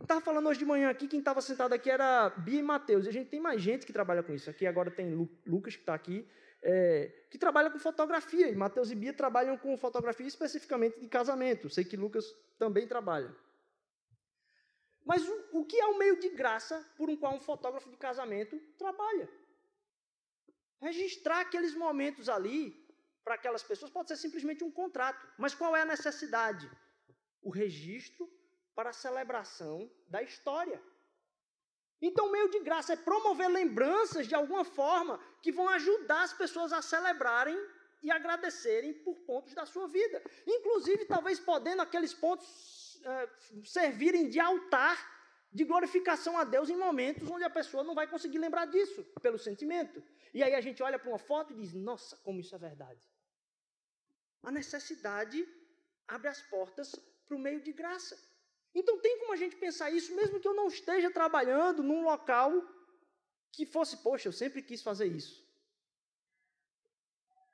Estava 0.00 0.20
falando 0.20 0.48
hoje 0.48 0.58
de 0.58 0.64
manhã 0.66 0.90
aqui, 0.90 1.08
quem 1.08 1.20
estava 1.20 1.40
sentado 1.40 1.72
aqui 1.72 1.90
era 1.90 2.28
Bia 2.30 2.60
e 2.60 2.62
Matheus. 2.62 3.06
E 3.06 3.08
a 3.08 3.12
gente 3.12 3.30
tem 3.30 3.40
mais 3.40 3.62
gente 3.62 3.86
que 3.86 3.92
trabalha 3.92 4.22
com 4.22 4.34
isso. 4.34 4.50
Aqui 4.50 4.66
agora 4.66 4.90
tem 4.90 5.14
Lu, 5.14 5.28
Lucas, 5.46 5.74
que 5.74 5.82
está 5.82 5.94
aqui, 5.94 6.28
é, 6.62 7.10
que 7.30 7.38
trabalha 7.38 7.70
com 7.70 7.78
fotografia. 7.78 8.48
E 8.48 8.54
Matheus 8.54 8.90
e 8.90 8.94
Bia 8.94 9.12
trabalham 9.12 9.56
com 9.56 9.76
fotografia 9.78 10.26
especificamente 10.26 11.00
de 11.00 11.08
casamento. 11.08 11.70
Sei 11.70 11.84
que 11.84 11.96
Lucas 11.96 12.24
também 12.58 12.86
trabalha. 12.86 13.34
Mas 15.04 15.26
o, 15.28 15.60
o 15.60 15.64
que 15.64 15.78
é 15.78 15.86
o 15.86 15.98
meio 15.98 16.18
de 16.20 16.28
graça 16.30 16.84
por 16.96 17.10
um 17.10 17.16
qual 17.16 17.34
um 17.34 17.40
fotógrafo 17.40 17.90
de 17.90 17.96
casamento 17.96 18.58
trabalha? 18.78 19.28
Registrar 20.80 21.40
aqueles 21.40 21.74
momentos 21.74 22.28
ali 22.28 22.82
para 23.24 23.34
aquelas 23.34 23.62
pessoas 23.62 23.90
pode 23.90 24.08
ser 24.08 24.16
simplesmente 24.16 24.64
um 24.64 24.70
contrato. 24.70 25.26
Mas 25.38 25.54
qual 25.54 25.76
é 25.76 25.82
a 25.82 25.84
necessidade? 25.86 26.70
O 27.40 27.50
registro 27.50 28.28
para 28.74 28.90
a 28.90 28.92
celebração 28.92 29.90
da 30.08 30.22
história. 30.22 30.82
Então, 32.00 32.26
o 32.26 32.32
meio 32.32 32.48
de 32.50 32.58
graça 32.60 32.94
é 32.94 32.96
promover 32.96 33.48
lembranças 33.48 34.26
de 34.26 34.34
alguma 34.34 34.64
forma 34.64 35.20
que 35.40 35.52
vão 35.52 35.68
ajudar 35.68 36.22
as 36.24 36.32
pessoas 36.32 36.72
a 36.72 36.82
celebrarem 36.82 37.56
e 38.02 38.10
agradecerem 38.10 38.92
por 38.92 39.14
pontos 39.20 39.54
da 39.54 39.64
sua 39.64 39.86
vida. 39.86 40.20
Inclusive, 40.44 41.04
talvez 41.04 41.38
podendo 41.38 41.80
aqueles 41.80 42.12
pontos 42.12 42.48
é, 43.04 43.28
servirem 43.64 44.28
de 44.28 44.40
altar 44.40 44.96
de 45.52 45.64
glorificação 45.64 46.38
a 46.38 46.44
Deus 46.44 46.70
em 46.70 46.76
momentos 46.76 47.28
onde 47.28 47.44
a 47.44 47.50
pessoa 47.50 47.84
não 47.84 47.94
vai 47.94 48.06
conseguir 48.06 48.38
lembrar 48.38 48.66
disso, 48.66 49.04
pelo 49.20 49.38
sentimento. 49.38 50.02
E 50.32 50.42
aí 50.42 50.54
a 50.54 50.60
gente 50.60 50.82
olha 50.82 50.98
para 50.98 51.08
uma 51.08 51.18
foto 51.18 51.52
e 51.52 51.56
diz: 51.56 51.74
Nossa, 51.74 52.16
como 52.18 52.40
isso 52.40 52.54
é 52.54 52.58
verdade. 52.58 53.06
A 54.42 54.50
necessidade 54.50 55.46
abre 56.08 56.28
as 56.28 56.40
portas 56.42 56.94
para 57.26 57.36
o 57.36 57.38
meio 57.38 57.60
de 57.60 57.72
graça. 57.72 58.18
Então 58.74 58.98
tem 59.00 59.18
como 59.18 59.32
a 59.32 59.36
gente 59.36 59.56
pensar 59.56 59.90
isso, 59.90 60.14
mesmo 60.16 60.40
que 60.40 60.48
eu 60.48 60.54
não 60.54 60.68
esteja 60.68 61.10
trabalhando 61.10 61.82
num 61.82 62.02
local 62.02 62.50
que 63.52 63.66
fosse, 63.66 63.98
poxa, 63.98 64.28
eu 64.28 64.32
sempre 64.32 64.62
quis 64.62 64.82
fazer 64.82 65.06
isso. 65.06 65.46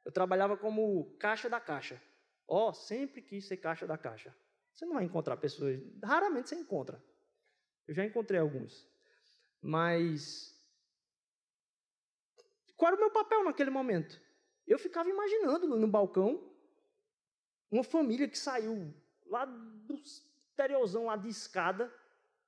Eu 0.04 0.12
trabalhava 0.12 0.56
como 0.56 1.16
caixa 1.18 1.50
da 1.50 1.60
caixa. 1.60 2.00
Ó, 2.46 2.68
oh, 2.68 2.72
sempre 2.72 3.20
quis 3.20 3.46
ser 3.46 3.58
caixa 3.58 3.86
da 3.86 3.98
caixa. 3.98 4.34
Você 4.78 4.86
não 4.86 4.94
vai 4.94 5.04
encontrar 5.04 5.36
pessoas, 5.36 5.76
raramente 6.00 6.50
você 6.50 6.54
encontra. 6.54 7.02
Eu 7.88 7.94
já 7.94 8.04
encontrei 8.04 8.38
alguns. 8.38 8.88
Mas 9.60 10.56
qual 12.76 12.92
era 12.92 12.96
o 12.96 13.00
meu 13.00 13.10
papel 13.10 13.42
naquele 13.42 13.70
momento? 13.70 14.20
Eu 14.68 14.78
ficava 14.78 15.10
imaginando 15.10 15.66
no 15.66 15.88
balcão 15.88 16.48
uma 17.68 17.82
família 17.82 18.28
que 18.28 18.38
saiu 18.38 18.94
lá 19.26 19.44
dos 19.46 20.24
interiorzão 20.52 21.06
lá 21.06 21.16
de 21.16 21.28
escada, 21.28 21.92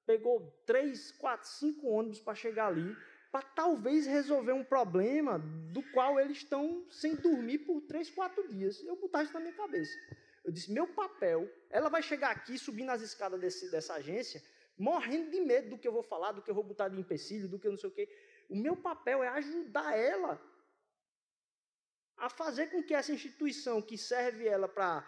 pegou 0.07 0.53
três, 0.65 1.11
quatro, 1.11 1.49
cinco 1.49 1.89
ônibus 1.89 2.21
para 2.21 2.37
chegar 2.37 2.69
ali, 2.69 2.97
para 3.33 3.43
talvez 3.43 4.07
resolver 4.07 4.53
um 4.53 4.65
problema 4.65 5.41
do 5.73 5.83
qual 5.91 6.21
eles 6.21 6.39
estão 6.39 6.87
sem 6.91 7.17
dormir 7.17 7.59
por 7.59 7.81
três, 7.81 8.09
quatro 8.09 8.47
dias. 8.47 8.81
Eu 8.85 8.95
botar 9.01 9.25
isso 9.25 9.33
na 9.33 9.41
minha 9.41 9.55
cabeça. 9.55 9.99
Eu 10.45 10.53
disse: 10.53 10.73
meu 10.73 10.87
papel, 10.87 11.49
ela 11.71 11.89
vai 11.89 12.03
chegar 12.03 12.31
aqui, 12.31 12.59
subir 12.59 12.85
nas 12.85 13.03
escadas 13.03 13.41
desse, 13.41 13.71
dessa 13.71 13.95
agência, 13.95 14.43
morrendo 14.77 15.31
de 15.31 15.41
medo 15.41 15.71
do 15.71 15.79
que 15.79 15.87
eu 15.87 15.93
vou 15.93 16.03
falar, 16.03 16.33
do 16.33 16.43
que 16.43 16.51
eu 16.51 16.55
vou 16.55 16.65
botar 16.65 16.89
de 16.89 16.99
empecilho, 16.99 17.49
do 17.49 17.59
que 17.59 17.67
eu 17.67 17.73
não 17.73 17.79
sei 17.79 17.91
o 17.91 17.93
quê. 17.93 18.09
O 18.49 18.57
meu 18.57 18.77
papel 18.77 19.23
é 19.23 19.29
ajudar 19.29 19.97
ela 19.97 20.41
a 22.17 22.29
fazer 22.29 22.69
com 22.69 22.83
que 22.83 22.95
essa 22.95 23.13
instituição 23.13 23.81
que 23.81 23.97
serve 23.97 24.47
ela 24.47 24.69
para 24.69 25.07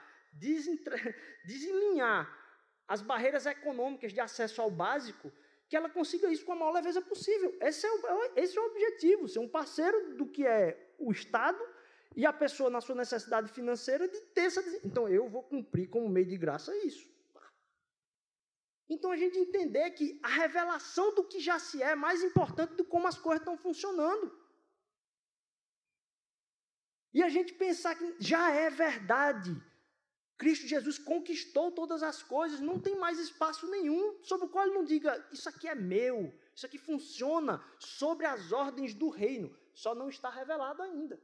desenlinhar 1.45 2.38
as 2.88 3.03
barreiras 3.03 3.47
econômicas 3.47 4.12
de 4.12 4.20
acesso 4.20 4.61
ao 4.61 4.70
básico, 4.70 5.33
que 5.68 5.76
ela 5.76 5.89
consiga 5.89 6.30
isso 6.30 6.45
com 6.45 6.53
a 6.53 6.57
maior 6.57 6.72
leveza 6.72 7.01
possível. 7.01 7.57
Esse 7.61 7.87
é 7.87 7.91
o, 7.91 8.33
esse 8.37 8.59
é 8.59 8.61
o 8.61 8.66
objetivo, 8.66 9.28
ser 9.28 9.39
um 9.39 9.49
parceiro 9.49 10.16
do 10.16 10.26
que 10.26 10.47
é 10.47 10.95
o 10.99 11.11
Estado 11.11 11.62
e 12.16 12.26
a 12.26 12.32
pessoa, 12.32 12.70
na 12.70 12.80
sua 12.80 12.94
necessidade 12.94 13.50
financeira, 13.52 14.08
de 14.08 14.20
ter 14.34 14.42
essa. 14.42 14.60
Então, 14.84 15.08
eu 15.08 15.28
vou 15.28 15.42
cumprir 15.42 15.88
como 15.88 16.08
meio 16.08 16.26
de 16.26 16.36
graça 16.36 16.76
isso. 16.78 17.10
Então, 18.88 19.10
a 19.10 19.16
gente 19.16 19.38
entender 19.38 19.90
que 19.92 20.20
a 20.22 20.28
revelação 20.28 21.14
do 21.14 21.24
que 21.24 21.40
já 21.40 21.58
se 21.58 21.82
é 21.82 21.92
é 21.92 21.94
mais 21.94 22.22
importante 22.22 22.74
do 22.74 22.84
como 22.84 23.08
as 23.08 23.18
coisas 23.18 23.40
estão 23.40 23.56
funcionando. 23.56 24.30
E 27.14 27.22
a 27.22 27.28
gente 27.28 27.54
pensar 27.54 27.94
que 27.94 28.16
já 28.18 28.50
é 28.52 28.70
verdade 28.70 29.54
Cristo 30.42 30.66
Jesus 30.66 30.98
conquistou 30.98 31.70
todas 31.70 32.02
as 32.02 32.20
coisas, 32.20 32.58
não 32.58 32.76
tem 32.76 32.96
mais 32.98 33.16
espaço 33.20 33.70
nenhum 33.70 34.20
sobre 34.24 34.46
o 34.46 34.48
qual 34.48 34.66
ele 34.66 34.74
não 34.74 34.84
diga: 34.84 35.24
Isso 35.30 35.48
aqui 35.48 35.68
é 35.68 35.74
meu, 35.76 36.34
isso 36.52 36.66
aqui 36.66 36.78
funciona 36.78 37.64
sobre 37.78 38.26
as 38.26 38.50
ordens 38.50 38.92
do 38.92 39.08
reino, 39.08 39.56
só 39.72 39.94
não 39.94 40.08
está 40.08 40.28
revelado 40.28 40.82
ainda. 40.82 41.20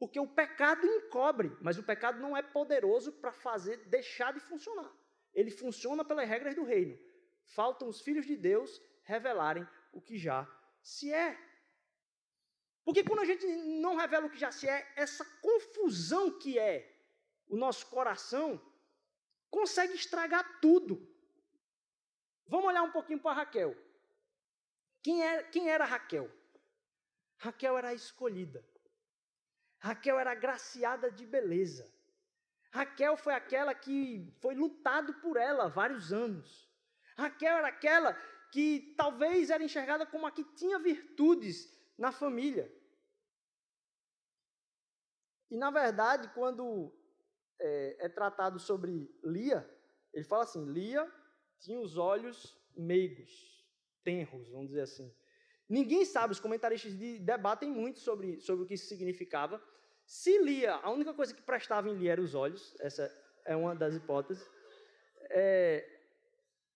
Porque 0.00 0.18
o 0.18 0.26
pecado 0.26 0.86
encobre, 0.86 1.54
mas 1.60 1.76
o 1.76 1.82
pecado 1.82 2.18
não 2.18 2.34
é 2.34 2.40
poderoso 2.42 3.12
para 3.12 3.32
fazer 3.32 3.76
deixar 3.88 4.32
de 4.32 4.40
funcionar. 4.40 4.90
Ele 5.34 5.50
funciona 5.50 6.02
pelas 6.02 6.26
regras 6.26 6.54
do 6.54 6.64
reino. 6.64 6.98
Faltam 7.44 7.86
os 7.86 8.00
filhos 8.00 8.24
de 8.24 8.34
Deus 8.34 8.80
revelarem 9.02 9.68
o 9.92 10.00
que 10.00 10.16
já 10.16 10.48
se 10.82 11.12
é. 11.12 11.38
Porque 12.82 13.04
quando 13.04 13.20
a 13.20 13.26
gente 13.26 13.46
não 13.46 13.94
revela 13.94 14.26
o 14.26 14.30
que 14.30 14.38
já 14.38 14.50
se 14.50 14.66
é, 14.66 14.90
essa 14.96 15.22
confusão 15.42 16.38
que 16.38 16.58
é 16.58 16.98
o 17.46 17.56
nosso 17.58 17.86
coração, 17.88 18.58
consegue 19.50 19.92
estragar 19.92 20.60
tudo. 20.62 21.06
Vamos 22.46 22.68
olhar 22.68 22.84
um 22.84 22.90
pouquinho 22.90 23.20
para 23.20 23.36
Raquel. 23.36 23.76
Quem 25.02 25.22
era, 25.22 25.42
é, 25.42 25.44
quem 25.44 25.68
era 25.68 25.84
Raquel? 25.84 26.30
Raquel 27.36 27.76
era 27.76 27.88
a 27.88 27.94
escolhida. 27.94 28.64
Raquel 29.80 30.18
era 30.18 30.32
agraciada 30.32 31.10
de 31.10 31.26
beleza. 31.26 31.90
Raquel 32.70 33.16
foi 33.16 33.34
aquela 33.34 33.74
que 33.74 34.32
foi 34.40 34.54
lutado 34.54 35.14
por 35.14 35.36
ela 35.36 35.68
vários 35.68 36.12
anos. 36.12 36.70
Raquel 37.16 37.56
era 37.56 37.68
aquela 37.68 38.14
que 38.52 38.94
talvez 38.96 39.50
era 39.50 39.64
enxergada 39.64 40.06
como 40.06 40.26
a 40.26 40.30
que 40.30 40.44
tinha 40.54 40.78
virtudes 40.78 41.72
na 41.98 42.12
família. 42.12 42.70
E 45.50 45.56
na 45.56 45.70
verdade, 45.70 46.28
quando 46.34 46.92
é, 47.58 48.06
é 48.06 48.08
tratado 48.08 48.58
sobre 48.58 49.10
Lia, 49.24 49.68
ele 50.12 50.24
fala 50.24 50.44
assim: 50.44 50.64
Lia 50.70 51.10
tinha 51.58 51.80
os 51.80 51.96
olhos 51.96 52.56
meigos, 52.76 53.66
tenros, 54.04 54.48
vamos 54.50 54.68
dizer 54.68 54.82
assim. 54.82 55.12
Ninguém 55.70 56.04
sabe, 56.04 56.32
os 56.32 56.40
comentaristas 56.40 56.92
debatem 57.20 57.70
muito 57.70 58.00
sobre, 58.00 58.40
sobre 58.40 58.64
o 58.64 58.66
que 58.66 58.74
isso 58.74 58.88
significava. 58.88 59.62
Se 60.04 60.36
Lia, 60.38 60.74
a 60.74 60.90
única 60.90 61.14
coisa 61.14 61.32
que 61.32 61.40
prestava 61.40 61.88
em 61.88 61.94
Lia 61.94 62.10
era 62.10 62.20
os 62.20 62.34
olhos, 62.34 62.74
essa 62.80 63.08
é 63.44 63.54
uma 63.54 63.72
das 63.72 63.94
hipóteses. 63.94 64.44
É, 65.30 65.88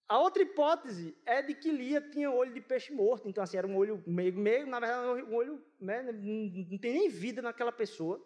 a 0.09 0.21
outra 0.21 0.45
hipótese 0.45 1.13
é 1.27 1.43
de 1.43 1.55
que 1.55 1.73
Lia 1.73 2.01
tinha 2.01 2.31
olho 2.31 2.55
de 2.55 2.61
peixe 2.61 2.93
morto, 2.93 3.29
então 3.29 3.43
assim, 3.43 3.57
era 3.57 3.67
um 3.67 3.77
olho 3.77 4.01
meio, 4.07 4.33
meio 4.33 4.65
na 4.65 4.79
verdade, 4.79 5.23
um 5.25 5.35
olho, 5.35 5.61
né, 5.81 6.01
não 6.03 6.79
tem 6.79 6.93
nem 6.93 7.09
vida 7.09 7.43
naquela 7.43 7.73
pessoa. 7.73 8.25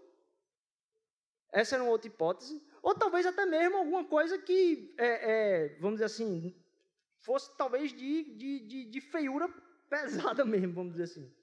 Essa 1.50 1.76
era 1.76 1.82
uma 1.82 1.92
outra 1.92 2.08
hipótese. 2.08 2.62
Ou 2.82 2.94
talvez 2.94 3.24
até 3.24 3.46
mesmo 3.46 3.78
alguma 3.78 4.04
coisa 4.04 4.36
que, 4.36 4.94
é, 4.98 5.06
é, 5.32 5.68
vamos 5.80 5.94
dizer 5.94 6.04
assim, 6.04 6.54
fosse 7.20 7.56
talvez 7.56 7.90
de, 7.90 8.36
de, 8.36 8.60
de, 8.66 8.84
de 8.84 9.00
feiura 9.00 9.48
pesada 9.88 10.44
mesmo, 10.46 10.74
vamos 10.74 10.92
dizer 10.92 11.04
assim. 11.04 11.34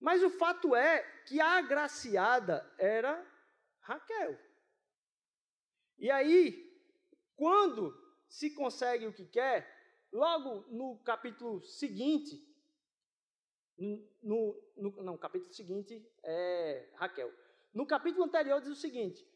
Mas 0.00 0.22
o 0.22 0.30
fato 0.30 0.74
é 0.74 1.02
que 1.26 1.40
a 1.40 1.58
agraciada 1.58 2.68
era 2.78 3.24
Raquel. 3.80 4.38
E 5.98 6.10
aí, 6.10 6.72
quando 7.36 7.96
se 8.28 8.50
consegue 8.50 9.06
o 9.06 9.12
que 9.12 9.24
quer, 9.24 9.68
logo 10.12 10.64
no 10.70 10.98
capítulo 11.04 11.62
seguinte, 11.62 12.36
no, 14.22 14.60
no, 14.76 15.02
não, 15.02 15.16
capítulo 15.16 15.52
seguinte 15.52 16.04
é 16.22 16.88
Raquel. 16.94 17.32
No 17.72 17.86
capítulo 17.86 18.24
anterior 18.24 18.60
diz 18.60 18.70
o 18.70 18.76
seguinte: 18.76 19.26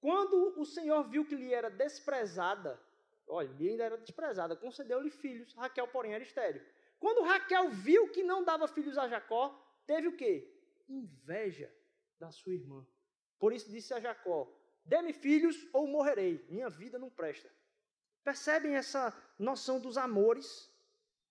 quando 0.00 0.58
o 0.58 0.64
Senhor 0.64 1.08
viu 1.08 1.26
que 1.26 1.34
lhe 1.34 1.52
era 1.52 1.68
desprezada, 1.68 2.80
olha, 3.26 3.48
lhe 3.54 3.70
ainda 3.70 3.84
era 3.84 3.98
desprezada, 3.98 4.56
concedeu-lhe 4.56 5.10
filhos. 5.10 5.52
Raquel, 5.54 5.88
porém, 5.88 6.14
era 6.14 6.22
estéreo. 6.22 6.64
Quando 6.98 7.24
Raquel 7.24 7.70
viu 7.70 8.08
que 8.10 8.22
não 8.22 8.44
dava 8.44 8.66
filhos 8.68 8.96
a 8.96 9.08
Jacó, 9.08 9.54
teve 9.86 10.08
o 10.08 10.16
quê? 10.16 10.52
Inveja 10.88 11.72
da 12.18 12.30
sua 12.30 12.54
irmã. 12.54 12.86
Por 13.38 13.52
isso 13.52 13.70
disse 13.70 13.92
a 13.92 14.00
Jacó: 14.00 14.50
Dê-me 14.84 15.12
filhos 15.12 15.66
ou 15.72 15.86
morrerei. 15.86 16.44
Minha 16.48 16.70
vida 16.70 16.98
não 16.98 17.10
presta. 17.10 17.50
Percebem 18.24 18.74
essa 18.74 19.14
noção 19.38 19.78
dos 19.78 19.96
amores 19.96 20.70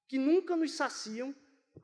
que 0.07 0.17
nunca 0.17 0.55
nos 0.55 0.73
saciam, 0.73 1.35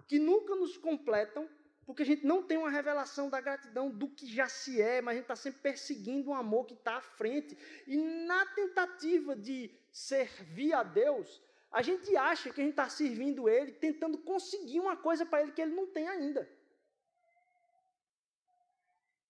que 0.07 0.19
nunca 0.19 0.55
nos 0.55 0.77
completam, 0.77 1.49
porque 1.85 2.03
a 2.03 2.05
gente 2.05 2.25
não 2.25 2.43
tem 2.43 2.57
uma 2.57 2.69
revelação 2.69 3.29
da 3.29 3.41
gratidão 3.41 3.89
do 3.89 4.07
que 4.07 4.25
já 4.27 4.47
se 4.47 4.81
é, 4.81 5.01
mas 5.01 5.13
a 5.13 5.15
gente 5.15 5.23
está 5.23 5.35
sempre 5.35 5.61
perseguindo 5.61 6.29
um 6.29 6.35
amor 6.35 6.65
que 6.65 6.73
está 6.73 6.97
à 6.97 7.01
frente. 7.01 7.57
E 7.87 7.97
na 7.97 8.45
tentativa 8.47 9.35
de 9.35 9.71
servir 9.91 10.73
a 10.73 10.83
Deus, 10.83 11.41
a 11.71 11.81
gente 11.81 12.15
acha 12.15 12.51
que 12.51 12.59
a 12.59 12.63
gente 12.63 12.73
está 12.73 12.89
servindo 12.89 13.47
Ele, 13.47 13.71
tentando 13.71 14.17
conseguir 14.17 14.79
uma 14.79 14.97
coisa 14.97 15.25
para 15.25 15.41
Ele 15.41 15.51
que 15.51 15.61
Ele 15.61 15.73
não 15.73 15.87
tem 15.87 16.07
ainda. 16.07 16.47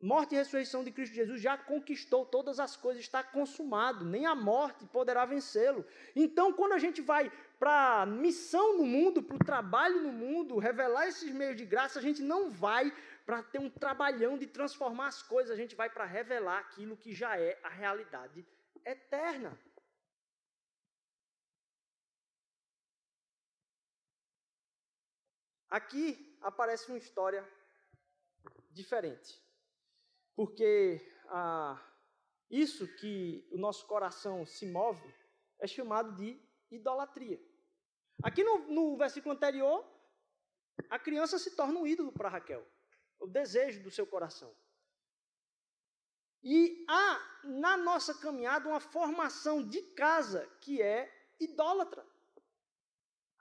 Morte 0.02 0.34
e 0.34 0.38
ressurreição 0.38 0.84
de 0.84 0.92
Cristo 0.92 1.14
Jesus 1.14 1.40
já 1.40 1.56
conquistou 1.56 2.26
todas 2.26 2.60
as 2.60 2.76
coisas, 2.76 3.04
está 3.04 3.24
consumado, 3.24 4.04
nem 4.04 4.26
a 4.26 4.34
morte 4.34 4.84
poderá 4.88 5.26
vencê-lo. 5.26 5.86
Então, 6.16 6.52
quando 6.52 6.74
a 6.74 6.80
gente 6.80 7.02
vai 7.02 7.32
para 7.60 8.02
a 8.02 8.06
missão 8.08 8.78
no 8.78 8.86
mundo, 8.86 9.22
para 9.22 9.36
o 9.36 9.46
trabalho 9.46 10.02
no 10.02 10.12
mundo, 10.12 10.58
revelar 10.58 11.08
esses 11.08 11.32
meios 11.32 11.56
de 11.56 11.66
graça, 11.66 12.00
a 12.00 12.02
gente 12.02 12.24
não 12.24 12.50
vai 12.50 12.92
para 13.28 13.44
ter 13.44 13.60
um 13.60 13.70
trabalhão 13.70 14.40
de 14.40 14.48
transformar 14.48 15.08
as 15.08 15.22
coisas, 15.22 15.52
a 15.52 15.56
gente 15.56 15.76
vai 15.76 15.88
para 15.88 16.06
revelar 16.06 16.58
aquilo 16.58 16.98
que 16.98 17.14
já 17.14 17.40
é 17.40 17.60
a 17.64 17.70
realidade 17.70 18.44
eterna. 18.84 19.56
Aqui 25.72 26.38
aparece 26.42 26.90
uma 26.90 26.98
história 26.98 27.48
diferente, 28.70 29.42
porque 30.36 31.00
ah, 31.30 31.82
isso 32.50 32.86
que 32.98 33.48
o 33.54 33.58
nosso 33.58 33.88
coração 33.88 34.46
se 34.46 34.66
move 34.66 35.16
é 35.60 35.66
chamado 35.66 36.14
de 36.18 36.38
idolatria. 36.70 37.42
Aqui 38.22 38.44
no, 38.44 38.68
no 38.68 38.98
versículo 38.98 39.34
anterior, 39.34 39.90
a 40.90 41.00
criança 41.00 41.40
se 41.40 41.56
torna 41.56 41.80
um 41.80 41.88
ídolo 41.88 42.12
para 42.12 42.28
Raquel, 42.28 42.68
o 43.18 43.26
desejo 43.26 43.82
do 43.82 43.90
seu 43.90 44.06
coração. 44.06 44.54
E 46.44 46.84
há 46.90 47.42
na 47.46 47.78
nossa 47.78 48.14
caminhada 48.14 48.68
uma 48.68 48.82
formação 48.82 49.66
de 49.66 49.82
casa 49.94 50.46
que 50.60 50.82
é 50.82 51.10
idólatra. 51.40 52.06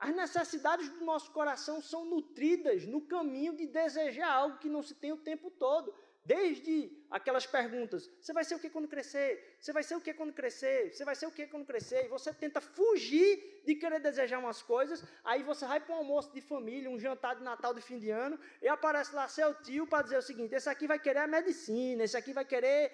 As 0.01 0.15
necessidades 0.15 0.89
do 0.89 1.05
nosso 1.05 1.31
coração 1.31 1.83
são 1.83 2.07
nutridas 2.07 2.87
no 2.87 3.03
caminho 3.03 3.55
de 3.55 3.67
desejar 3.67 4.33
algo 4.33 4.57
que 4.57 4.69
não 4.69 4.83
se 4.83 4.95
tem 4.95 5.13
o 5.13 5.19
tempo 5.19 5.51
todo. 5.51 5.95
Desde 6.25 6.91
aquelas 7.11 7.47
perguntas: 7.47 8.11
você 8.21 8.33
vai 8.33 8.45
ser 8.45 8.55
o 8.55 8.59
que 8.59 8.71
quando 8.71 8.89
crescer? 8.89 9.57
Você 9.61 9.73
vai 9.73 9.83
ser 9.83 9.97
o 9.97 10.01
que 10.01 10.15
quando 10.15 10.33
crescer? 10.33 10.93
Você 10.93 11.05
vai 11.05 11.15
ser 11.15 11.27
o 11.27 11.31
que 11.31 11.47
quando 11.47 11.67
crescer? 11.67 12.07
E 12.07 12.09
você 12.09 12.33
tenta 12.33 12.61
fugir 12.63 13.63
de 13.67 13.75
querer 13.75 14.01
desejar 14.01 14.39
umas 14.39 14.63
coisas, 14.63 15.05
aí 15.23 15.43
você 15.43 15.67
vai 15.67 15.81
para 15.81 15.95
um 15.95 15.99
almoço 15.99 16.33
de 16.33 16.41
família, 16.41 16.91
um 16.91 16.99
jantar 16.99 17.37
de 17.37 17.43
Natal 17.43 17.75
de 17.75 17.83
fim 17.83 17.99
de 17.99 18.11
ano, 18.11 18.39
e 18.63 18.69
aparece 18.69 19.15
lá 19.15 19.29
seu 19.29 19.53
tio 19.63 19.87
para 19.87 20.05
dizer 20.05 20.19
o 20.19 20.23
seguinte: 20.23 20.55
esse 20.55 20.69
aqui 20.69 20.87
vai 20.87 20.99
querer 20.99 21.21
a 21.21 21.27
medicina, 21.27 22.05
esse 22.05 22.17
aqui 22.17 22.33
vai 22.33 22.45
querer 22.45 22.93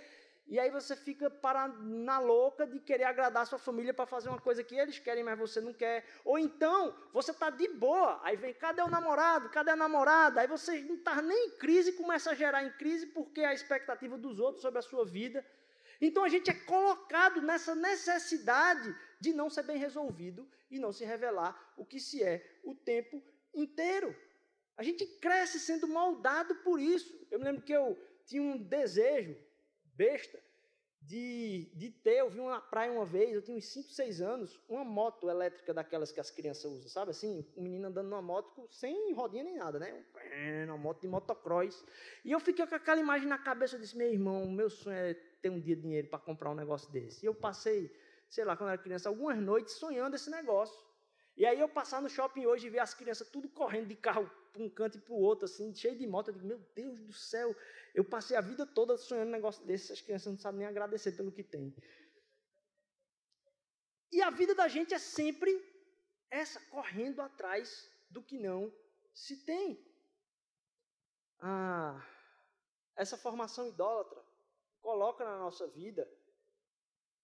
e 0.48 0.60
aí 0.60 0.70
você 0.70 0.94
fica 0.94 1.28
para, 1.28 1.66
na 1.66 2.20
louca 2.20 2.66
de 2.66 2.78
querer 2.78 3.02
agradar 3.04 3.46
sua 3.46 3.58
família 3.58 3.92
para 3.92 4.06
fazer 4.06 4.28
uma 4.28 4.40
coisa 4.40 4.62
que 4.62 4.76
eles 4.76 4.96
querem, 4.96 5.24
mas 5.24 5.36
você 5.36 5.60
não 5.60 5.72
quer. 5.72 6.04
Ou 6.24 6.38
então, 6.38 6.94
você 7.12 7.32
está 7.32 7.50
de 7.50 7.66
boa, 7.66 8.20
aí 8.22 8.36
vem, 8.36 8.54
cadê 8.54 8.80
o 8.80 8.88
namorado? 8.88 9.48
Cadê 9.50 9.72
a 9.72 9.76
namorada? 9.76 10.40
Aí 10.40 10.46
você 10.46 10.80
não 10.82 10.94
está 10.94 11.20
nem 11.20 11.48
em 11.48 11.50
crise, 11.58 11.94
começa 11.94 12.30
a 12.30 12.34
gerar 12.34 12.62
em 12.62 12.70
crise 12.70 13.06
porque 13.06 13.40
é 13.40 13.46
a 13.46 13.54
expectativa 13.54 14.16
dos 14.16 14.38
outros 14.38 14.62
sobre 14.62 14.78
a 14.78 14.82
sua 14.82 15.04
vida. 15.04 15.44
Então 16.00 16.22
a 16.22 16.28
gente 16.28 16.48
é 16.48 16.54
colocado 16.54 17.42
nessa 17.42 17.74
necessidade 17.74 18.94
de 19.18 19.32
não 19.32 19.50
ser 19.50 19.64
bem 19.64 19.78
resolvido 19.78 20.48
e 20.70 20.78
não 20.78 20.92
se 20.92 21.04
revelar 21.04 21.74
o 21.76 21.84
que 21.84 21.98
se 21.98 22.22
é 22.22 22.60
o 22.62 22.72
tempo 22.72 23.20
inteiro. 23.52 24.14
A 24.76 24.82
gente 24.84 25.04
cresce 25.18 25.58
sendo 25.58 25.88
moldado 25.88 26.54
por 26.56 26.78
isso. 26.78 27.26
Eu 27.32 27.40
me 27.40 27.46
lembro 27.46 27.62
que 27.62 27.72
eu 27.72 27.98
tinha 28.26 28.42
um 28.42 28.58
desejo 28.58 29.36
besta 29.96 30.38
de, 31.06 31.70
de 31.74 31.90
ter, 31.90 32.18
eu 32.18 32.28
vi 32.28 32.40
uma 32.40 32.60
praia 32.60 32.90
uma 32.90 33.04
vez, 33.04 33.32
eu 33.32 33.42
tinha 33.42 33.56
uns 33.56 33.66
5, 33.66 33.90
6 33.90 34.20
anos, 34.20 34.60
uma 34.68 34.84
moto 34.84 35.30
elétrica 35.30 35.72
daquelas 35.72 36.10
que 36.10 36.18
as 36.18 36.30
crianças 36.30 36.64
usam, 36.64 36.88
sabe 36.88 37.12
assim? 37.12 37.46
Um 37.56 37.62
menino 37.62 37.86
andando 37.86 38.08
numa 38.08 38.22
moto 38.22 38.66
sem 38.70 39.12
rodinha 39.12 39.44
nem 39.44 39.56
nada, 39.56 39.78
né? 39.78 40.04
Uma 40.66 40.76
moto 40.76 41.00
de 41.02 41.08
motocross. 41.08 41.84
E 42.24 42.32
eu 42.32 42.40
fiquei 42.40 42.66
com 42.66 42.74
aquela 42.74 43.00
imagem 43.00 43.28
na 43.28 43.38
cabeça, 43.38 43.76
eu 43.76 43.80
disse, 43.80 43.96
meu 43.96 44.12
irmão, 44.12 44.50
meu 44.50 44.68
sonho 44.68 44.96
é 44.96 45.14
ter 45.40 45.50
um 45.50 45.60
dia 45.60 45.76
de 45.76 45.82
dinheiro 45.82 46.08
para 46.08 46.18
comprar 46.18 46.50
um 46.50 46.56
negócio 46.56 46.90
desse. 46.90 47.24
E 47.24 47.28
eu 47.28 47.34
passei, 47.34 47.88
sei 48.28 48.44
lá, 48.44 48.56
quando 48.56 48.70
era 48.70 48.78
criança, 48.78 49.08
algumas 49.08 49.38
noites 49.38 49.74
sonhando 49.74 50.16
esse 50.16 50.28
negócio. 50.28 50.76
E 51.36 51.46
aí 51.46 51.60
eu 51.60 51.68
passar 51.68 52.02
no 52.02 52.08
shopping 52.08 52.46
hoje 52.46 52.66
e 52.66 52.70
ver 52.70 52.80
as 52.80 52.94
crianças 52.94 53.28
tudo 53.28 53.48
correndo 53.48 53.86
de 53.86 53.94
carro 53.94 54.28
para 54.56 54.64
um 54.64 54.70
canto 54.70 54.96
e 54.96 55.00
para 55.00 55.12
o 55.12 55.20
outro, 55.20 55.44
assim, 55.44 55.74
cheio 55.74 55.96
de 55.96 56.06
moto. 56.06 56.28
Eu 56.28 56.34
digo, 56.34 56.46
meu 56.46 56.58
Deus 56.74 56.98
do 57.00 57.12
céu, 57.12 57.54
eu 57.94 58.04
passei 58.04 58.36
a 58.36 58.40
vida 58.40 58.66
toda 58.66 58.96
sonhando 58.96 59.28
um 59.28 59.32
negócio 59.32 59.64
desse, 59.66 59.92
as 59.92 60.00
crianças 60.00 60.32
não 60.32 60.38
sabem 60.38 60.60
nem 60.60 60.68
agradecer 60.68 61.12
pelo 61.12 61.30
que 61.30 61.42
tem. 61.42 61.74
E 64.10 64.22
a 64.22 64.30
vida 64.30 64.54
da 64.54 64.66
gente 64.66 64.94
é 64.94 64.98
sempre 64.98 65.50
essa, 66.30 66.58
correndo 66.70 67.20
atrás 67.20 67.90
do 68.08 68.22
que 68.22 68.38
não 68.38 68.72
se 69.12 69.44
tem. 69.44 69.78
Ah, 71.38 72.02
essa 72.96 73.16
formação 73.16 73.68
idólatra 73.68 74.22
coloca 74.80 75.24
na 75.24 75.38
nossa 75.38 75.66
vida 75.66 76.10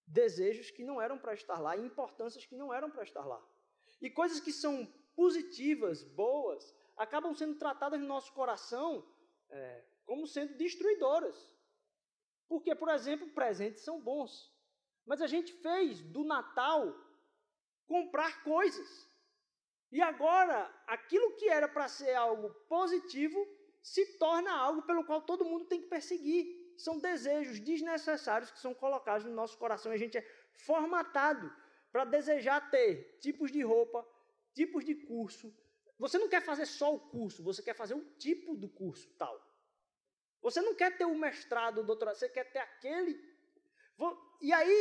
desejos 0.07 0.71
que 0.71 0.85
não 0.85 1.01
eram 1.01 1.19
para 1.19 1.33
estar 1.33 1.59
lá 1.59 1.77
e 1.77 1.87
importâncias 1.87 2.45
que 2.45 2.57
não 2.57 2.75
eram 2.75 2.91
para 2.91 3.05
estar 3.05 3.25
lá. 3.25 3.43
E 4.01 4.11
coisas 4.11 4.41
que 4.41 4.53
são 4.53 4.85
positivas, 5.15 6.03
boas, 6.03 6.75
acabam 6.97 7.35
sendo 7.35 7.57
tratadas 7.59 8.01
no 8.01 8.07
nosso 8.07 8.33
coração 8.33 9.07
é, 9.49 9.85
como 10.05 10.27
sendo 10.27 10.57
destruidoras. 10.57 11.51
Porque, 12.49 12.75
por 12.75 12.89
exemplo, 12.89 13.29
presentes 13.31 13.83
são 13.83 14.01
bons. 14.01 14.53
Mas 15.07 15.21
a 15.21 15.27
gente 15.27 15.53
fez 15.55 16.03
do 16.03 16.25
Natal 16.25 16.95
comprar 17.87 18.43
coisas. 18.45 19.09
E 19.91 20.01
agora, 20.01 20.71
aquilo 20.87 21.37
que 21.37 21.49
era 21.49 21.69
para 21.69 21.89
ser 21.89 22.15
algo 22.15 22.51
positivo 22.69 23.47
se 23.83 24.19
torna 24.19 24.53
algo 24.53 24.83
pelo 24.83 25.05
qual 25.05 25.23
todo 25.23 25.45
mundo 25.45 25.67
tem 25.67 25.83
que 25.83 25.89
perseguir. 25.89 26.75
São 26.79 26.99
desejos 26.99 27.61
desnecessários 27.61 28.51
que 28.51 28.61
são 28.61 28.75
colocados 28.75 29.27
no 29.27 29.35
nosso 29.35 29.59
coração. 29.59 29.93
A 29.93 29.97
gente 29.97 30.17
é 30.17 30.23
formatado 30.55 31.53
para 31.91 32.05
desejar 32.05 32.71
ter 32.71 33.19
tipos 33.21 33.53
de 33.53 33.63
roupa, 33.63 34.07
tipos 34.55 34.85
de 34.85 34.95
curso. 34.95 35.55
Você 36.03 36.19
não 36.19 36.29
quer 36.29 36.43
fazer 36.43 36.67
só 36.67 36.93
o 36.93 36.99
curso, 36.99 37.45
você 37.45 37.63
quer 37.63 37.75
fazer 37.75 37.95
o 37.95 38.05
tipo 38.25 38.57
do 38.57 38.69
curso 38.69 39.09
tal. 39.17 39.37
Você 40.47 40.61
não 40.61 40.75
quer 40.75 40.97
ter 40.99 41.05
o 41.05 41.15
mestrado, 41.15 41.79
o 41.79 41.85
doutorado, 41.85 42.17
você 42.17 42.29
quer 42.29 42.47
ter 42.53 42.59
aquele. 42.59 43.15
E 44.41 44.53
aí, 44.53 44.81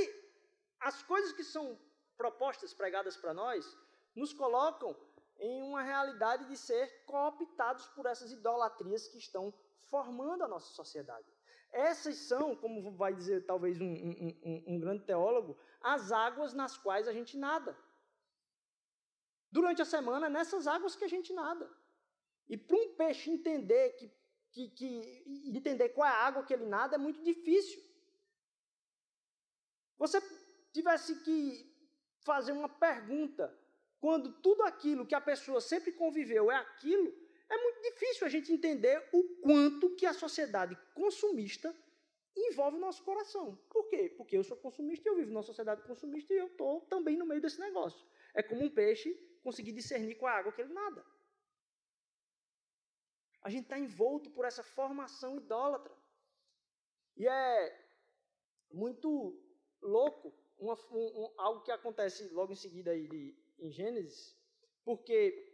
as 0.80 1.04
coisas 1.04 1.32
que 1.32 1.44
são 1.44 1.80
propostas 2.18 2.74
pregadas 2.74 3.16
para 3.16 3.36
nós 3.36 3.78
nos 4.16 4.34
colocam 4.34 4.98
em 5.40 5.62
uma 5.62 5.84
realidade 5.84 6.46
de 6.46 6.58
ser 6.58 6.88
cooptados 7.06 7.86
por 7.90 8.08
essas 8.08 8.32
idolatrias 8.32 9.08
que 9.08 9.20
estão 9.20 9.54
formando 9.92 10.44
a 10.44 10.48
nossa 10.48 10.74
sociedade. 10.74 11.32
Essas 11.72 12.16
são, 12.16 12.56
como 12.56 12.92
vai 12.94 13.14
dizer 13.14 13.46
talvez 13.46 13.80
um, 13.80 13.86
um, 13.86 14.40
um, 14.44 14.64
um 14.70 14.80
grande 14.80 15.04
teólogo, 15.04 15.56
as 15.84 16.12
águas 16.12 16.52
nas 16.56 16.76
quais 16.78 17.08
a 17.08 17.14
gente 17.14 17.38
nada. 17.38 17.78
Durante 19.52 19.82
a 19.82 19.86
semana, 19.86 20.30
nessas 20.30 20.66
águas 20.66 20.96
que 20.96 21.04
a 21.04 21.08
gente 21.08 21.34
nada. 21.34 21.70
E 22.48 22.58
para 22.58 22.78
um 22.78 22.96
peixe 22.96 23.30
entender 23.30 23.92
que, 23.98 24.12
que, 24.52 24.70
que 24.70 25.58
entender 25.58 25.90
qual 25.90 26.08
é 26.08 26.12
a 26.12 26.26
água 26.28 26.44
que 26.44 26.54
ele 26.54 26.66
nada 26.66 26.96
é 26.96 26.98
muito 26.98 27.22
difícil. 27.24 27.82
Você 29.98 30.22
tivesse 30.74 31.16
que 31.24 31.70
fazer 32.22 32.52
uma 32.54 32.70
pergunta 32.70 33.56
quando 34.00 34.32
tudo 34.42 34.64
aquilo 34.64 35.06
que 35.06 35.14
a 35.14 35.22
pessoa 35.22 35.62
sempre 35.62 35.92
conviveu 35.92 36.52
é 36.52 36.56
aquilo, 36.56 37.14
é 37.48 37.58
muito 37.58 37.82
difícil 37.82 38.26
a 38.26 38.30
gente 38.30 38.52
entender 38.52 39.08
o 39.14 39.24
quanto 39.42 39.96
que 39.96 40.06
a 40.06 40.14
sociedade 40.14 40.78
consumista 40.96 41.76
envolve 42.36 42.78
o 42.78 42.80
nosso 42.80 43.04
coração. 43.04 43.58
Por 43.70 43.90
quê? 43.90 44.14
Porque 44.18 44.38
eu 44.38 44.44
sou 44.44 44.58
consumista 44.58 45.08
e 45.08 45.12
eu 45.12 45.16
vivo 45.18 45.32
numa 45.32 45.44
sociedade 45.44 45.84
consumista 45.84 46.34
e 46.34 46.38
eu 46.38 46.48
estou 46.48 46.82
também 46.82 47.18
no 47.18 47.26
meio 47.26 47.42
desse 47.42 47.60
negócio. 47.60 48.06
É 48.34 48.42
como 48.44 48.64
um 48.64 48.70
peixe 48.70 49.10
conseguir 49.44 49.72
discernir 49.72 50.16
com 50.16 50.28
a 50.28 50.32
água 50.32 50.52
que 50.52 50.62
ele 50.62 50.74
nada. 50.74 51.06
A 53.42 53.50
gente 53.50 53.64
está 53.64 53.78
envolto 53.78 54.30
por 54.32 54.46
essa 54.46 54.64
formação 54.64 55.38
idólatra. 55.38 55.96
E 57.18 57.28
é 57.28 57.92
muito 58.72 59.40
louco 59.82 60.34
uma, 60.58 60.76
um, 60.92 61.24
um, 61.24 61.34
algo 61.38 61.64
que 61.64 61.72
acontece 61.72 62.30
logo 62.30 62.54
em 62.54 62.56
seguida 62.56 62.92
aí 62.92 63.08
de, 63.08 63.36
em 63.60 63.72
Gênesis, 63.72 64.38
porque 64.86 65.52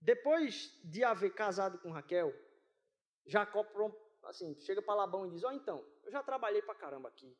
depois 0.00 0.78
de 0.84 1.02
haver 1.02 1.34
casado 1.34 1.78
com 1.78 1.90
Raquel, 1.90 2.32
Jacó 3.24 3.64
assim, 4.24 4.54
chega 4.60 4.82
para 4.82 4.94
Labão 4.94 5.26
e 5.26 5.30
diz: 5.30 5.42
Ó, 5.42 5.48
oh, 5.48 5.52
então, 5.52 5.84
eu 6.04 6.12
já 6.12 6.22
trabalhei 6.22 6.62
para 6.62 6.74
caramba 6.74 7.08
aqui. 7.08 7.36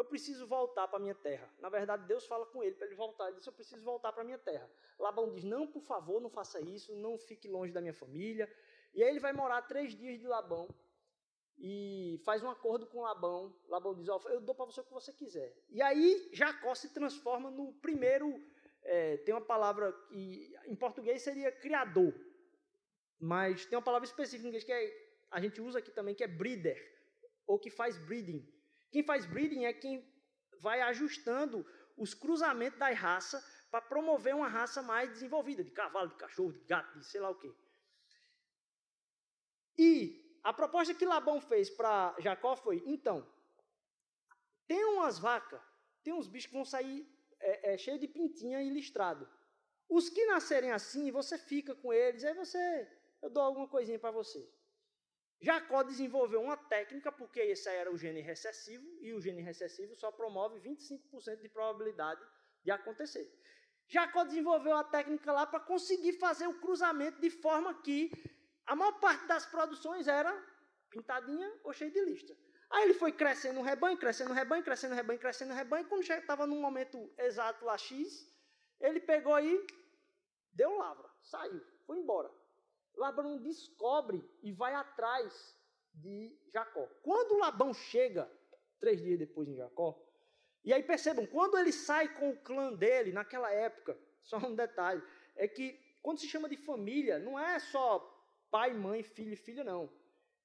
Eu 0.00 0.04
preciso 0.06 0.46
voltar 0.46 0.88
para 0.88 0.98
minha 0.98 1.14
terra. 1.14 1.46
Na 1.58 1.68
verdade, 1.68 2.06
Deus 2.06 2.24
fala 2.24 2.46
com 2.46 2.62
ele 2.64 2.74
para 2.74 2.86
ele 2.86 2.94
voltar. 2.94 3.26
Ele 3.26 3.36
diz: 3.36 3.46
Eu 3.46 3.52
preciso 3.52 3.84
voltar 3.84 4.10
para 4.14 4.24
minha 4.24 4.38
terra. 4.38 4.66
Labão 4.98 5.30
diz: 5.30 5.44
Não, 5.44 5.66
por 5.66 5.82
favor, 5.82 6.22
não 6.22 6.30
faça 6.30 6.58
isso. 6.58 6.96
Não 6.96 7.18
fique 7.18 7.46
longe 7.46 7.70
da 7.70 7.82
minha 7.82 7.92
família. 7.92 8.50
E 8.94 9.02
aí 9.02 9.10
ele 9.10 9.20
vai 9.20 9.34
morar 9.34 9.60
três 9.60 9.94
dias 9.94 10.18
de 10.18 10.26
Labão 10.26 10.74
e 11.58 12.18
faz 12.24 12.42
um 12.42 12.48
acordo 12.48 12.86
com 12.86 13.02
Labão. 13.02 13.54
Labão 13.68 13.94
diz: 13.94 14.08
oh, 14.08 14.18
Eu 14.30 14.40
dou 14.40 14.54
para 14.54 14.64
você 14.64 14.80
o 14.80 14.84
que 14.84 14.92
você 15.00 15.12
quiser. 15.12 15.54
E 15.68 15.82
aí 15.82 16.30
Jacó 16.32 16.74
se 16.74 16.94
transforma 16.94 17.50
no 17.50 17.74
primeiro. 17.74 18.42
É, 18.82 19.18
tem 19.18 19.34
uma 19.34 19.44
palavra 19.44 19.92
que 20.08 20.50
em 20.64 20.74
português 20.74 21.20
seria 21.20 21.52
criador, 21.52 22.14
mas 23.20 23.66
tem 23.66 23.76
uma 23.76 23.84
palavra 23.84 24.06
específica 24.06 24.46
em 24.46 24.48
inglês 24.48 24.64
que 24.64 24.72
é, 24.72 24.82
a 25.30 25.38
gente 25.42 25.60
usa 25.60 25.78
aqui 25.78 25.90
também 25.90 26.14
que 26.14 26.24
é 26.24 26.26
breeder 26.26 26.80
ou 27.46 27.58
que 27.58 27.68
faz 27.68 27.98
breeding. 27.98 28.42
Quem 28.90 29.02
faz 29.02 29.24
breeding 29.26 29.64
é 29.64 29.72
quem 29.72 30.04
vai 30.58 30.80
ajustando 30.82 31.64
os 31.96 32.14
cruzamentos 32.14 32.78
das 32.78 32.96
raças 32.96 33.42
para 33.70 33.80
promover 33.80 34.34
uma 34.34 34.48
raça 34.48 34.82
mais 34.82 35.10
desenvolvida, 35.10 35.62
de 35.62 35.70
cavalo, 35.70 36.08
de 36.08 36.16
cachorro, 36.16 36.52
de 36.52 36.60
gato, 36.64 36.98
de 36.98 37.06
sei 37.06 37.20
lá 37.20 37.30
o 37.30 37.38
quê. 37.38 37.52
E 39.78 40.40
a 40.42 40.52
proposta 40.52 40.94
que 40.94 41.04
Labão 41.04 41.40
fez 41.40 41.70
para 41.70 42.14
Jacó 42.18 42.56
foi: 42.56 42.82
então, 42.86 43.26
tem 44.66 44.84
umas 44.84 45.18
vacas, 45.18 45.60
tem 46.02 46.12
uns 46.12 46.28
bichos 46.28 46.48
que 46.48 46.54
vão 46.54 46.64
sair 46.64 47.06
é, 47.38 47.74
é, 47.74 47.78
cheio 47.78 47.98
de 47.98 48.08
pintinha 48.08 48.62
e 48.62 48.70
listrado. 48.70 49.28
Os 49.88 50.08
que 50.08 50.24
nascerem 50.26 50.70
assim, 50.70 51.10
você 51.10 51.36
fica 51.36 51.74
com 51.74 51.92
eles, 51.92 52.24
aí 52.24 52.34
você, 52.34 52.88
eu 53.22 53.30
dou 53.30 53.42
alguma 53.42 53.68
coisinha 53.68 53.98
para 53.98 54.10
você. 54.10 54.48
Jacó 55.40 55.82
desenvolveu 55.82 56.42
uma 56.42 56.56
técnica, 56.56 57.10
porque 57.10 57.40
esse 57.40 57.68
era 57.68 57.90
o 57.90 57.96
gene 57.96 58.20
recessivo, 58.20 58.86
e 59.00 59.14
o 59.14 59.20
gene 59.20 59.40
recessivo 59.40 59.94
só 59.94 60.12
promove 60.12 60.60
25% 60.60 61.40
de 61.40 61.48
probabilidade 61.48 62.20
de 62.62 62.70
acontecer. 62.70 63.26
Jacó 63.88 64.22
desenvolveu 64.24 64.76
a 64.76 64.84
técnica 64.84 65.32
lá 65.32 65.46
para 65.46 65.60
conseguir 65.60 66.12
fazer 66.14 66.46
o 66.46 66.60
cruzamento 66.60 67.20
de 67.20 67.30
forma 67.30 67.74
que 67.82 68.12
a 68.66 68.76
maior 68.76 69.00
parte 69.00 69.26
das 69.26 69.46
produções 69.46 70.06
era 70.06 70.30
pintadinha 70.90 71.50
ou 71.64 71.72
cheia 71.72 71.90
de 71.90 72.04
lista. 72.04 72.36
Aí 72.70 72.84
ele 72.84 72.94
foi 72.94 73.10
crescendo 73.10 73.58
o 73.60 73.62
rebanho, 73.62 73.98
crescendo 73.98 74.30
o 74.30 74.34
rebanho, 74.34 74.62
crescendo 74.62 74.92
o 74.92 74.94
rebanho, 74.94 75.18
crescendo 75.18 75.52
o 75.52 75.56
rebanho. 75.56 75.88
Quando 75.88 76.02
estava 76.02 76.46
num 76.46 76.60
momento 76.60 77.12
exato 77.18 77.64
lá 77.64 77.76
X, 77.76 78.30
ele 78.80 79.00
pegou 79.00 79.34
aí, 79.34 79.66
deu 80.52 80.76
lavra, 80.76 81.08
saiu, 81.22 81.60
foi 81.84 81.98
embora. 81.98 82.30
Labão 82.96 83.38
descobre 83.38 84.22
e 84.42 84.52
vai 84.52 84.74
atrás 84.74 85.56
de 85.94 86.36
Jacó. 86.52 86.86
Quando 87.02 87.38
Labão 87.38 87.72
chega, 87.72 88.30
três 88.78 89.00
dias 89.02 89.18
depois 89.18 89.48
em 89.48 89.56
Jacó, 89.56 90.00
e 90.64 90.72
aí 90.72 90.82
percebam, 90.82 91.26
quando 91.26 91.58
ele 91.58 91.72
sai 91.72 92.08
com 92.14 92.30
o 92.30 92.36
clã 92.36 92.72
dele, 92.72 93.12
naquela 93.12 93.50
época, 93.50 93.98
só 94.22 94.38
um 94.38 94.54
detalhe, 94.54 95.02
é 95.36 95.48
que 95.48 95.78
quando 96.02 96.20
se 96.20 96.26
chama 96.26 96.48
de 96.48 96.56
família, 96.56 97.18
não 97.18 97.38
é 97.38 97.58
só 97.58 97.98
pai, 98.50 98.72
mãe, 98.72 99.02
filho 99.02 99.32
e 99.32 99.36
filha, 99.36 99.64
não. 99.64 99.90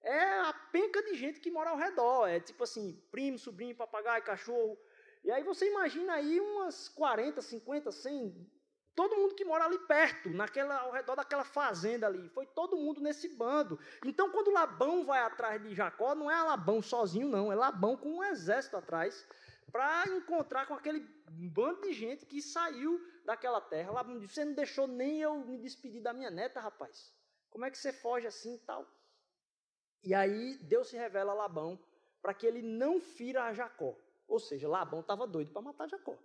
É 0.02 0.40
a 0.42 0.54
penca 0.72 1.02
de 1.02 1.16
gente 1.16 1.40
que 1.40 1.50
mora 1.50 1.72
ao 1.72 1.78
redor. 1.78 2.28
É 2.28 2.40
tipo 2.40 2.64
assim, 2.64 3.02
primo, 3.12 3.40
sobrinho, 3.40 3.76
papagaio, 3.76 4.24
cachorro. 4.24 4.78
E 5.24 5.32
aí 5.32 5.44
você 5.44 5.68
imagina 5.68 6.14
aí 6.14 6.40
umas 6.40 6.88
40, 6.90 7.42
50, 7.42 7.92
100, 7.92 8.52
todo 8.96 9.18
mundo 9.18 9.36
que 9.36 9.44
mora 9.44 9.66
ali 9.66 9.78
perto, 9.80 10.30
naquela, 10.30 10.80
ao 10.80 10.92
redor 10.92 11.16
daquela 11.16 11.44
fazenda 11.44 12.08
ali. 12.08 12.30
Foi 12.30 12.46
todo 12.46 12.78
mundo 12.78 13.02
nesse 13.02 13.28
bando. 13.28 13.78
Então, 14.06 14.32
quando 14.32 14.52
Labão 14.52 15.04
vai 15.04 15.22
atrás 15.22 15.62
de 15.62 15.76
Jacó, 15.76 16.16
não 16.16 16.32
é 16.32 16.42
Labão 16.42 16.82
sozinho, 16.82 17.28
não. 17.28 17.52
É 17.52 17.56
Labão 17.56 17.98
com 17.98 18.10
um 18.18 18.24
exército 18.24 18.78
atrás 18.78 19.28
para 19.72 20.06
encontrar 20.08 20.66
com 20.66 20.74
aquele 20.74 21.02
bando 21.30 21.82
de 21.82 21.92
gente 21.92 22.26
que 22.26 22.42
saiu 22.42 23.00
daquela 23.26 23.60
terra. 23.60 23.92
Labão 23.92 24.18
disse: 24.18 24.36
Você 24.36 24.46
não 24.46 24.54
deixou 24.54 24.88
nem 24.88 25.22
eu 25.22 25.36
me 25.40 25.58
despedir 25.58 26.02
da 26.02 26.14
minha 26.14 26.32
neta, 26.32 26.62
rapaz. 26.62 27.14
Como 27.50 27.66
é 27.66 27.72
que 27.72 27.78
você 27.78 27.92
foge 27.92 28.26
assim 28.26 28.56
e 28.56 28.60
tal? 28.60 28.88
E 30.04 30.14
aí 30.14 30.58
Deus 30.58 30.90
se 30.90 30.98
revela 30.98 31.32
a 31.32 31.36
Labão 31.36 31.80
para 32.22 32.34
que 32.34 32.46
ele 32.46 32.62
não 32.62 33.02
fira 33.02 33.44
a 33.44 33.54
Jacó. 33.54 33.96
Ou 34.28 34.40
seja, 34.40 34.68
Labão 34.68 35.02
estava 35.02 35.28
doido 35.28 35.52
para 35.52 35.62
matar 35.62 35.90
Jacó. 35.90 36.18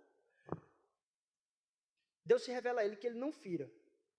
Deus 2.25 2.43
se 2.43 2.51
revela 2.51 2.81
a 2.81 2.85
ele 2.85 2.95
que 2.95 3.07
ele 3.07 3.19
não 3.19 3.31
fira. 3.31 3.71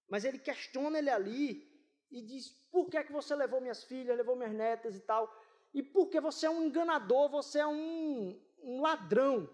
Mas 0.08 0.24
ele 0.24 0.38
questiona 0.38 0.98
ele 0.98 1.10
ali 1.10 1.72
e 2.10 2.22
diz: 2.22 2.50
Por 2.70 2.88
que 2.88 2.96
é 2.96 3.04
que 3.04 3.12
você 3.12 3.34
levou 3.34 3.60
minhas 3.60 3.84
filhas, 3.84 4.16
levou 4.16 4.36
minhas 4.36 4.52
netas 4.52 4.96
e 4.96 5.00
tal? 5.00 5.32
E 5.72 5.82
porque 5.82 6.20
você 6.20 6.46
é 6.46 6.50
um 6.50 6.64
enganador, 6.64 7.30
você 7.30 7.60
é 7.60 7.66
um, 7.66 8.38
um 8.62 8.80
ladrão. 8.80 9.48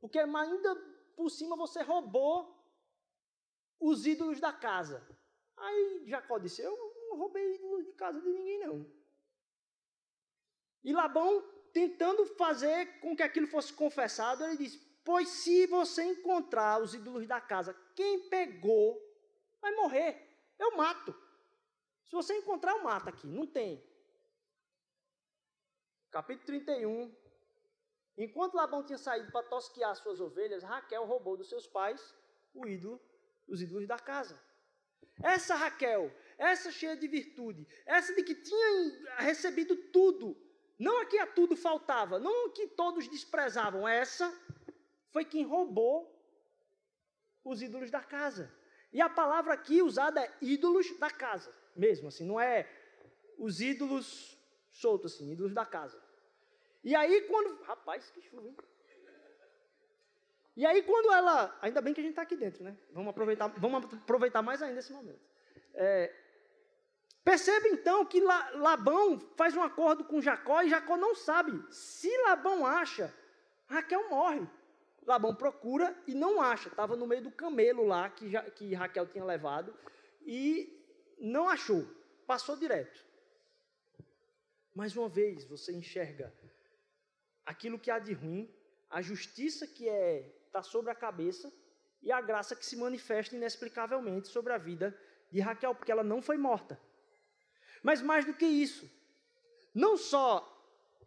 Porque 0.00 0.18
ainda 0.18 0.74
por 1.16 1.28
cima 1.30 1.56
você 1.56 1.82
roubou 1.82 2.56
os 3.80 4.06
ídolos 4.06 4.40
da 4.40 4.52
casa. 4.52 5.06
Aí 5.56 6.04
Jacó 6.06 6.38
disse: 6.38 6.62
Eu 6.62 6.76
não 7.10 7.18
roubei 7.18 7.58
de 7.84 7.92
casa 7.92 8.20
de 8.20 8.28
ninguém, 8.28 8.60
não. 8.60 8.86
E 10.84 10.92
Labão, 10.92 11.42
tentando 11.72 12.24
fazer 12.24 13.00
com 13.00 13.16
que 13.16 13.22
aquilo 13.22 13.46
fosse 13.46 13.72
confessado, 13.72 14.44
ele 14.44 14.56
disse: 14.56 14.78
Pois 15.04 15.28
se 15.28 15.66
você 15.66 16.04
encontrar 16.04 16.80
os 16.80 16.94
ídolos 16.94 17.26
da 17.26 17.40
casa, 17.40 17.74
quem 17.98 18.20
pegou 18.28 18.96
vai 19.60 19.74
morrer. 19.74 20.24
Eu 20.56 20.76
mato. 20.76 21.12
Se 22.04 22.12
você 22.12 22.32
encontrar, 22.36 22.76
eu 22.76 22.84
mato 22.84 23.08
aqui. 23.08 23.26
Não 23.26 23.44
tem. 23.44 23.84
Capítulo 26.08 26.46
31. 26.46 27.12
Enquanto 28.16 28.54
Labão 28.54 28.84
tinha 28.84 28.98
saído 28.98 29.32
para 29.32 29.48
tosquear 29.48 29.96
suas 29.96 30.20
ovelhas, 30.20 30.62
Raquel 30.62 31.04
roubou 31.06 31.36
dos 31.36 31.48
seus 31.48 31.66
pais 31.66 32.14
o 32.54 32.68
ídolo, 32.68 33.00
os 33.48 33.60
ídolos 33.60 33.88
da 33.88 33.98
casa. 33.98 34.40
Essa 35.20 35.56
Raquel, 35.56 36.14
essa 36.38 36.70
cheia 36.70 36.96
de 36.96 37.08
virtude, 37.08 37.66
essa 37.84 38.14
de 38.14 38.22
que 38.22 38.36
tinha 38.36 39.16
recebido 39.18 39.74
tudo, 39.90 40.36
não 40.78 41.00
a 41.00 41.06
que 41.06 41.18
a 41.18 41.26
tudo 41.26 41.56
faltava, 41.56 42.20
não 42.20 42.46
a 42.46 42.52
que 42.52 42.68
todos 42.68 43.08
desprezavam, 43.08 43.88
essa 43.88 44.32
foi 45.10 45.24
quem 45.24 45.44
roubou 45.44 46.17
os 47.48 47.62
ídolos 47.62 47.90
da 47.90 48.00
casa. 48.00 48.52
E 48.92 49.00
a 49.00 49.08
palavra 49.08 49.54
aqui 49.54 49.82
usada 49.82 50.20
é 50.20 50.32
ídolos 50.40 50.98
da 50.98 51.10
casa, 51.10 51.52
mesmo 51.76 52.08
assim, 52.08 52.24
não 52.24 52.40
é 52.40 52.68
os 53.38 53.60
ídolos 53.60 54.38
soltos, 54.70 55.14
assim, 55.14 55.32
ídolos 55.32 55.54
da 55.54 55.64
casa. 55.64 56.00
E 56.82 56.94
aí, 56.94 57.22
quando. 57.22 57.62
Rapaz, 57.62 58.10
que 58.10 58.20
chuva, 58.22 58.48
hein? 58.48 58.56
E 60.56 60.66
aí, 60.66 60.82
quando 60.82 61.12
ela. 61.12 61.56
Ainda 61.60 61.80
bem 61.80 61.92
que 61.92 62.00
a 62.00 62.02
gente 62.02 62.12
está 62.12 62.22
aqui 62.22 62.36
dentro, 62.36 62.64
né? 62.64 62.76
Vamos 62.92 63.10
aproveitar, 63.10 63.48
vamos 63.58 63.84
aproveitar 63.84 64.42
mais 64.42 64.62
ainda 64.62 64.78
esse 64.78 64.92
momento. 64.92 65.20
É, 65.74 66.12
perceba 67.22 67.68
então 67.68 68.04
que 68.04 68.20
Labão 68.20 69.20
faz 69.36 69.54
um 69.54 69.62
acordo 69.62 70.04
com 70.04 70.20
Jacó 70.20 70.62
e 70.62 70.70
Jacó 70.70 70.96
não 70.96 71.14
sabe. 71.14 71.52
Se 71.70 72.10
Labão 72.22 72.66
acha, 72.66 73.14
Raquel 73.66 74.08
morre. 74.08 74.48
Labão 75.08 75.34
procura 75.34 75.96
e 76.06 76.14
não 76.14 76.38
acha. 76.38 76.68
Estava 76.68 76.94
no 76.94 77.06
meio 77.06 77.22
do 77.22 77.30
camelo 77.30 77.86
lá 77.86 78.10
que, 78.10 78.30
que 78.52 78.74
Raquel 78.74 79.06
tinha 79.06 79.24
levado 79.24 79.74
e 80.20 80.86
não 81.18 81.48
achou. 81.48 81.82
Passou 82.26 82.54
direto. 82.58 83.02
Mais 84.74 84.94
uma 84.94 85.08
vez, 85.08 85.46
você 85.46 85.72
enxerga 85.72 86.30
aquilo 87.46 87.78
que 87.78 87.90
há 87.90 87.98
de 87.98 88.12
ruim, 88.12 88.54
a 88.90 89.00
justiça 89.00 89.66
que 89.66 89.88
é 89.88 90.30
está 90.46 90.62
sobre 90.62 90.90
a 90.90 90.94
cabeça 90.94 91.50
e 92.02 92.12
a 92.12 92.20
graça 92.20 92.54
que 92.54 92.66
se 92.66 92.76
manifesta 92.76 93.34
inexplicavelmente 93.34 94.28
sobre 94.28 94.52
a 94.52 94.58
vida 94.58 94.94
de 95.32 95.40
Raquel, 95.40 95.74
porque 95.74 95.90
ela 95.90 96.04
não 96.04 96.20
foi 96.20 96.36
morta. 96.36 96.78
Mas 97.82 98.02
mais 98.02 98.26
do 98.26 98.34
que 98.34 98.44
isso, 98.44 98.90
não 99.74 99.96
só 99.96 100.28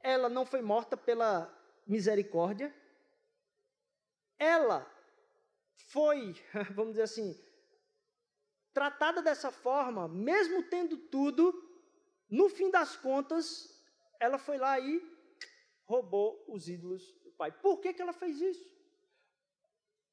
ela 0.02 0.28
não 0.28 0.44
foi 0.44 0.64
morta 0.64 0.98
pela 0.98 1.56
misericórdia, 1.86 2.74
ela 4.42 4.92
foi, 5.92 6.34
vamos 6.74 6.94
dizer 6.94 7.04
assim, 7.04 7.40
tratada 8.74 9.22
dessa 9.22 9.52
forma, 9.52 10.08
mesmo 10.08 10.64
tendo 10.64 10.98
tudo, 10.98 11.54
no 12.28 12.50
fim 12.50 12.72
das 12.72 12.98
contas, 12.98 13.70
ela 14.20 14.40
foi 14.40 14.58
lá 14.58 14.80
e 14.80 15.00
roubou 15.86 16.44
os 16.48 16.68
ídolos 16.68 17.04
do 17.24 17.32
pai. 17.34 17.52
Por 17.52 17.80
que, 17.80 17.94
que 17.94 18.02
ela 18.02 18.14
fez 18.14 18.42
isso? 18.42 18.72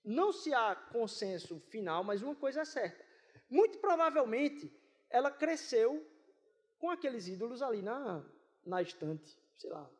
Não 0.04 0.30
se 0.30 0.52
há 0.52 0.76
consenso 0.76 1.58
final, 1.70 2.04
mas 2.04 2.20
uma 2.20 2.34
coisa 2.34 2.60
é 2.60 2.64
certa. 2.66 3.02
Muito 3.48 3.78
provavelmente, 3.78 4.70
ela 5.08 5.30
cresceu 5.30 6.06
com 6.78 6.90
aqueles 6.90 7.28
ídolos 7.28 7.62
ali 7.62 7.80
na, 7.80 8.22
na 8.64 8.82
estante, 8.82 9.38
sei 9.56 9.70
lá, 9.70 9.90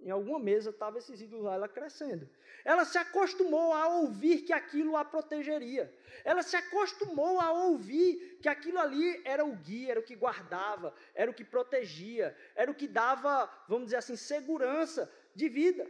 em 0.00 0.10
alguma 0.10 0.38
mesa 0.38 0.70
estava 0.70 0.98
esses 0.98 1.20
ídolos 1.20 1.44
lá, 1.44 1.54
ela 1.54 1.68
crescendo. 1.68 2.28
Ela 2.64 2.84
se 2.84 2.96
acostumou 2.98 3.72
a 3.72 3.88
ouvir 3.88 4.42
que 4.42 4.52
aquilo 4.52 4.96
a 4.96 5.04
protegeria. 5.04 5.92
Ela 6.24 6.42
se 6.42 6.56
acostumou 6.56 7.40
a 7.40 7.52
ouvir 7.52 8.38
que 8.40 8.48
aquilo 8.48 8.78
ali 8.78 9.20
era 9.24 9.44
o 9.44 9.56
guia, 9.56 9.92
era 9.92 10.00
o 10.00 10.02
que 10.02 10.14
guardava, 10.14 10.94
era 11.14 11.30
o 11.30 11.34
que 11.34 11.44
protegia, 11.44 12.36
era 12.54 12.70
o 12.70 12.74
que 12.74 12.86
dava, 12.86 13.50
vamos 13.68 13.86
dizer 13.86 13.96
assim, 13.96 14.16
segurança 14.16 15.12
de 15.34 15.48
vida. 15.48 15.88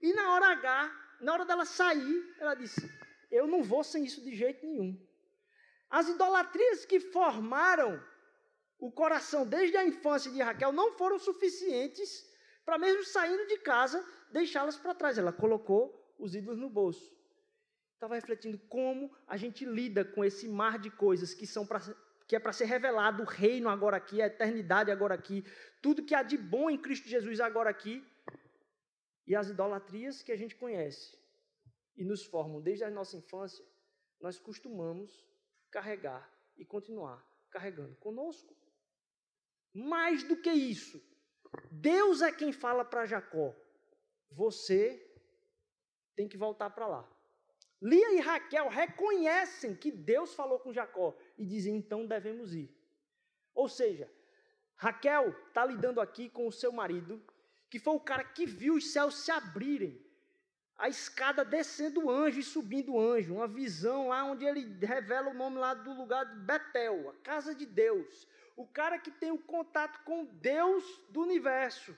E 0.00 0.12
na 0.14 0.32
hora 0.34 0.46
H, 0.48 1.16
na 1.20 1.32
hora 1.32 1.44
dela 1.44 1.64
sair, 1.66 2.34
ela 2.38 2.54
disse: 2.54 2.90
Eu 3.30 3.46
não 3.46 3.62
vou 3.62 3.84
sem 3.84 4.04
isso 4.04 4.22
de 4.22 4.34
jeito 4.34 4.64
nenhum. 4.64 4.98
As 5.90 6.08
idolatrias 6.08 6.86
que 6.86 7.00
formaram 7.00 8.02
o 8.78 8.90
coração 8.90 9.46
desde 9.46 9.76
a 9.76 9.84
infância 9.84 10.30
de 10.30 10.40
Raquel 10.40 10.72
não 10.72 10.92
foram 10.92 11.18
suficientes 11.18 12.29
para 12.64 12.78
mesmo 12.78 13.04
saindo 13.04 13.46
de 13.46 13.58
casa, 13.58 14.04
deixá-las 14.30 14.76
para 14.76 14.94
trás. 14.94 15.18
Ela 15.18 15.32
colocou 15.32 16.14
os 16.18 16.34
ídolos 16.34 16.58
no 16.58 16.68
bolso. 16.68 17.14
Estava 17.94 18.14
refletindo 18.14 18.58
como 18.68 19.14
a 19.26 19.36
gente 19.36 19.64
lida 19.64 20.04
com 20.04 20.24
esse 20.24 20.48
mar 20.48 20.78
de 20.78 20.90
coisas 20.90 21.34
que 21.34 21.46
são 21.46 21.66
para 21.66 21.80
que 22.26 22.36
é 22.36 22.38
para 22.38 22.52
ser 22.52 22.66
revelado 22.66 23.24
o 23.24 23.26
reino 23.26 23.68
agora 23.68 23.96
aqui, 23.96 24.22
a 24.22 24.26
eternidade 24.26 24.88
agora 24.88 25.14
aqui, 25.14 25.44
tudo 25.82 26.04
que 26.04 26.14
há 26.14 26.22
de 26.22 26.38
bom 26.38 26.70
em 26.70 26.80
Cristo 26.80 27.08
Jesus 27.08 27.40
agora 27.40 27.68
aqui, 27.68 28.06
e 29.26 29.34
as 29.34 29.48
idolatrias 29.48 30.22
que 30.22 30.30
a 30.30 30.36
gente 30.36 30.54
conhece 30.54 31.18
e 31.96 32.04
nos 32.04 32.24
formam 32.24 32.60
desde 32.60 32.84
a 32.84 32.90
nossa 32.90 33.16
infância, 33.16 33.64
nós 34.20 34.38
costumamos 34.38 35.26
carregar 35.72 36.32
e 36.56 36.64
continuar 36.64 37.20
carregando 37.50 37.96
conosco. 37.96 38.56
Mais 39.74 40.22
do 40.22 40.36
que 40.36 40.52
isso, 40.52 41.02
Deus 41.70 42.22
é 42.22 42.30
quem 42.30 42.52
fala 42.52 42.84
para 42.84 43.06
Jacó: 43.06 43.54
você 44.30 45.06
tem 46.14 46.28
que 46.28 46.36
voltar 46.36 46.70
para 46.70 46.86
lá. 46.86 47.08
Lia 47.82 48.12
e 48.12 48.20
Raquel 48.20 48.68
reconhecem 48.68 49.74
que 49.74 49.90
Deus 49.90 50.34
falou 50.34 50.58
com 50.58 50.72
Jacó 50.72 51.16
e 51.38 51.46
dizem 51.46 51.76
então 51.76 52.06
devemos 52.06 52.54
ir. 52.54 52.70
Ou 53.54 53.68
seja, 53.68 54.10
Raquel 54.76 55.30
está 55.48 55.64
lidando 55.64 56.00
aqui 56.00 56.28
com 56.28 56.46
o 56.46 56.52
seu 56.52 56.72
marido, 56.72 57.22
que 57.70 57.78
foi 57.78 57.94
o 57.94 58.00
cara 58.00 58.22
que 58.22 58.44
viu 58.44 58.74
os 58.74 58.92
céus 58.92 59.14
se 59.24 59.30
abrirem, 59.30 60.04
a 60.76 60.88
escada 60.88 61.44
descendo 61.44 62.04
o 62.04 62.10
anjo 62.10 62.40
e 62.40 62.42
subindo 62.42 62.92
o 62.92 63.00
anjo, 63.00 63.34
uma 63.34 63.48
visão 63.48 64.08
lá 64.08 64.24
onde 64.24 64.44
ele 64.44 64.62
revela 64.84 65.30
o 65.30 65.34
nome 65.34 65.58
lá 65.58 65.74
do 65.74 65.92
lugar 65.92 66.24
de 66.24 66.38
Betel, 66.40 67.10
a 67.10 67.14
casa 67.22 67.54
de 67.54 67.66
Deus 67.66 68.26
o 68.60 68.66
cara 68.66 68.98
que 68.98 69.10
tem 69.10 69.30
o 69.30 69.38
contato 69.38 70.04
com 70.04 70.26
Deus 70.26 70.84
do 71.08 71.22
universo. 71.22 71.96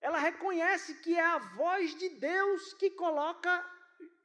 Ela 0.00 0.18
reconhece 0.18 0.94
que 0.94 1.14
é 1.14 1.24
a 1.24 1.38
voz 1.38 1.94
de 1.94 2.08
Deus 2.08 2.74
que 2.74 2.90
coloca 2.90 3.64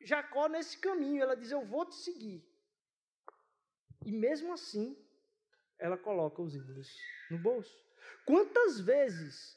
Jacó 0.02 0.48
nesse 0.50 0.78
caminho. 0.80 1.22
Ela 1.22 1.36
diz: 1.36 1.52
Eu 1.52 1.64
vou 1.64 1.86
te 1.86 1.96
seguir. 1.96 2.44
E 4.04 4.12
mesmo 4.12 4.54
assim, 4.54 4.98
ela 5.78 5.98
coloca 5.98 6.42
os 6.42 6.56
ídolos 6.56 6.90
no 7.30 7.38
bolso. 7.38 7.78
Quantas 8.26 8.80
vezes 8.80 9.56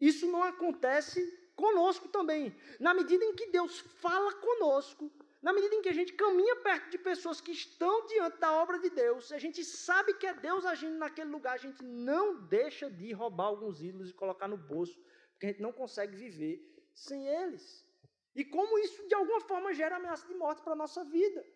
isso 0.00 0.26
não 0.26 0.42
acontece 0.42 1.20
conosco 1.54 2.08
também? 2.08 2.54
Na 2.80 2.92
medida 2.92 3.24
em 3.24 3.36
que 3.36 3.46
Deus 3.46 3.78
fala 3.78 4.34
conosco, 4.34 5.10
na 5.46 5.52
medida 5.52 5.76
em 5.76 5.82
que 5.82 5.88
a 5.88 5.98
gente 5.98 6.12
caminha 6.14 6.56
perto 6.56 6.90
de 6.90 6.98
pessoas 6.98 7.40
que 7.40 7.52
estão 7.52 8.04
diante 8.06 8.36
da 8.40 8.50
obra 8.60 8.80
de 8.80 8.90
Deus, 8.90 9.30
a 9.30 9.38
gente 9.38 9.62
sabe 9.64 10.14
que 10.14 10.26
é 10.26 10.34
Deus 10.34 10.66
agindo 10.66 10.98
naquele 10.98 11.30
lugar, 11.30 11.54
a 11.54 11.64
gente 11.66 11.84
não 11.84 12.44
deixa 12.46 12.90
de 12.90 13.12
roubar 13.12 13.44
alguns 13.44 13.80
ídolos 13.80 14.10
e 14.10 14.12
colocar 14.12 14.48
no 14.48 14.56
bolso, 14.56 15.00
porque 15.30 15.46
a 15.46 15.50
gente 15.50 15.62
não 15.62 15.72
consegue 15.72 16.16
viver 16.16 16.54
sem 16.92 17.28
eles. 17.28 17.86
E 18.34 18.44
como 18.44 18.76
isso 18.80 19.06
de 19.06 19.14
alguma 19.14 19.40
forma 19.40 19.72
gera 19.72 19.94
ameaça 19.94 20.26
de 20.26 20.34
morte 20.34 20.62
para 20.62 20.72
a 20.72 20.82
nossa 20.84 21.04
vida. 21.04 21.46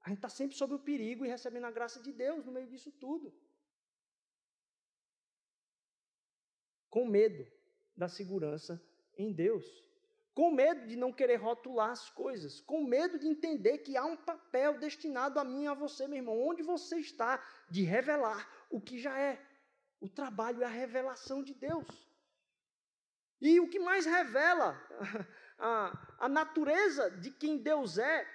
A 0.00 0.08
gente 0.08 0.18
está 0.18 0.28
sempre 0.28 0.56
sob 0.56 0.74
o 0.74 0.80
perigo 0.80 1.24
e 1.24 1.28
recebendo 1.28 1.66
a 1.66 1.70
graça 1.70 2.02
de 2.02 2.12
Deus 2.12 2.44
no 2.44 2.50
meio 2.50 2.66
disso 2.66 2.90
tudo. 2.90 3.32
Com 6.90 7.06
medo 7.06 7.46
da 7.96 8.08
segurança 8.08 8.84
em 9.16 9.32
Deus 9.32 9.85
com 10.36 10.50
medo 10.50 10.86
de 10.86 10.96
não 10.96 11.10
querer 11.10 11.36
rotular 11.36 11.92
as 11.92 12.10
coisas, 12.10 12.60
com 12.60 12.84
medo 12.84 13.18
de 13.18 13.26
entender 13.26 13.78
que 13.78 13.96
há 13.96 14.04
um 14.04 14.18
papel 14.18 14.78
destinado 14.78 15.40
a 15.40 15.44
mim 15.44 15.64
e 15.64 15.66
a 15.66 15.72
você, 15.72 16.06
meu 16.06 16.18
irmão, 16.18 16.38
onde 16.46 16.62
você 16.62 16.98
está, 16.98 17.42
de 17.70 17.82
revelar 17.84 18.46
o 18.68 18.78
que 18.78 18.98
já 18.98 19.18
é. 19.18 19.42
O 19.98 20.10
trabalho 20.10 20.62
é 20.62 20.66
a 20.66 20.68
revelação 20.68 21.42
de 21.42 21.54
Deus. 21.54 21.86
E 23.40 23.58
o 23.60 23.70
que 23.70 23.78
mais 23.78 24.04
revela 24.04 24.78
a, 25.58 26.16
a 26.26 26.28
natureza 26.28 27.10
de 27.12 27.30
quem 27.30 27.56
Deus 27.56 27.96
é, 27.96 28.30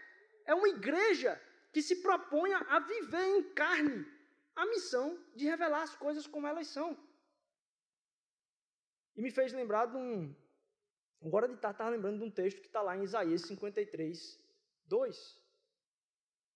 é 0.47 0.55
uma 0.55 0.69
igreja 0.69 1.39
que 1.71 1.83
se 1.83 1.97
proponha 2.01 2.57
a 2.57 2.79
viver 2.79 3.27
em 3.27 3.53
carne 3.53 4.07
a 4.55 4.65
missão 4.65 5.23
de 5.35 5.45
revelar 5.45 5.83
as 5.83 5.95
coisas 5.95 6.25
como 6.25 6.47
elas 6.47 6.65
são. 6.65 6.97
E 9.15 9.21
me 9.21 9.29
fez 9.29 9.53
lembrar 9.53 9.85
de 9.85 9.97
um, 9.97 10.35
Agora 11.23 11.47
de 11.47 11.53
estar 11.53 11.89
lembrando 11.89 12.17
de 12.19 12.23
um 12.23 12.31
texto 12.31 12.61
que 12.61 12.67
está 12.67 12.81
lá 12.81 12.97
em 12.97 13.03
Isaías 13.03 13.41
53, 13.41 14.39
2. 14.85 15.41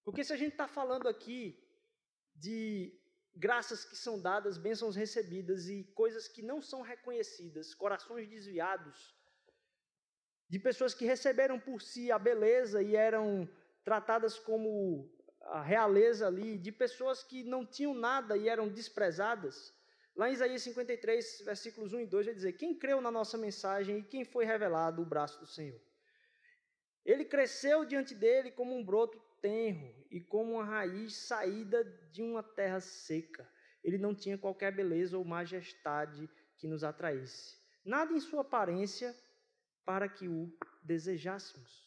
Porque 0.03 0.24
se 0.24 0.34
a 0.34 0.38
gente 0.38 0.53
está 0.53 0.68
falando 0.68 1.07
aqui 1.07 1.61
de 2.36 2.97
graças 3.36 3.84
que 3.84 3.95
são 3.95 4.20
dadas, 4.20 4.57
bênçãos 4.57 4.95
recebidas 4.95 5.68
e 5.68 5.84
coisas 5.93 6.28
que 6.28 6.41
não 6.41 6.61
são 6.61 6.82
reconhecidas, 6.82 7.76
corações 7.76 8.28
desviados, 8.28 9.16
de 10.47 10.59
pessoas 10.59 10.93
que 10.93 11.05
receberam 11.05 11.59
por 11.59 11.82
si 11.82 12.11
a 12.11 12.18
beleza 12.18 12.82
e 12.82 12.95
eram 12.95 13.49
tratadas 13.84 14.39
como 14.39 15.09
a 15.41 15.61
realeza 15.61 16.28
ali, 16.28 16.57
de 16.57 16.72
pessoas 16.72 17.24
que 17.24 17.43
não 17.43 17.66
tinham 17.66 17.93
nada 17.93 18.36
e 18.38 18.49
eram 18.49 18.68
desprezadas. 18.68 19.74
Lá 20.16 20.30
em 20.30 20.34
Isaías 20.34 20.61
53, 20.61 21.41
versículos 21.45 21.91
1 21.91 21.99
e 22.01 22.05
2, 22.05 22.26
vai 22.28 22.36
dizer: 22.36 22.53
Quem 22.53 22.74
creu 22.74 23.01
na 23.01 23.11
nossa 23.11 23.38
mensagem 23.38 23.99
e 23.99 24.03
quem 24.03 24.24
foi 24.24 24.45
revelado 24.45 25.01
o 25.01 25.05
braço 25.05 25.39
do 25.39 25.45
Senhor? 25.45 25.80
Ele 27.03 27.26
cresceu 27.26 27.86
diante 27.86 28.16
dele 28.16 28.49
como 28.51 28.76
um 28.76 28.84
broto 28.84 29.22
tenro 29.41 29.93
e 30.09 30.22
como 30.22 30.53
uma 30.53 30.63
raiz 30.63 31.16
saída 31.16 31.84
de 32.11 32.24
uma 32.24 32.41
terra 32.41 32.80
seca. 32.80 33.47
Ele 33.84 33.97
não 33.97 34.16
tinha 34.16 34.38
qualquer 34.38 34.72
beleza 34.72 35.18
ou 35.18 35.26
majestade 35.26 36.28
que 36.57 36.68
nos 36.68 36.84
atraísse. 36.84 37.57
Nada 37.84 38.13
em 38.13 38.20
sua 38.20 38.41
aparência 38.41 39.16
para 39.86 40.09
que 40.09 40.28
o 40.28 40.51
desejássemos. 40.82 41.86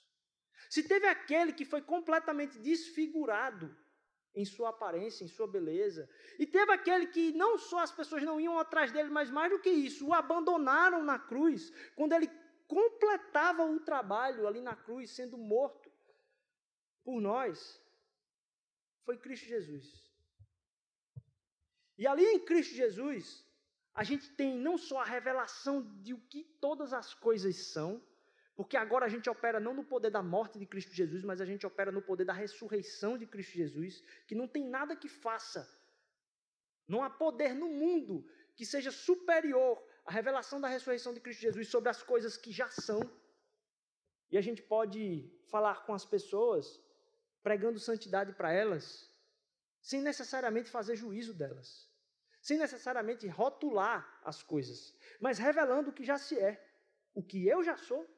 Se 0.70 0.82
teve 0.82 1.06
aquele 1.06 1.52
que 1.52 1.64
foi 1.64 1.82
completamente 1.82 2.58
desfigurado 2.58 3.74
em 4.34 4.44
sua 4.44 4.70
aparência, 4.70 5.24
em 5.24 5.28
sua 5.28 5.46
beleza. 5.46 6.08
E 6.38 6.46
teve 6.46 6.70
aquele 6.72 7.06
que 7.06 7.32
não 7.32 7.58
só 7.58 7.80
as 7.80 7.92
pessoas 7.92 8.22
não 8.22 8.40
iam 8.40 8.58
atrás 8.58 8.92
dele, 8.92 9.10
mas 9.10 9.30
mais 9.30 9.50
do 9.50 9.58
que 9.58 9.70
isso, 9.70 10.06
o 10.06 10.14
abandonaram 10.14 11.02
na 11.02 11.18
cruz, 11.18 11.72
quando 11.96 12.12
ele 12.12 12.30
completava 12.66 13.64
o 13.64 13.80
trabalho 13.80 14.46
ali 14.46 14.60
na 14.60 14.76
cruz, 14.76 15.10
sendo 15.10 15.38
morto 15.38 15.90
por 17.02 17.20
nós, 17.20 17.82
foi 19.04 19.16
Cristo 19.16 19.46
Jesus. 19.46 20.06
E 21.96 22.06
ali 22.06 22.24
em 22.24 22.38
Cristo 22.38 22.74
Jesus, 22.74 23.44
a 23.94 24.04
gente 24.04 24.30
tem 24.36 24.56
não 24.56 24.78
só 24.78 25.00
a 25.00 25.04
revelação 25.04 25.82
de 26.02 26.14
o 26.14 26.20
que 26.20 26.44
todas 26.60 26.92
as 26.92 27.14
coisas 27.14 27.56
são, 27.72 28.00
porque 28.58 28.76
agora 28.76 29.06
a 29.06 29.08
gente 29.08 29.30
opera 29.30 29.60
não 29.60 29.72
no 29.72 29.84
poder 29.84 30.10
da 30.10 30.20
morte 30.20 30.58
de 30.58 30.66
Cristo 30.66 30.92
Jesus, 30.92 31.22
mas 31.22 31.40
a 31.40 31.44
gente 31.44 31.64
opera 31.64 31.92
no 31.92 32.02
poder 32.02 32.24
da 32.24 32.32
ressurreição 32.32 33.16
de 33.16 33.24
Cristo 33.24 33.52
Jesus, 33.52 34.02
que 34.26 34.34
não 34.34 34.48
tem 34.48 34.64
nada 34.68 34.96
que 34.96 35.08
faça. 35.08 35.62
Não 36.88 37.00
há 37.00 37.08
poder 37.08 37.54
no 37.54 37.68
mundo 37.68 38.28
que 38.56 38.66
seja 38.66 38.90
superior 38.90 39.80
à 40.04 40.10
revelação 40.10 40.60
da 40.60 40.66
ressurreição 40.66 41.14
de 41.14 41.20
Cristo 41.20 41.42
Jesus 41.42 41.68
sobre 41.68 41.88
as 41.88 42.02
coisas 42.02 42.36
que 42.36 42.50
já 42.50 42.68
são. 42.68 43.00
E 44.28 44.36
a 44.36 44.40
gente 44.40 44.60
pode 44.60 45.32
falar 45.52 45.86
com 45.86 45.94
as 45.94 46.04
pessoas, 46.04 46.82
pregando 47.44 47.78
santidade 47.78 48.32
para 48.32 48.52
elas, 48.52 49.08
sem 49.80 50.02
necessariamente 50.02 50.68
fazer 50.68 50.96
juízo 50.96 51.32
delas, 51.32 51.88
sem 52.42 52.58
necessariamente 52.58 53.28
rotular 53.28 54.20
as 54.24 54.42
coisas, 54.42 54.96
mas 55.20 55.38
revelando 55.38 55.90
o 55.90 55.92
que 55.92 56.02
já 56.02 56.18
se 56.18 56.36
é, 56.36 56.60
o 57.14 57.22
que 57.22 57.46
eu 57.46 57.62
já 57.62 57.76
sou 57.76 58.17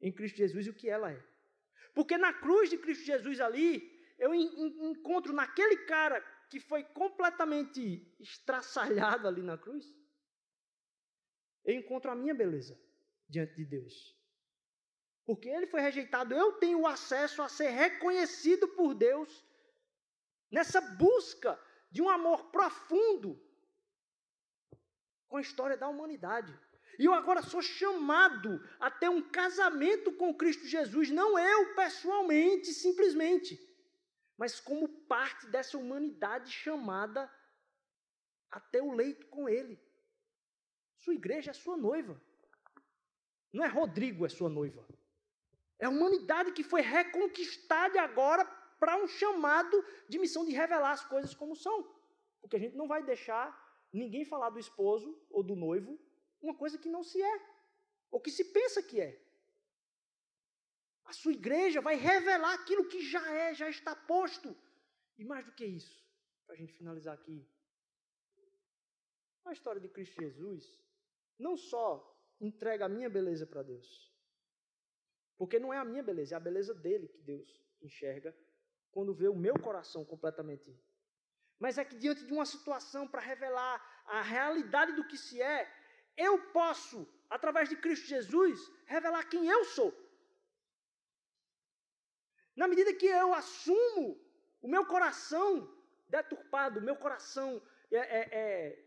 em 0.00 0.12
Cristo 0.12 0.36
Jesus 0.36 0.66
e 0.66 0.70
o 0.70 0.74
que 0.74 0.88
ela 0.88 1.10
é. 1.10 1.22
Porque 1.94 2.16
na 2.16 2.32
cruz 2.32 2.70
de 2.70 2.78
Cristo 2.78 3.04
Jesus 3.04 3.40
ali, 3.40 3.72
eu 4.18 4.34
encontro 4.34 5.32
naquele 5.32 5.76
cara 5.78 6.20
que 6.48 6.60
foi 6.60 6.82
completamente 6.84 8.14
estraçalhado 8.18 9.26
ali 9.26 9.42
na 9.42 9.56
cruz, 9.56 9.86
eu 11.64 11.74
encontro 11.74 12.10
a 12.10 12.14
minha 12.14 12.34
beleza 12.34 12.78
diante 13.28 13.54
de 13.54 13.64
Deus. 13.64 14.16
Porque 15.24 15.48
ele 15.48 15.66
foi 15.66 15.80
rejeitado, 15.80 16.34
eu 16.34 16.54
tenho 16.54 16.86
acesso 16.86 17.42
a 17.42 17.48
ser 17.48 17.68
reconhecido 17.68 18.66
por 18.68 18.94
Deus 18.94 19.44
nessa 20.50 20.80
busca 20.80 21.58
de 21.90 22.02
um 22.02 22.08
amor 22.08 22.50
profundo 22.50 23.40
com 25.28 25.36
a 25.36 25.40
história 25.40 25.76
da 25.76 25.88
humanidade. 25.88 26.52
E 27.00 27.06
eu 27.06 27.14
agora 27.14 27.40
sou 27.40 27.62
chamado 27.62 28.62
a 28.78 28.90
ter 28.90 29.08
um 29.08 29.22
casamento 29.22 30.12
com 30.12 30.34
Cristo 30.34 30.66
Jesus, 30.66 31.10
não 31.10 31.38
eu 31.38 31.74
pessoalmente, 31.74 32.74
simplesmente, 32.74 33.58
mas 34.36 34.60
como 34.60 34.86
parte 34.86 35.46
dessa 35.46 35.78
humanidade 35.78 36.52
chamada 36.52 37.32
a 38.50 38.60
ter 38.60 38.82
o 38.82 38.92
leito 38.92 39.26
com 39.28 39.48
Ele. 39.48 39.80
Sua 40.98 41.14
igreja 41.14 41.52
é 41.52 41.54
sua 41.54 41.74
noiva. 41.74 42.20
Não 43.50 43.64
é 43.64 43.66
Rodrigo 43.66 44.26
é 44.26 44.28
sua 44.28 44.50
noiva. 44.50 44.86
É 45.78 45.86
a 45.86 45.88
humanidade 45.88 46.52
que 46.52 46.62
foi 46.62 46.82
reconquistada 46.82 47.98
agora 48.02 48.44
para 48.78 49.02
um 49.02 49.08
chamado 49.08 49.82
de 50.06 50.18
missão 50.18 50.44
de 50.44 50.52
revelar 50.52 50.90
as 50.90 51.04
coisas 51.06 51.32
como 51.32 51.56
são. 51.56 51.82
Porque 52.42 52.56
a 52.56 52.60
gente 52.60 52.76
não 52.76 52.86
vai 52.86 53.02
deixar 53.02 53.58
ninguém 53.90 54.26
falar 54.26 54.50
do 54.50 54.58
esposo 54.58 55.18
ou 55.30 55.42
do 55.42 55.56
noivo 55.56 55.98
uma 56.42 56.54
coisa 56.54 56.78
que 56.78 56.88
não 56.88 57.02
se 57.02 57.20
é, 57.20 57.40
ou 58.10 58.20
que 58.20 58.30
se 58.30 58.44
pensa 58.44 58.82
que 58.82 59.00
é. 59.00 59.20
A 61.04 61.12
sua 61.12 61.32
igreja 61.32 61.80
vai 61.80 61.96
revelar 61.96 62.54
aquilo 62.54 62.88
que 62.88 63.02
já 63.02 63.24
é, 63.32 63.54
já 63.54 63.68
está 63.68 63.94
posto. 63.94 64.56
E 65.18 65.24
mais 65.24 65.44
do 65.44 65.52
que 65.52 65.64
isso, 65.64 66.04
para 66.46 66.54
a 66.54 66.58
gente 66.58 66.72
finalizar 66.72 67.14
aqui, 67.14 67.46
a 69.44 69.52
história 69.52 69.80
de 69.80 69.88
Cristo 69.88 70.20
Jesus 70.20 70.80
não 71.38 71.56
só 71.56 71.88
entrega 72.40 72.84
a 72.84 72.88
minha 72.88 73.10
beleza 73.10 73.46
para 73.46 73.62
Deus, 73.62 74.10
porque 75.36 75.58
não 75.58 75.72
é 75.72 75.78
a 75.78 75.84
minha 75.84 76.02
beleza, 76.02 76.34
é 76.34 76.36
a 76.36 76.40
beleza 76.40 76.74
dele 76.74 77.08
que 77.08 77.18
Deus 77.18 77.48
enxerga 77.82 78.36
quando 78.92 79.14
vê 79.14 79.28
o 79.28 79.36
meu 79.36 79.54
coração 79.58 80.04
completamente. 80.04 80.78
Mas 81.58 81.78
é 81.78 81.84
que 81.84 81.96
diante 81.96 82.24
de 82.24 82.32
uma 82.32 82.46
situação 82.46 83.06
para 83.06 83.20
revelar 83.20 84.04
a 84.06 84.22
realidade 84.22 84.92
do 84.92 85.06
que 85.06 85.16
se 85.16 85.40
é, 85.40 85.70
eu 86.28 86.34
posso, 86.58 86.98
através 87.36 87.66
de 87.70 87.76
Cristo 87.84 88.06
Jesus, 88.14 88.56
revelar 88.94 89.24
quem 89.32 89.42
eu 89.56 89.64
sou. 89.76 89.90
Na 92.60 92.66
medida 92.68 92.98
que 93.00 93.06
eu 93.06 93.32
assumo 93.42 94.04
o 94.60 94.68
meu 94.68 94.84
coração 94.94 95.50
deturpado, 96.08 96.78
o 96.78 96.86
meu 96.88 96.96
coração 97.04 97.48
é, 97.90 97.98
é, 98.18 98.20
é, 98.40 98.84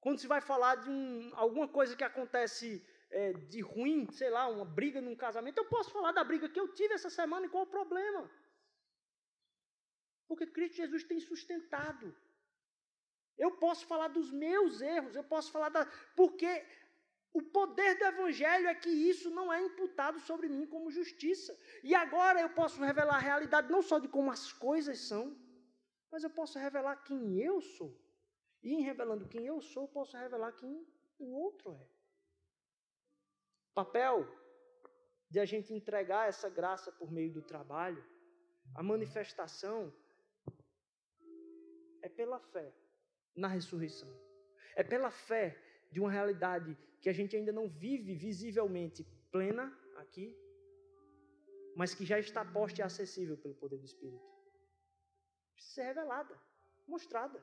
quando 0.00 0.20
se 0.20 0.26
vai 0.26 0.40
falar 0.40 0.74
de 0.76 0.90
um, 0.90 1.30
alguma 1.34 1.68
coisa 1.68 1.96
que 1.96 2.04
acontece 2.04 2.68
é, 3.10 3.32
de 3.52 3.60
ruim, 3.60 4.10
sei 4.10 4.30
lá, 4.30 4.46
uma 4.48 4.64
briga 4.64 5.00
num 5.00 5.16
casamento, 5.16 5.58
eu 5.58 5.68
posso 5.74 5.90
falar 5.90 6.12
da 6.12 6.24
briga 6.24 6.48
que 6.48 6.60
eu 6.60 6.68
tive 6.74 6.94
essa 6.94 7.10
semana 7.10 7.46
e 7.46 7.48
qual 7.48 7.64
o 7.64 7.74
problema. 7.78 8.30
Porque 10.28 10.46
Cristo 10.46 10.76
Jesus 10.76 11.04
tem 11.04 11.20
sustentado. 11.20 12.14
Eu 13.44 13.52
posso 13.64 13.86
falar 13.90 14.08
dos 14.08 14.30
meus 14.30 14.82
erros, 14.82 15.16
eu 15.16 15.24
posso 15.24 15.50
falar 15.50 15.70
da. 15.70 15.82
Porque 16.14 16.50
o 17.32 17.42
poder 17.58 17.92
do 17.98 18.04
Evangelho 18.04 18.68
é 18.68 18.74
que 18.74 18.90
isso 18.90 19.30
não 19.30 19.50
é 19.50 19.58
imputado 19.68 20.20
sobre 20.20 20.46
mim 20.54 20.66
como 20.66 20.90
justiça. 20.90 21.58
E 21.82 21.94
agora 21.94 22.38
eu 22.42 22.50
posso 22.50 22.78
revelar 22.88 23.16
a 23.16 23.26
realidade 23.30 23.72
não 23.72 23.80
só 23.80 23.98
de 23.98 24.08
como 24.08 24.30
as 24.30 24.52
coisas 24.52 24.98
são, 25.10 25.24
mas 26.10 26.22
eu 26.22 26.28
posso 26.28 26.58
revelar 26.58 26.96
quem 26.96 27.38
eu 27.38 27.62
sou. 27.62 27.90
E 28.62 28.74
em 28.74 28.82
revelando 28.82 29.26
quem 29.26 29.46
eu 29.46 29.58
sou, 29.62 29.84
eu 29.84 29.88
posso 29.88 30.14
revelar 30.18 30.52
quem 30.52 30.86
o 31.18 31.32
outro 31.44 31.72
é. 31.72 31.86
Papel 33.72 34.16
de 35.30 35.40
a 35.40 35.46
gente 35.46 35.72
entregar 35.72 36.28
essa 36.28 36.50
graça 36.50 36.92
por 36.92 37.10
meio 37.10 37.32
do 37.32 37.40
trabalho, 37.40 38.04
a 38.74 38.82
manifestação 38.82 39.90
é 42.02 42.08
pela 42.10 42.38
fé 42.38 42.70
na 43.40 43.48
ressurreição. 43.48 44.10
É 44.76 44.82
pela 44.82 45.10
fé 45.10 45.46
de 45.90 45.98
uma 46.00 46.10
realidade 46.10 46.76
que 47.00 47.08
a 47.08 47.12
gente 47.12 47.34
ainda 47.36 47.52
não 47.52 47.66
vive 47.68 48.14
visivelmente 48.14 49.04
plena 49.32 49.64
aqui, 49.96 50.36
mas 51.74 51.94
que 51.94 52.04
já 52.04 52.18
está 52.18 52.44
posta 52.44 52.80
e 52.80 52.84
acessível 52.84 53.36
pelo 53.38 53.54
poder 53.54 53.78
do 53.78 53.84
Espírito. 53.84 54.28
Precisa 55.54 55.74
ser 55.74 55.82
revelada, 55.84 56.38
mostrada. 56.86 57.42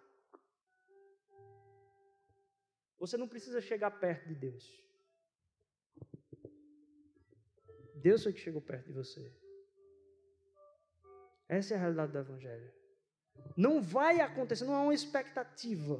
Você 3.00 3.18
não 3.18 3.28
precisa 3.28 3.62
chegar 3.62 3.92
perto 3.92 4.28
de 4.28 4.36
Deus. 4.36 4.66
Deus 7.96 8.24
foi 8.24 8.34
que 8.34 8.40
chegou 8.40 8.62
perto 8.62 8.88
de 8.88 8.94
você. 8.94 9.24
Essa 11.48 11.74
é 11.74 11.78
a 11.78 11.80
realidade 11.80 12.12
do 12.12 12.20
Evangelho. 12.20 12.74
Não 13.58 13.82
vai 13.82 14.22
acontecer, 14.22 14.66
não 14.66 14.76
há 14.76 14.82
uma 14.84 14.94
expectativa. 14.94 16.00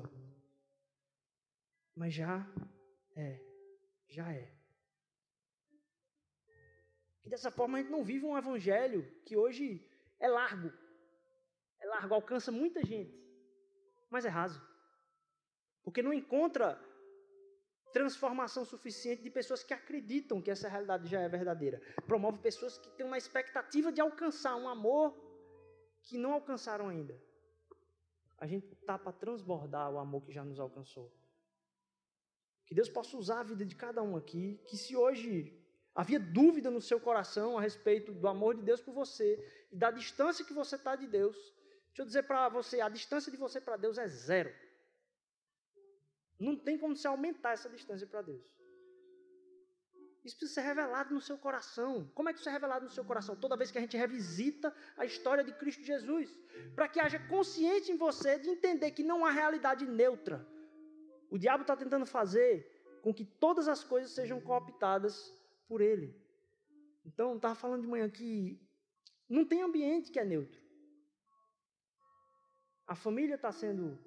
Mas 1.96 2.14
já 2.14 2.48
é, 3.16 3.42
já 4.08 4.32
é. 4.32 4.54
E 7.26 7.30
dessa 7.30 7.50
forma 7.50 7.78
a 7.78 7.82
gente 7.82 7.92
não 7.92 8.04
vive 8.04 8.26
um 8.26 8.38
evangelho 8.38 9.04
que 9.26 9.36
hoje 9.36 9.84
é 10.20 10.28
largo. 10.28 10.72
É 11.80 11.88
largo, 11.88 12.14
alcança 12.14 12.52
muita 12.52 12.86
gente, 12.86 13.20
mas 14.10 14.24
é 14.24 14.30
raso. 14.30 14.62
Porque 15.84 16.04
não 16.04 16.14
encontra 16.14 16.80
transformação 17.92 18.64
suficiente 18.64 19.24
de 19.24 19.32
pessoas 19.32 19.64
que 19.64 19.74
acreditam 19.74 20.42
que 20.42 20.52
essa 20.52 20.70
realidade 20.70 21.10
já 21.10 21.22
é 21.22 21.28
verdadeira. 21.28 21.82
Promove 22.06 22.38
pessoas 22.38 22.78
que 22.78 22.92
têm 22.92 23.06
uma 23.06 23.18
expectativa 23.18 23.92
de 23.92 24.00
alcançar 24.00 24.56
um 24.56 24.70
amor 24.70 25.16
que 26.04 26.18
não 26.20 26.34
alcançaram 26.34 26.90
ainda 26.90 27.27
a 28.38 28.46
gente 28.46 28.72
está 28.74 28.98
para 28.98 29.12
transbordar 29.12 29.92
o 29.92 29.98
amor 29.98 30.24
que 30.24 30.32
já 30.32 30.44
nos 30.44 30.60
alcançou. 30.60 31.12
Que 32.66 32.76
Deus 32.76 32.90
possa 32.90 33.18
usar 33.18 33.40
a 33.40 33.44
vida 33.44 33.66
de 33.66 33.76
cada 33.76 34.04
um 34.04 34.16
aqui, 34.16 34.60
que 34.68 34.78
se 34.78 34.96
hoje 34.96 35.58
havia 35.96 36.20
dúvida 36.20 36.70
no 36.70 36.82
seu 36.82 37.00
coração 37.00 37.58
a 37.58 37.62
respeito 37.62 38.12
do 38.14 38.28
amor 38.28 38.56
de 38.56 38.62
Deus 38.62 38.82
por 38.82 38.94
você 38.94 39.68
e 39.72 39.76
da 39.76 39.90
distância 39.90 40.46
que 40.46 40.54
você 40.54 40.76
está 40.76 40.96
de 40.96 41.08
Deus, 41.08 41.36
deixa 41.88 42.02
eu 42.02 42.06
dizer 42.06 42.24
para 42.24 42.50
você, 42.50 42.82
a 42.82 42.90
distância 42.90 43.32
de 43.32 43.38
você 43.38 43.60
para 43.60 43.78
Deus 43.78 43.98
é 43.98 44.08
zero. 44.08 44.54
Não 46.40 46.56
tem 46.56 46.78
como 46.78 46.96
se 46.96 47.08
aumentar 47.08 47.54
essa 47.54 47.70
distância 47.70 48.06
para 48.06 48.22
Deus. 48.22 48.57
Isso 50.28 50.38
precisa 50.38 50.60
ser 50.60 50.68
revelado 50.68 51.14
no 51.14 51.22
seu 51.22 51.38
coração. 51.38 52.12
Como 52.14 52.28
é 52.28 52.34
que 52.34 52.40
isso 52.40 52.50
é 52.50 52.52
revelado 52.52 52.84
no 52.84 52.92
seu 52.92 53.06
coração? 53.06 53.34
Toda 53.34 53.56
vez 53.56 53.72
que 53.72 53.78
a 53.78 53.82
gente 53.82 53.96
revisita 53.96 54.76
a 54.98 55.06
história 55.06 55.42
de 55.42 55.54
Cristo 55.54 55.84
Jesus. 55.84 56.30
Para 56.76 56.90
que 56.90 57.00
haja 57.00 57.18
consciência 57.18 57.94
em 57.94 57.98
você 57.98 58.38
de 58.38 58.50
entender 58.50 58.92
que 58.92 59.04
não 59.04 59.26
há 59.26 59.32
realidade 59.32 59.86
neutra. 59.86 60.46
O 61.30 61.38
diabo 61.38 61.62
está 61.62 61.78
tentando 61.78 62.06
fazer 62.06 62.52
com 63.02 63.14
que 63.14 63.24
todas 63.24 63.70
as 63.70 63.86
coisas 63.86 64.12
sejam 64.12 64.42
cooptadas 64.42 65.34
por 65.66 65.80
ele. 65.80 66.14
Então, 67.06 67.38
estava 67.38 67.56
falando 67.56 67.84
de 67.84 67.88
manhã 67.88 68.10
que 68.10 68.60
não 69.30 69.46
tem 69.46 69.62
ambiente 69.62 70.12
que 70.12 70.20
é 70.20 70.26
neutro. 70.26 70.62
A 72.86 72.96
família 72.96 73.36
está 73.36 73.52
sendo 73.54 73.98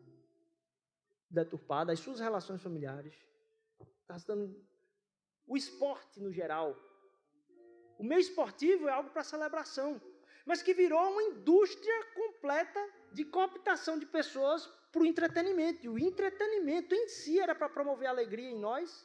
deturpada, 1.31 1.93
as 1.93 2.01
suas 2.01 2.21
relações 2.21 2.61
familiares, 2.61 3.15
está 4.03 4.19
se 4.19 4.27
dando 4.27 4.70
o 5.51 5.57
esporte 5.57 6.21
no 6.21 6.33
geral. 6.33 6.77
O 7.99 8.05
meio 8.05 8.21
esportivo 8.21 8.89
é 8.89 8.93
algo 8.93 9.11
para 9.11 9.25
celebração, 9.25 10.01
mas 10.47 10.63
que 10.63 10.73
virou 10.73 11.11
uma 11.11 11.25
indústria 11.25 12.05
completa 12.15 12.81
de 13.13 13.25
cooptação 13.25 13.99
de 13.99 14.07
pessoas 14.07 14.65
para 14.93 15.03
o 15.03 15.05
entretenimento. 15.05 15.85
E 15.85 15.89
o 15.89 15.99
entretenimento 15.99 16.95
em 16.95 17.09
si 17.09 17.41
era 17.41 17.53
para 17.53 17.69
promover 17.69 18.09
alegria 18.09 18.49
em 18.49 18.61
nós. 18.61 19.05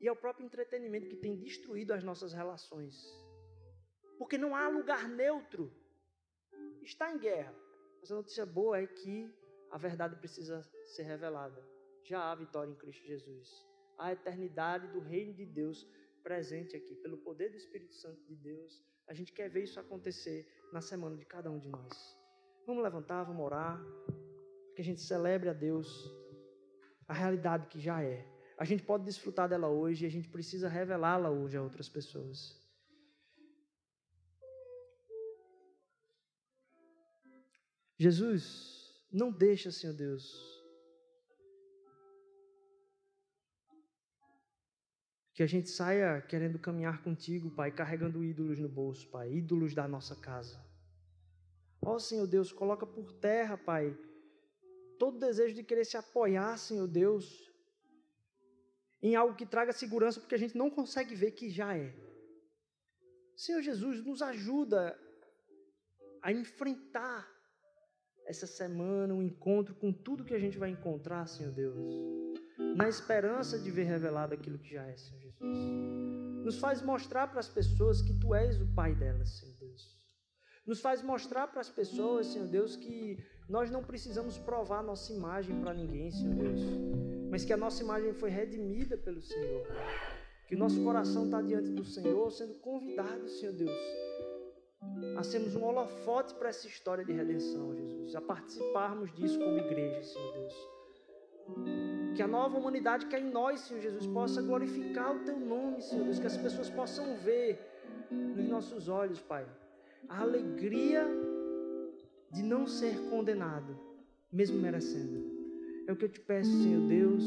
E 0.00 0.08
é 0.08 0.12
o 0.12 0.16
próprio 0.16 0.46
entretenimento 0.46 1.10
que 1.10 1.16
tem 1.16 1.36
destruído 1.36 1.92
as 1.92 2.02
nossas 2.02 2.32
relações. 2.32 2.96
Porque 4.18 4.38
não 4.38 4.56
há 4.56 4.68
lugar 4.68 5.06
neutro. 5.06 5.70
Está 6.82 7.12
em 7.12 7.18
guerra. 7.18 7.54
Mas 8.00 8.10
a 8.10 8.14
notícia 8.14 8.46
boa 8.46 8.78
é 8.78 8.86
que 8.86 9.30
a 9.70 9.76
verdade 9.76 10.16
precisa 10.16 10.62
ser 10.86 11.02
revelada. 11.02 11.62
Já 12.04 12.30
há 12.30 12.34
vitória 12.34 12.70
em 12.70 12.74
Cristo 12.74 13.04
Jesus. 13.06 13.73
A 13.98 14.12
eternidade 14.12 14.88
do 14.88 15.00
reino 15.00 15.32
de 15.32 15.46
Deus 15.46 15.86
presente 16.22 16.74
aqui, 16.74 16.94
pelo 16.96 17.18
poder 17.18 17.50
do 17.50 17.56
Espírito 17.56 17.94
Santo 17.94 18.24
de 18.24 18.34
Deus. 18.34 18.82
A 19.06 19.14
gente 19.14 19.32
quer 19.32 19.48
ver 19.50 19.64
isso 19.64 19.78
acontecer 19.78 20.46
na 20.72 20.80
semana 20.80 21.16
de 21.16 21.24
cada 21.26 21.50
um 21.50 21.58
de 21.58 21.68
nós. 21.68 22.18
Vamos 22.66 22.82
levantar, 22.82 23.24
vamos 23.24 23.44
orar, 23.44 23.78
que 24.74 24.80
a 24.80 24.84
gente 24.84 25.02
celebre 25.02 25.50
a 25.50 25.52
Deus 25.52 25.88
a 27.06 27.12
realidade 27.12 27.66
que 27.66 27.78
já 27.78 28.02
é. 28.02 28.26
A 28.56 28.64
gente 28.64 28.82
pode 28.82 29.04
desfrutar 29.04 29.48
dela 29.48 29.68
hoje 29.68 30.04
e 30.04 30.06
a 30.06 30.10
gente 30.10 30.28
precisa 30.28 30.68
revelá-la 30.68 31.30
hoje 31.30 31.56
a 31.56 31.62
outras 31.62 31.88
pessoas. 31.88 32.62
Jesus, 37.98 39.04
não 39.12 39.30
deixa, 39.30 39.70
Senhor 39.70 39.94
Deus, 39.94 40.53
que 45.34 45.42
a 45.42 45.46
gente 45.46 45.68
saia 45.68 46.20
querendo 46.22 46.60
caminhar 46.60 47.02
contigo, 47.02 47.50
Pai, 47.50 47.72
carregando 47.72 48.24
ídolos 48.24 48.60
no 48.60 48.68
bolso, 48.68 49.10
Pai, 49.10 49.32
ídolos 49.32 49.74
da 49.74 49.88
nossa 49.88 50.14
casa. 50.14 50.64
Ó 51.84 51.98
Senhor 51.98 52.26
Deus, 52.28 52.52
coloca 52.52 52.86
por 52.86 53.12
terra, 53.14 53.58
Pai, 53.58 53.98
todo 54.96 55.18
desejo 55.18 55.52
de 55.52 55.64
querer 55.64 55.84
se 55.84 55.96
apoiar, 55.96 56.56
Senhor 56.56 56.86
Deus, 56.86 57.52
em 59.02 59.16
algo 59.16 59.34
que 59.34 59.44
traga 59.44 59.72
segurança, 59.72 60.20
porque 60.20 60.36
a 60.36 60.38
gente 60.38 60.56
não 60.56 60.70
consegue 60.70 61.16
ver 61.16 61.32
que 61.32 61.50
já 61.50 61.76
é. 61.76 61.92
Senhor 63.36 63.60
Jesus, 63.60 64.04
nos 64.04 64.22
ajuda 64.22 64.96
a 66.22 66.32
enfrentar 66.32 67.28
essa 68.24 68.46
semana, 68.46 69.12
um 69.12 69.20
encontro 69.20 69.74
com 69.74 69.92
tudo 69.92 70.24
que 70.24 70.32
a 70.32 70.38
gente 70.38 70.56
vai 70.56 70.70
encontrar, 70.70 71.26
Senhor 71.26 71.52
Deus, 71.52 71.76
na 72.74 72.88
esperança 72.88 73.58
de 73.58 73.70
ver 73.70 73.84
revelado 73.84 74.34
aquilo 74.34 74.58
que 74.58 74.70
já 74.74 74.84
é, 74.84 74.96
Senhor 74.96 75.20
Jesus. 75.20 75.58
Nos 76.44 76.58
faz 76.58 76.82
mostrar 76.82 77.28
para 77.28 77.40
as 77.40 77.48
pessoas 77.48 78.02
que 78.02 78.12
Tu 78.18 78.34
és 78.34 78.60
o 78.60 78.66
Pai 78.74 78.94
delas, 78.94 79.38
Senhor 79.38 79.54
Deus. 79.58 79.94
Nos 80.66 80.80
faz 80.80 81.02
mostrar 81.02 81.48
para 81.48 81.60
as 81.60 81.70
pessoas, 81.70 82.26
Senhor 82.26 82.48
Deus, 82.48 82.74
que 82.76 83.18
nós 83.48 83.70
não 83.70 83.84
precisamos 83.84 84.38
provar 84.38 84.82
nossa 84.82 85.12
imagem 85.12 85.60
para 85.60 85.74
ninguém, 85.74 86.10
Senhor 86.10 86.34
Deus, 86.34 86.60
mas 87.30 87.44
que 87.44 87.52
a 87.52 87.56
nossa 87.56 87.82
imagem 87.82 88.12
foi 88.14 88.30
redimida 88.30 88.96
pelo 88.96 89.20
Senhor. 89.20 89.66
Que 90.48 90.54
o 90.54 90.58
nosso 90.58 90.82
coração 90.82 91.26
está 91.26 91.40
diante 91.40 91.70
do 91.70 91.84
Senhor, 91.84 92.30
sendo 92.30 92.54
convidado, 92.60 93.28
Senhor 93.28 93.54
Deus, 93.54 93.78
a 95.16 95.22
sermos 95.22 95.54
um 95.54 95.64
holofote 95.64 96.34
para 96.34 96.48
essa 96.48 96.66
história 96.66 97.04
de 97.04 97.12
redenção, 97.12 97.74
Jesus, 97.74 98.14
a 98.14 98.20
participarmos 98.20 99.14
disso 99.14 99.38
como 99.38 99.58
igreja, 99.58 100.02
Senhor 100.02 100.32
Deus. 100.34 100.54
Que 102.14 102.22
a 102.22 102.28
nova 102.28 102.56
humanidade 102.56 103.06
que 103.06 103.16
é 103.16 103.20
em 103.20 103.30
nós, 103.30 103.60
Senhor 103.60 103.80
Jesus, 103.80 104.06
possa 104.06 104.40
glorificar 104.40 105.16
o 105.16 105.20
Teu 105.20 105.38
nome, 105.38 105.82
Senhor 105.82 106.04
Deus, 106.04 106.18
que 106.18 106.26
as 106.26 106.36
pessoas 106.36 106.70
possam 106.70 107.16
ver 107.16 107.58
nos 108.10 108.48
nossos 108.48 108.88
olhos, 108.88 109.20
Pai, 109.20 109.46
a 110.08 110.20
alegria 110.20 111.06
de 112.30 112.42
não 112.42 112.66
ser 112.66 112.98
condenado, 113.10 113.76
mesmo 114.32 114.58
merecendo. 114.58 115.34
É 115.86 115.92
o 115.92 115.96
que 115.96 116.04
eu 116.04 116.08
te 116.08 116.20
peço, 116.20 116.50
Senhor 116.62 116.88
Deus, 116.88 117.22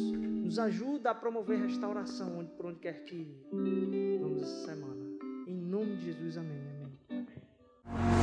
nos 0.48 0.58
ajuda 0.58 1.12
a 1.12 1.16
promover 1.16 1.60
restauração 1.60 2.46
por 2.58 2.68
onde 2.68 2.80
quer 2.80 3.04
que 3.04 3.28
vamos 4.20 4.42
essa 4.42 4.68
semana. 4.68 5.06
Em 5.46 5.54
nome 5.54 5.96
de 5.98 6.06
Jesus, 6.06 6.38
amém. 6.38 6.58
amém. 7.10 8.17